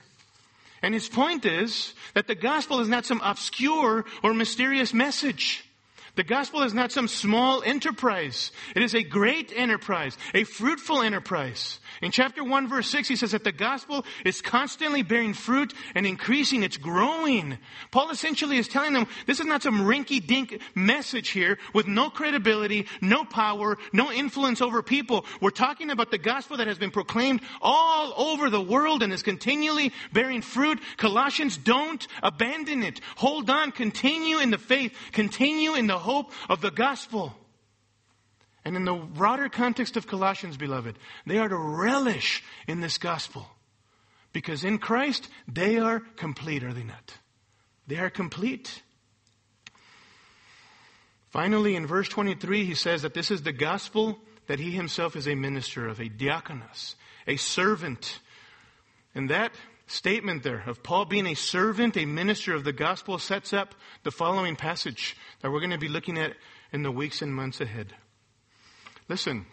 And 0.82 0.94
his 0.94 1.08
point 1.08 1.46
is 1.46 1.94
that 2.14 2.28
the 2.28 2.36
gospel 2.36 2.80
is 2.80 2.90
not 2.90 3.06
some 3.06 3.22
obscure 3.24 4.06
or 4.24 4.34
mysterious 4.34 4.94
message. 4.94 5.64
The 6.16 6.24
gospel 6.24 6.64
is 6.64 6.74
not 6.74 6.92
some 6.92 7.08
small 7.08 7.64
enterprise. 7.64 8.52
It 8.76 8.84
is 8.84 8.94
a 8.94 9.04
great 9.04 9.54
enterprise, 9.56 10.18
a 10.34 10.44
fruitful 10.44 11.02
enterprise. 11.02 11.80
In 12.02 12.12
chapter 12.12 12.44
1 12.44 12.68
verse 12.68 12.90
6, 12.90 13.08
he 13.08 13.16
says 13.16 13.32
that 13.32 13.46
the 13.46 13.52
gospel 13.54 14.06
is 14.26 14.42
constantly 14.42 15.04
bearing 15.04 15.34
fruit 15.34 15.74
and 15.96 16.06
increasing. 16.06 16.64
It's 16.64 16.78
growing. 16.78 17.58
Paul 17.92 18.10
essentially 18.10 18.58
is 18.58 18.68
telling 18.68 18.94
them 18.94 19.08
this 19.26 19.40
is 19.40 19.46
not 19.46 19.64
some 19.64 19.82
rinky 19.82 20.26
dink 20.26 20.60
message 20.76 21.30
here 21.30 21.58
with 21.74 21.88
no 21.88 22.10
credibility, 22.10 22.88
no 23.02 23.24
power, 23.24 23.78
no 23.94 24.12
influence 24.12 24.62
over 24.62 24.84
people. 24.84 25.26
We're 25.40 25.52
talking 25.52 25.92
about 25.92 26.12
the 26.12 26.18
gospel 26.18 26.58
that 26.58 26.68
has 26.68 26.78
been 26.78 26.92
proclaimed 26.92 27.42
all 27.62 28.14
over 28.18 28.50
the 28.50 28.62
world 28.62 29.02
and 29.02 29.14
is 29.14 29.24
continually 29.24 29.94
bearing 30.12 30.42
fruit. 30.42 30.80
Colossians 30.98 31.56
don't 31.58 32.06
abandon 32.22 32.84
it. 32.84 33.00
Hold 33.16 33.50
on. 33.50 33.72
Continue 33.72 34.40
in 34.40 34.52
the 34.52 34.58
faith. 34.58 34.94
Continue 35.14 35.76
in 35.76 35.88
the 35.88 36.01
hope 36.02 36.32
of 36.50 36.62
the 36.62 36.72
gospel. 36.72 37.36
And 38.64 38.76
in 38.76 38.86
the 38.86 38.94
broader 38.94 39.50
context 39.50 39.98
of 39.98 40.08
Colossians, 40.08 40.58
beloved, 40.58 40.98
they 41.26 41.38
are 41.38 41.50
to 41.50 41.58
relish 41.58 42.44
in 42.68 42.82
this 42.82 42.98
gospel. 42.98 43.48
Because 44.34 44.64
in 44.64 44.78
Christ, 44.78 45.28
they 45.48 45.78
are 45.78 46.00
complete, 46.16 46.64
are 46.64 46.74
they 46.74 46.84
not? 46.84 47.18
They 47.88 47.98
are 47.98 48.10
complete. 48.10 48.82
Finally, 51.30 51.76
in 51.76 51.88
verse 51.88 52.10
23, 52.10 52.66
he 52.66 52.76
says 52.76 53.02
that 53.02 53.14
this 53.14 53.32
is 53.32 53.42
the 53.42 53.52
gospel 53.52 54.20
that 54.48 54.60
he 54.60 54.72
himself 54.72 55.16
is 55.16 55.28
a 55.28 55.36
minister 55.36 55.88
of, 55.88 56.00
a 56.00 56.10
diakonos, 56.10 56.96
a 57.26 57.38
servant. 57.38 58.20
And 59.16 59.30
that 59.30 59.52
statement 59.92 60.44
there 60.44 60.64
of 60.66 60.84
Paul 60.84 61.06
being 61.06 61.28
a 61.28 61.36
servant, 61.36 61.98
a 61.98 62.06
minister 62.06 62.56
of 62.56 62.64
the 62.64 62.74
gospel, 62.74 63.20
sets 63.20 63.54
up 63.54 63.76
the 64.04 64.12
following 64.12 64.56
passage 64.56 65.16
that 65.42 65.52
we're 65.52 65.60
going 65.60 65.72
to 65.72 65.78
be 65.78 65.88
looking 65.88 66.18
at 66.18 66.34
in 66.72 66.84
the 66.84 66.92
weeks 66.92 67.22
and 67.22 67.34
months 67.34 67.62
ahead. 67.62 67.94
Listen, 69.10 69.46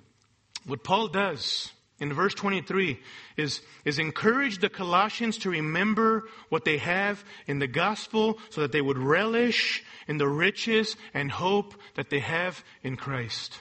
what 0.65 0.85
Paul 0.85 1.09
does 1.09 1.73
in 2.01 2.13
verse 2.13 2.35
23 2.35 3.01
is, 3.37 3.61
is 3.85 3.99
encourage 3.99 4.59
the 4.59 4.69
Colossians 4.69 5.39
to 5.39 5.51
remember 5.51 6.25
what 6.49 6.65
they 6.65 6.79
have 6.79 7.25
in 7.47 7.59
the 7.59 7.67
gospel 7.67 8.39
so 8.51 8.61
that 8.61 8.73
they 8.73 8.81
would 8.81 8.99
relish 8.99 9.83
in 10.07 10.19
the 10.19 10.29
riches 10.29 10.97
and 11.13 11.31
hope 11.31 11.75
that 11.97 12.11
they 12.11 12.21
have 12.21 12.63
in 12.83 12.97
Christ. 12.97 13.61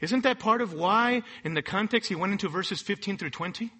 Isn't 0.00 0.22
that 0.22 0.38
part 0.38 0.62
of 0.62 0.72
why, 0.72 1.22
in 1.44 1.54
the 1.54 1.62
context, 1.62 2.08
he 2.08 2.14
went 2.14 2.32
into 2.32 2.48
verses 2.48 2.80
15 2.80 3.18
through 3.18 3.30
20? 3.30 3.70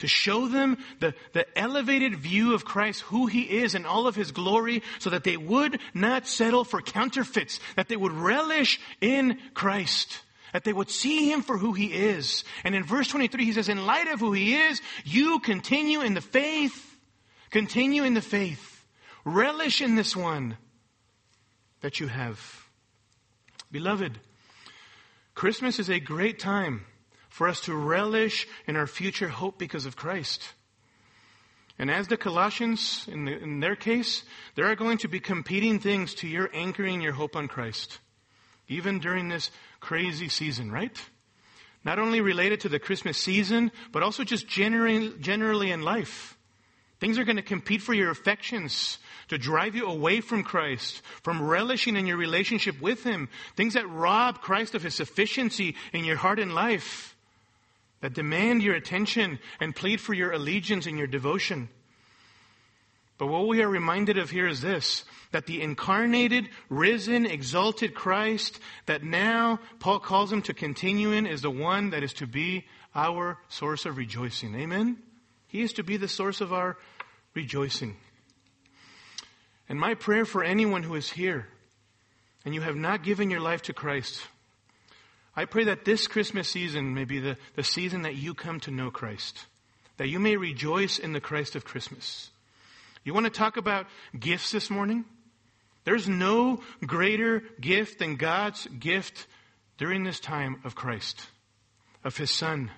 To 0.00 0.06
show 0.06 0.48
them 0.48 0.78
the, 0.98 1.14
the 1.32 1.46
elevated 1.58 2.16
view 2.16 2.54
of 2.54 2.64
Christ, 2.64 3.02
who 3.02 3.26
he 3.26 3.42
is 3.42 3.74
and 3.74 3.86
all 3.86 4.06
of 4.06 4.16
his 4.16 4.32
glory, 4.32 4.82
so 4.98 5.10
that 5.10 5.24
they 5.24 5.36
would 5.36 5.78
not 5.94 6.26
settle 6.26 6.64
for 6.64 6.80
counterfeits, 6.80 7.60
that 7.76 7.88
they 7.88 7.96
would 7.96 8.12
relish 8.12 8.80
in 9.00 9.38
Christ. 9.54 10.20
That 10.52 10.64
they 10.64 10.72
would 10.72 10.90
see 10.90 11.30
him 11.30 11.42
for 11.42 11.58
who 11.58 11.74
he 11.74 11.86
is. 11.86 12.44
And 12.64 12.74
in 12.74 12.82
verse 12.82 13.08
23, 13.08 13.44
he 13.44 13.52
says, 13.52 13.68
in 13.68 13.86
light 13.86 14.08
of 14.08 14.20
who 14.20 14.32
he 14.32 14.56
is, 14.56 14.80
you 15.04 15.38
continue 15.38 16.00
in 16.00 16.14
the 16.14 16.20
faith. 16.20 16.96
Continue 17.50 18.04
in 18.04 18.14
the 18.14 18.22
faith. 18.22 18.84
Relish 19.24 19.80
in 19.80 19.96
this 19.96 20.16
one 20.16 20.56
that 21.82 22.00
you 22.00 22.08
have. 22.08 22.66
Beloved, 23.70 24.18
Christmas 25.34 25.78
is 25.78 25.90
a 25.90 26.00
great 26.00 26.38
time 26.38 26.86
for 27.40 27.48
us 27.48 27.62
to 27.62 27.74
relish 27.74 28.46
in 28.66 28.76
our 28.76 28.86
future 28.86 29.28
hope 29.28 29.56
because 29.56 29.86
of 29.86 29.96
Christ. 29.96 30.42
And 31.78 31.90
as 31.90 32.06
the 32.06 32.18
Colossians, 32.18 33.08
in, 33.10 33.24
the, 33.24 33.32
in, 33.32 33.60
their 33.60 33.76
case, 33.76 34.24
there 34.56 34.66
are 34.66 34.76
going 34.76 34.98
to 34.98 35.08
be 35.08 35.20
competing 35.20 35.78
things 35.78 36.12
to 36.16 36.28
your 36.28 36.50
anchoring 36.52 37.00
your 37.00 37.14
hope 37.14 37.36
on 37.36 37.48
Christ, 37.48 37.98
even 38.68 38.98
during 38.98 39.30
this 39.30 39.50
crazy 39.80 40.28
season, 40.28 40.70
right? 40.70 40.94
Not 41.82 41.98
only 41.98 42.20
related 42.20 42.60
to 42.60 42.68
the 42.68 42.78
Christmas 42.78 43.16
season, 43.16 43.72
but 43.90 44.02
also 44.02 44.22
just 44.22 44.46
generally, 44.46 45.14
generally 45.18 45.70
in 45.70 45.80
life. 45.80 46.36
Things 46.98 47.18
are 47.18 47.24
going 47.24 47.36
to 47.36 47.42
compete 47.42 47.80
for 47.80 47.94
your 47.94 48.10
affections, 48.10 48.98
to 49.28 49.38
drive 49.38 49.74
you 49.74 49.86
away 49.86 50.20
from 50.20 50.44
Christ, 50.44 51.00
from 51.22 51.40
relishing 51.40 51.96
in 51.96 52.04
your 52.04 52.18
relationship 52.18 52.78
with 52.82 53.02
Him. 53.02 53.30
Things 53.56 53.72
that 53.72 53.88
rob 53.88 54.42
Christ 54.42 54.74
of 54.74 54.82
His 54.82 54.94
sufficiency 54.94 55.76
in 55.94 56.04
your 56.04 56.16
heart 56.16 56.38
and 56.38 56.54
life, 56.54 57.09
that 58.00 58.14
demand 58.14 58.62
your 58.62 58.74
attention 58.74 59.38
and 59.60 59.74
plead 59.74 60.00
for 60.00 60.14
your 60.14 60.32
allegiance 60.32 60.86
and 60.86 60.96
your 60.96 61.06
devotion. 61.06 61.68
But 63.18 63.26
what 63.26 63.46
we 63.46 63.62
are 63.62 63.68
reminded 63.68 64.16
of 64.16 64.30
here 64.30 64.48
is 64.48 64.62
this 64.62 65.04
that 65.32 65.46
the 65.46 65.60
incarnated, 65.60 66.48
risen, 66.70 67.26
exalted 67.26 67.94
Christ 67.94 68.58
that 68.86 69.04
now 69.04 69.60
Paul 69.78 70.00
calls 70.00 70.32
him 70.32 70.42
to 70.42 70.54
continue 70.54 71.12
in 71.12 71.26
is 71.26 71.42
the 71.42 71.50
one 71.50 71.90
that 71.90 72.02
is 72.02 72.14
to 72.14 72.26
be 72.26 72.66
our 72.94 73.38
source 73.48 73.84
of 73.86 73.96
rejoicing. 73.96 74.54
Amen? 74.54 74.96
He 75.46 75.60
is 75.60 75.74
to 75.74 75.82
be 75.82 75.96
the 75.98 76.08
source 76.08 76.40
of 76.40 76.52
our 76.52 76.76
rejoicing. 77.34 77.96
And 79.68 79.78
my 79.78 79.94
prayer 79.94 80.24
for 80.24 80.42
anyone 80.42 80.82
who 80.82 80.94
is 80.94 81.10
here 81.10 81.46
and 82.44 82.54
you 82.54 82.62
have 82.62 82.74
not 82.74 83.04
given 83.04 83.30
your 83.30 83.40
life 83.40 83.62
to 83.62 83.72
Christ, 83.72 84.22
I 85.36 85.44
pray 85.44 85.64
that 85.64 85.84
this 85.84 86.06
Christmas 86.06 86.48
season 86.48 86.94
may 86.94 87.04
be 87.04 87.20
the, 87.20 87.36
the 87.54 87.64
season 87.64 88.02
that 88.02 88.16
you 88.16 88.34
come 88.34 88.60
to 88.60 88.70
know 88.70 88.90
Christ, 88.90 89.46
that 89.96 90.08
you 90.08 90.18
may 90.18 90.36
rejoice 90.36 90.98
in 90.98 91.12
the 91.12 91.20
Christ 91.20 91.54
of 91.54 91.64
Christmas. 91.64 92.30
You 93.04 93.14
want 93.14 93.26
to 93.26 93.30
talk 93.30 93.56
about 93.56 93.86
gifts 94.18 94.50
this 94.50 94.70
morning? 94.70 95.04
There's 95.84 96.08
no 96.08 96.60
greater 96.84 97.42
gift 97.60 97.98
than 97.98 98.16
God's 98.16 98.66
gift 98.66 99.26
during 99.78 100.04
this 100.04 100.20
time 100.20 100.60
of 100.64 100.74
Christ, 100.74 101.26
of 102.04 102.16
His 102.16 102.30
Son. 102.30 102.70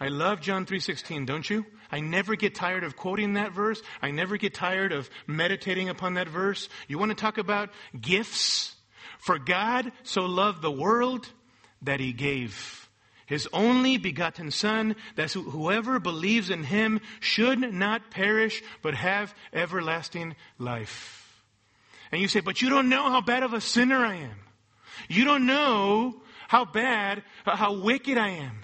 I 0.00 0.08
love 0.08 0.40
John 0.40 0.66
3.16, 0.66 1.26
don't 1.26 1.48
you? 1.48 1.64
I 1.92 2.00
never 2.00 2.34
get 2.34 2.54
tired 2.54 2.82
of 2.82 2.96
quoting 2.96 3.34
that 3.34 3.52
verse. 3.52 3.80
I 4.00 4.10
never 4.10 4.36
get 4.36 4.54
tired 4.54 4.90
of 4.90 5.08
meditating 5.28 5.90
upon 5.90 6.14
that 6.14 6.28
verse. 6.28 6.68
You 6.88 6.98
want 6.98 7.10
to 7.10 7.14
talk 7.14 7.38
about 7.38 7.70
gifts? 8.00 8.74
For 9.18 9.38
God 9.38 9.92
so 10.02 10.22
loved 10.22 10.62
the 10.62 10.72
world 10.72 11.28
that 11.82 12.00
He 12.00 12.12
gave 12.12 12.88
His 13.26 13.48
only 13.52 13.96
begotten 13.96 14.50
Son, 14.50 14.96
that 15.16 15.32
whoever 15.32 15.98
believes 15.98 16.50
in 16.50 16.64
Him 16.64 17.00
should 17.20 17.60
not 17.60 18.10
perish, 18.10 18.62
but 18.82 18.94
have 18.94 19.34
everlasting 19.52 20.36
life. 20.58 21.42
And 22.10 22.20
you 22.20 22.28
say, 22.28 22.40
but 22.40 22.60
you 22.60 22.68
don't 22.68 22.90
know 22.90 23.10
how 23.10 23.22
bad 23.22 23.42
of 23.42 23.54
a 23.54 23.60
sinner 23.60 24.04
I 24.04 24.16
am. 24.16 24.36
You 25.08 25.24
don't 25.24 25.46
know 25.46 26.20
how 26.48 26.66
bad, 26.66 27.22
how 27.44 27.80
wicked 27.80 28.18
I 28.18 28.28
am. 28.28 28.58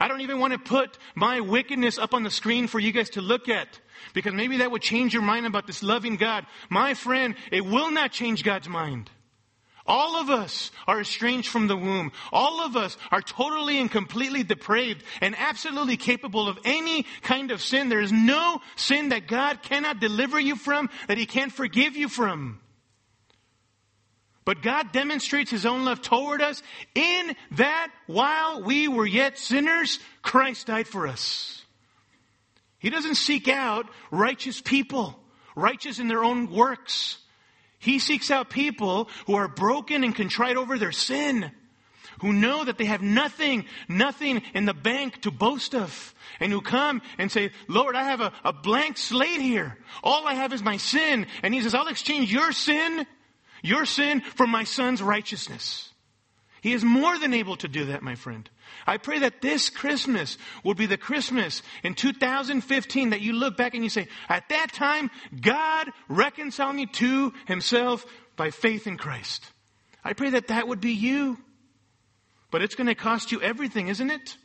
I 0.00 0.08
don't 0.08 0.20
even 0.20 0.38
want 0.38 0.52
to 0.52 0.58
put 0.58 0.98
my 1.14 1.40
wickedness 1.40 1.98
up 1.98 2.14
on 2.14 2.22
the 2.22 2.30
screen 2.30 2.66
for 2.66 2.78
you 2.78 2.92
guys 2.92 3.10
to 3.10 3.20
look 3.20 3.48
at. 3.48 3.80
Because 4.14 4.32
maybe 4.32 4.58
that 4.58 4.70
would 4.70 4.82
change 4.82 5.12
your 5.12 5.22
mind 5.22 5.46
about 5.46 5.66
this 5.66 5.82
loving 5.82 6.16
God. 6.16 6.46
My 6.68 6.94
friend, 6.94 7.34
it 7.52 7.64
will 7.64 7.90
not 7.90 8.12
change 8.12 8.42
God's 8.42 8.68
mind. 8.68 9.10
All 9.88 10.16
of 10.16 10.28
us 10.28 10.70
are 10.86 11.00
estranged 11.00 11.48
from 11.48 11.66
the 11.66 11.76
womb. 11.76 12.12
All 12.30 12.60
of 12.60 12.76
us 12.76 12.98
are 13.10 13.22
totally 13.22 13.80
and 13.80 13.90
completely 13.90 14.42
depraved 14.42 15.02
and 15.22 15.34
absolutely 15.36 15.96
capable 15.96 16.46
of 16.46 16.58
any 16.64 17.06
kind 17.22 17.50
of 17.50 17.62
sin. 17.62 17.88
There 17.88 18.00
is 18.00 18.12
no 18.12 18.60
sin 18.76 19.08
that 19.08 19.26
God 19.26 19.62
cannot 19.62 19.98
deliver 19.98 20.38
you 20.38 20.56
from, 20.56 20.90
that 21.08 21.16
He 21.16 21.24
can't 21.24 21.50
forgive 21.50 21.96
you 21.96 22.10
from. 22.10 22.60
But 24.44 24.62
God 24.62 24.92
demonstrates 24.92 25.50
His 25.50 25.64
own 25.64 25.86
love 25.86 26.02
toward 26.02 26.42
us 26.42 26.62
in 26.94 27.34
that 27.52 27.90
while 28.06 28.62
we 28.62 28.88
were 28.88 29.06
yet 29.06 29.38
sinners, 29.38 29.98
Christ 30.20 30.66
died 30.66 30.86
for 30.86 31.06
us. 31.06 31.64
He 32.78 32.90
doesn't 32.90 33.16
seek 33.16 33.48
out 33.48 33.88
righteous 34.10 34.60
people, 34.60 35.18
righteous 35.56 35.98
in 35.98 36.08
their 36.08 36.24
own 36.24 36.50
works. 36.50 37.18
He 37.78 37.98
seeks 37.98 38.30
out 38.30 38.50
people 38.50 39.08
who 39.26 39.34
are 39.34 39.48
broken 39.48 40.04
and 40.04 40.14
contrite 40.14 40.56
over 40.56 40.78
their 40.78 40.92
sin, 40.92 41.50
who 42.20 42.32
know 42.32 42.64
that 42.64 42.78
they 42.78 42.86
have 42.86 43.02
nothing, 43.02 43.64
nothing 43.88 44.42
in 44.54 44.64
the 44.64 44.74
bank 44.74 45.22
to 45.22 45.30
boast 45.30 45.74
of, 45.74 46.14
and 46.40 46.52
who 46.52 46.60
come 46.60 47.02
and 47.18 47.30
say, 47.30 47.52
Lord, 47.68 47.94
I 47.94 48.04
have 48.04 48.20
a, 48.20 48.32
a 48.44 48.52
blank 48.52 48.98
slate 48.98 49.40
here. 49.40 49.78
All 50.02 50.26
I 50.26 50.34
have 50.34 50.52
is 50.52 50.62
my 50.62 50.76
sin. 50.76 51.26
And 51.42 51.54
He 51.54 51.62
says, 51.62 51.74
I'll 51.74 51.88
exchange 51.88 52.32
your 52.32 52.52
sin 52.52 53.06
your 53.62 53.86
sin 53.86 54.20
for 54.20 54.46
my 54.46 54.64
son's 54.64 55.02
righteousness. 55.02 55.90
He 56.60 56.72
is 56.72 56.84
more 56.84 57.18
than 57.18 57.34
able 57.34 57.56
to 57.56 57.68
do 57.68 57.86
that, 57.86 58.02
my 58.02 58.14
friend. 58.14 58.48
I 58.86 58.96
pray 58.96 59.20
that 59.20 59.40
this 59.40 59.70
Christmas 59.70 60.38
will 60.64 60.74
be 60.74 60.86
the 60.86 60.96
Christmas 60.96 61.62
in 61.82 61.94
2015 61.94 63.10
that 63.10 63.20
you 63.20 63.32
look 63.32 63.56
back 63.56 63.74
and 63.74 63.84
you 63.84 63.90
say, 63.90 64.08
at 64.28 64.48
that 64.48 64.72
time, 64.72 65.10
God 65.40 65.88
reconciled 66.08 66.76
me 66.76 66.86
to 66.86 67.32
himself 67.46 68.04
by 68.36 68.50
faith 68.50 68.86
in 68.86 68.96
Christ. 68.96 69.50
I 70.04 70.12
pray 70.12 70.30
that 70.30 70.48
that 70.48 70.68
would 70.68 70.80
be 70.80 70.92
you. 70.92 71.38
But 72.50 72.62
it's 72.62 72.74
going 72.74 72.86
to 72.86 72.94
cost 72.94 73.30
you 73.30 73.42
everything, 73.42 73.88
isn't 73.88 74.10
it? 74.10 74.36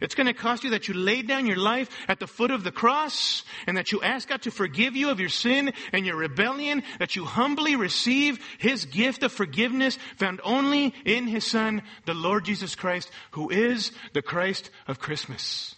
It's 0.00 0.14
going 0.14 0.26
to 0.26 0.32
cost 0.32 0.64
you 0.64 0.70
that 0.70 0.88
you 0.88 0.94
lay 0.94 1.22
down 1.22 1.46
your 1.46 1.56
life 1.56 1.88
at 2.08 2.20
the 2.20 2.26
foot 2.26 2.50
of 2.50 2.64
the 2.64 2.72
cross 2.72 3.42
and 3.66 3.76
that 3.76 3.92
you 3.92 4.00
ask 4.02 4.28
God 4.28 4.42
to 4.42 4.50
forgive 4.50 4.96
you 4.96 5.10
of 5.10 5.20
your 5.20 5.28
sin 5.28 5.72
and 5.92 6.06
your 6.06 6.16
rebellion, 6.16 6.82
that 6.98 7.16
you 7.16 7.24
humbly 7.24 7.76
receive 7.76 8.38
His 8.58 8.84
gift 8.84 9.22
of 9.22 9.32
forgiveness 9.32 9.98
found 10.16 10.40
only 10.44 10.94
in 11.04 11.26
His 11.26 11.46
Son, 11.46 11.82
the 12.04 12.14
Lord 12.14 12.44
Jesus 12.44 12.74
Christ, 12.74 13.10
who 13.32 13.50
is 13.50 13.92
the 14.12 14.22
Christ 14.22 14.70
of 14.86 14.98
Christmas. 14.98 15.74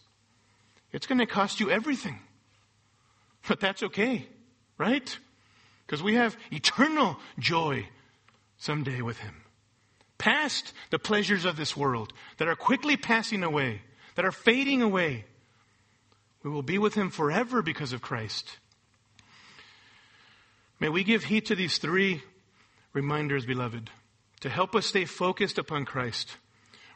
It's 0.92 1.06
going 1.06 1.18
to 1.18 1.26
cost 1.26 1.60
you 1.60 1.70
everything. 1.70 2.18
But 3.48 3.60
that's 3.60 3.82
okay, 3.82 4.26
right? 4.78 5.18
Because 5.86 6.02
we 6.02 6.14
have 6.14 6.36
eternal 6.52 7.16
joy 7.38 7.88
someday 8.58 9.00
with 9.00 9.18
Him. 9.18 9.34
Past 10.18 10.74
the 10.90 10.98
pleasures 10.98 11.46
of 11.46 11.56
this 11.56 11.76
world 11.76 12.12
that 12.36 12.48
are 12.48 12.56
quickly 12.56 12.96
passing 12.96 13.42
away 13.42 13.80
that 14.14 14.24
are 14.24 14.32
fading 14.32 14.82
away. 14.82 15.24
We 16.42 16.50
will 16.50 16.62
be 16.62 16.78
with 16.78 16.94
him 16.94 17.10
forever 17.10 17.62
because 17.62 17.92
of 17.92 18.02
Christ. 18.02 18.58
May 20.78 20.88
we 20.88 21.04
give 21.04 21.24
heed 21.24 21.46
to 21.46 21.54
these 21.54 21.78
three 21.78 22.22
reminders, 22.92 23.44
beloved, 23.44 23.90
to 24.40 24.48
help 24.48 24.74
us 24.74 24.86
stay 24.86 25.04
focused 25.04 25.58
upon 25.58 25.84
Christ. 25.84 26.36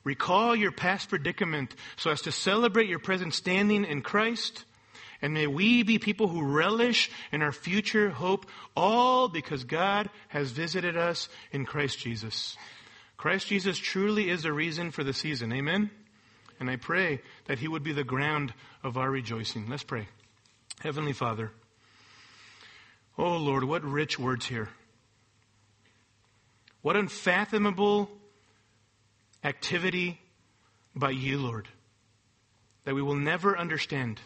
Recall 0.03 0.57
your 0.57 0.73
past 0.73 1.09
predicament 1.09 1.75
so 1.97 2.11
as 2.11 2.23
to 2.23 2.33
celebrate 2.33 2.89
your 2.89 2.99
present 2.99 3.35
standing 3.35 3.85
in 3.85 4.03
Christ. 4.03 4.65
And 5.23 5.33
may 5.33 5.47
we 5.47 5.83
be 5.83 5.99
people 5.99 6.29
who 6.29 6.43
relish 6.43 7.11
in 7.33 7.41
our 7.41 7.53
future 7.53 8.11
hope, 8.11 8.47
all 8.77 9.29
because 9.29 9.65
God 9.65 10.11
has 10.29 10.51
visited 10.51 10.97
us 10.97 11.29
in 11.53 11.65
Christ 11.65 11.99
Jesus. 11.99 12.57
Christ 13.17 13.47
Jesus 13.47 13.79
truly 13.79 14.29
is 14.29 14.43
the 14.43 14.53
reason 14.53 14.91
for 14.91 15.03
the 15.03 15.15
season. 15.15 15.53
Amen. 15.53 15.91
And 16.61 16.71
I 16.71 16.77
pray 16.77 17.21
that 17.47 17.59
He 17.59 17.69
would 17.69 17.83
be 17.83 17.93
the 17.93 18.05
ground 18.05 18.53
of 18.83 18.97
our 18.97 19.11
rejoicing. 19.11 19.69
Let's 19.69 19.83
pray. 19.83 20.09
Heavenly 20.81 21.13
Father, 21.13 21.51
oh 23.17 23.37
Lord, 23.37 23.65
what 23.65 23.85
rich 23.85 24.19
words 24.19 24.47
here. 24.47 24.69
What 26.83 26.97
unfathomable 26.97 28.11
activity 29.43 30.21
by 30.95 31.11
you, 31.11 31.39
Lord, 31.39 31.69
that 32.85 32.95
we 32.95 33.03
will 33.03 33.17
never 33.17 33.57
understand. 33.57 34.21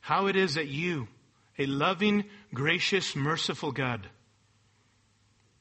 How 0.00 0.26
it 0.26 0.36
is 0.36 0.54
that 0.54 0.68
you, 0.68 1.08
a 1.58 1.66
loving, 1.66 2.24
gracious, 2.52 3.16
merciful 3.16 3.72
God, 3.72 4.08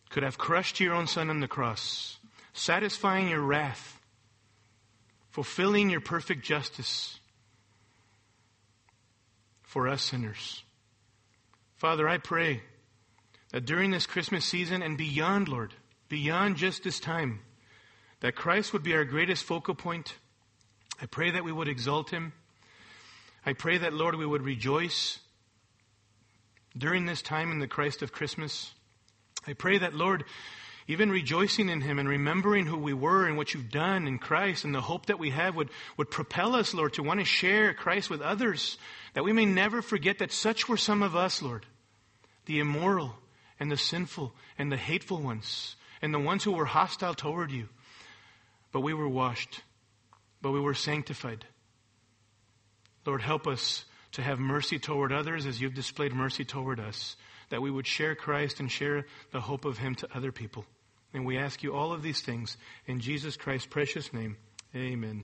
could 0.10 0.24
have 0.24 0.38
crushed 0.38 0.80
your 0.80 0.94
own 0.94 1.08
Son 1.08 1.30
on 1.30 1.40
the 1.40 1.48
cross, 1.48 2.18
satisfying 2.52 3.30
your 3.30 3.40
wrath 3.40 4.01
fulfilling 5.32 5.90
your 5.90 6.02
perfect 6.02 6.44
justice 6.44 7.20
for 9.64 9.88
us 9.88 10.04
sinners. 10.04 10.64
Father, 11.78 12.08
I 12.08 12.18
pray 12.18 12.62
that 13.52 13.66
during 13.66 13.92
this 13.92 14.06
Christmas 14.06 14.46
season 14.46 14.82
and 14.82 14.98
beyond, 14.98 15.48
Lord, 15.48 15.74
beyond 16.10 16.58
just 16.58 16.84
this 16.84 17.00
time, 17.00 17.40
that 18.20 18.36
Christ 18.36 18.74
would 18.74 18.84
be 18.84 18.94
our 18.94 19.06
greatest 19.06 19.44
focal 19.44 19.74
point. 19.74 20.16
I 21.02 21.06
pray 21.06 21.32
that 21.32 21.44
we 21.44 21.52
would 21.52 21.68
exalt 21.68 22.12
him. 22.12 22.34
I 23.46 23.54
pray 23.54 23.80
that, 23.80 23.94
Lord, 23.94 24.16
we 24.16 24.26
would 24.26 24.44
rejoice 24.44 25.20
during 26.78 27.06
this 27.06 27.22
time 27.22 27.52
in 27.52 27.60
the 27.60 27.68
Christ 27.68 28.02
of 28.02 28.12
Christmas. 28.12 28.74
I 29.48 29.54
pray 29.54 29.80
that, 29.80 29.96
Lord, 29.96 30.24
even 30.92 31.10
rejoicing 31.10 31.70
in 31.70 31.80
Him 31.80 32.00
and 32.00 32.10
remembering 32.10 32.66
who 32.66 32.78
we 32.78 32.94
were 32.94 33.26
and 33.26 33.38
what 33.38 33.54
you've 33.54 33.72
done 33.72 34.08
in 34.08 34.20
Christ 34.20 34.66
and 34.66 34.76
the 34.76 34.82
hope 34.82 35.06
that 35.06 35.20
we 35.20 35.30
have 35.30 35.56
would, 35.56 35.70
would 35.96 36.12
propel 36.12 36.54
us, 36.54 36.74
Lord, 36.74 36.94
to 36.94 37.04
want 37.04 37.22
to 37.22 37.26
share 37.26 37.74
Christ 37.74 38.10
with 38.10 38.22
others, 38.22 38.78
that 39.14 39.24
we 39.24 39.32
may 39.32 39.46
never 39.46 39.82
forget 39.82 40.20
that 40.20 40.34
such 40.34 40.68
were 40.68 40.76
some 40.76 41.02
of 41.02 41.16
us, 41.16 41.42
Lord, 41.42 41.66
the 42.46 42.60
immoral 42.60 43.16
and 43.58 43.72
the 43.72 43.78
sinful 43.78 44.34
and 44.58 44.70
the 44.70 44.78
hateful 44.78 45.22
ones 45.22 45.78
and 46.02 46.14
the 46.14 46.20
ones 46.20 46.44
who 46.44 46.52
were 46.52 46.66
hostile 46.66 47.14
toward 47.14 47.52
you. 47.52 47.70
But 48.74 48.82
we 48.82 48.94
were 48.94 49.08
washed, 49.08 49.62
but 50.42 50.52
we 50.52 50.60
were 50.60 50.74
sanctified. 50.74 51.46
Lord, 53.06 53.22
help 53.22 53.48
us 53.48 53.86
to 54.14 54.22
have 54.22 54.40
mercy 54.40 54.78
toward 54.78 55.14
others 55.14 55.46
as 55.46 55.62
you've 55.62 55.74
displayed 55.74 56.14
mercy 56.14 56.44
toward 56.44 56.82
us, 56.82 57.16
that 57.50 57.62
we 57.62 57.72
would 57.72 57.88
share 57.88 58.14
Christ 58.14 58.60
and 58.60 58.70
share 58.70 59.06
the 59.32 59.40
hope 59.40 59.64
of 59.64 59.78
Him 59.78 59.96
to 59.96 60.08
other 60.14 60.34
people. 60.34 60.66
And 61.14 61.26
we 61.26 61.38
ask 61.38 61.64
you 61.64 61.74
all 61.74 61.92
of 61.94 62.02
these 62.02 62.22
things 62.22 62.58
in 62.88 63.00
Jesus 63.00 63.36
Christ's 63.38 63.68
precious 63.68 64.14
name. 64.14 64.38
Amen. 64.76 65.20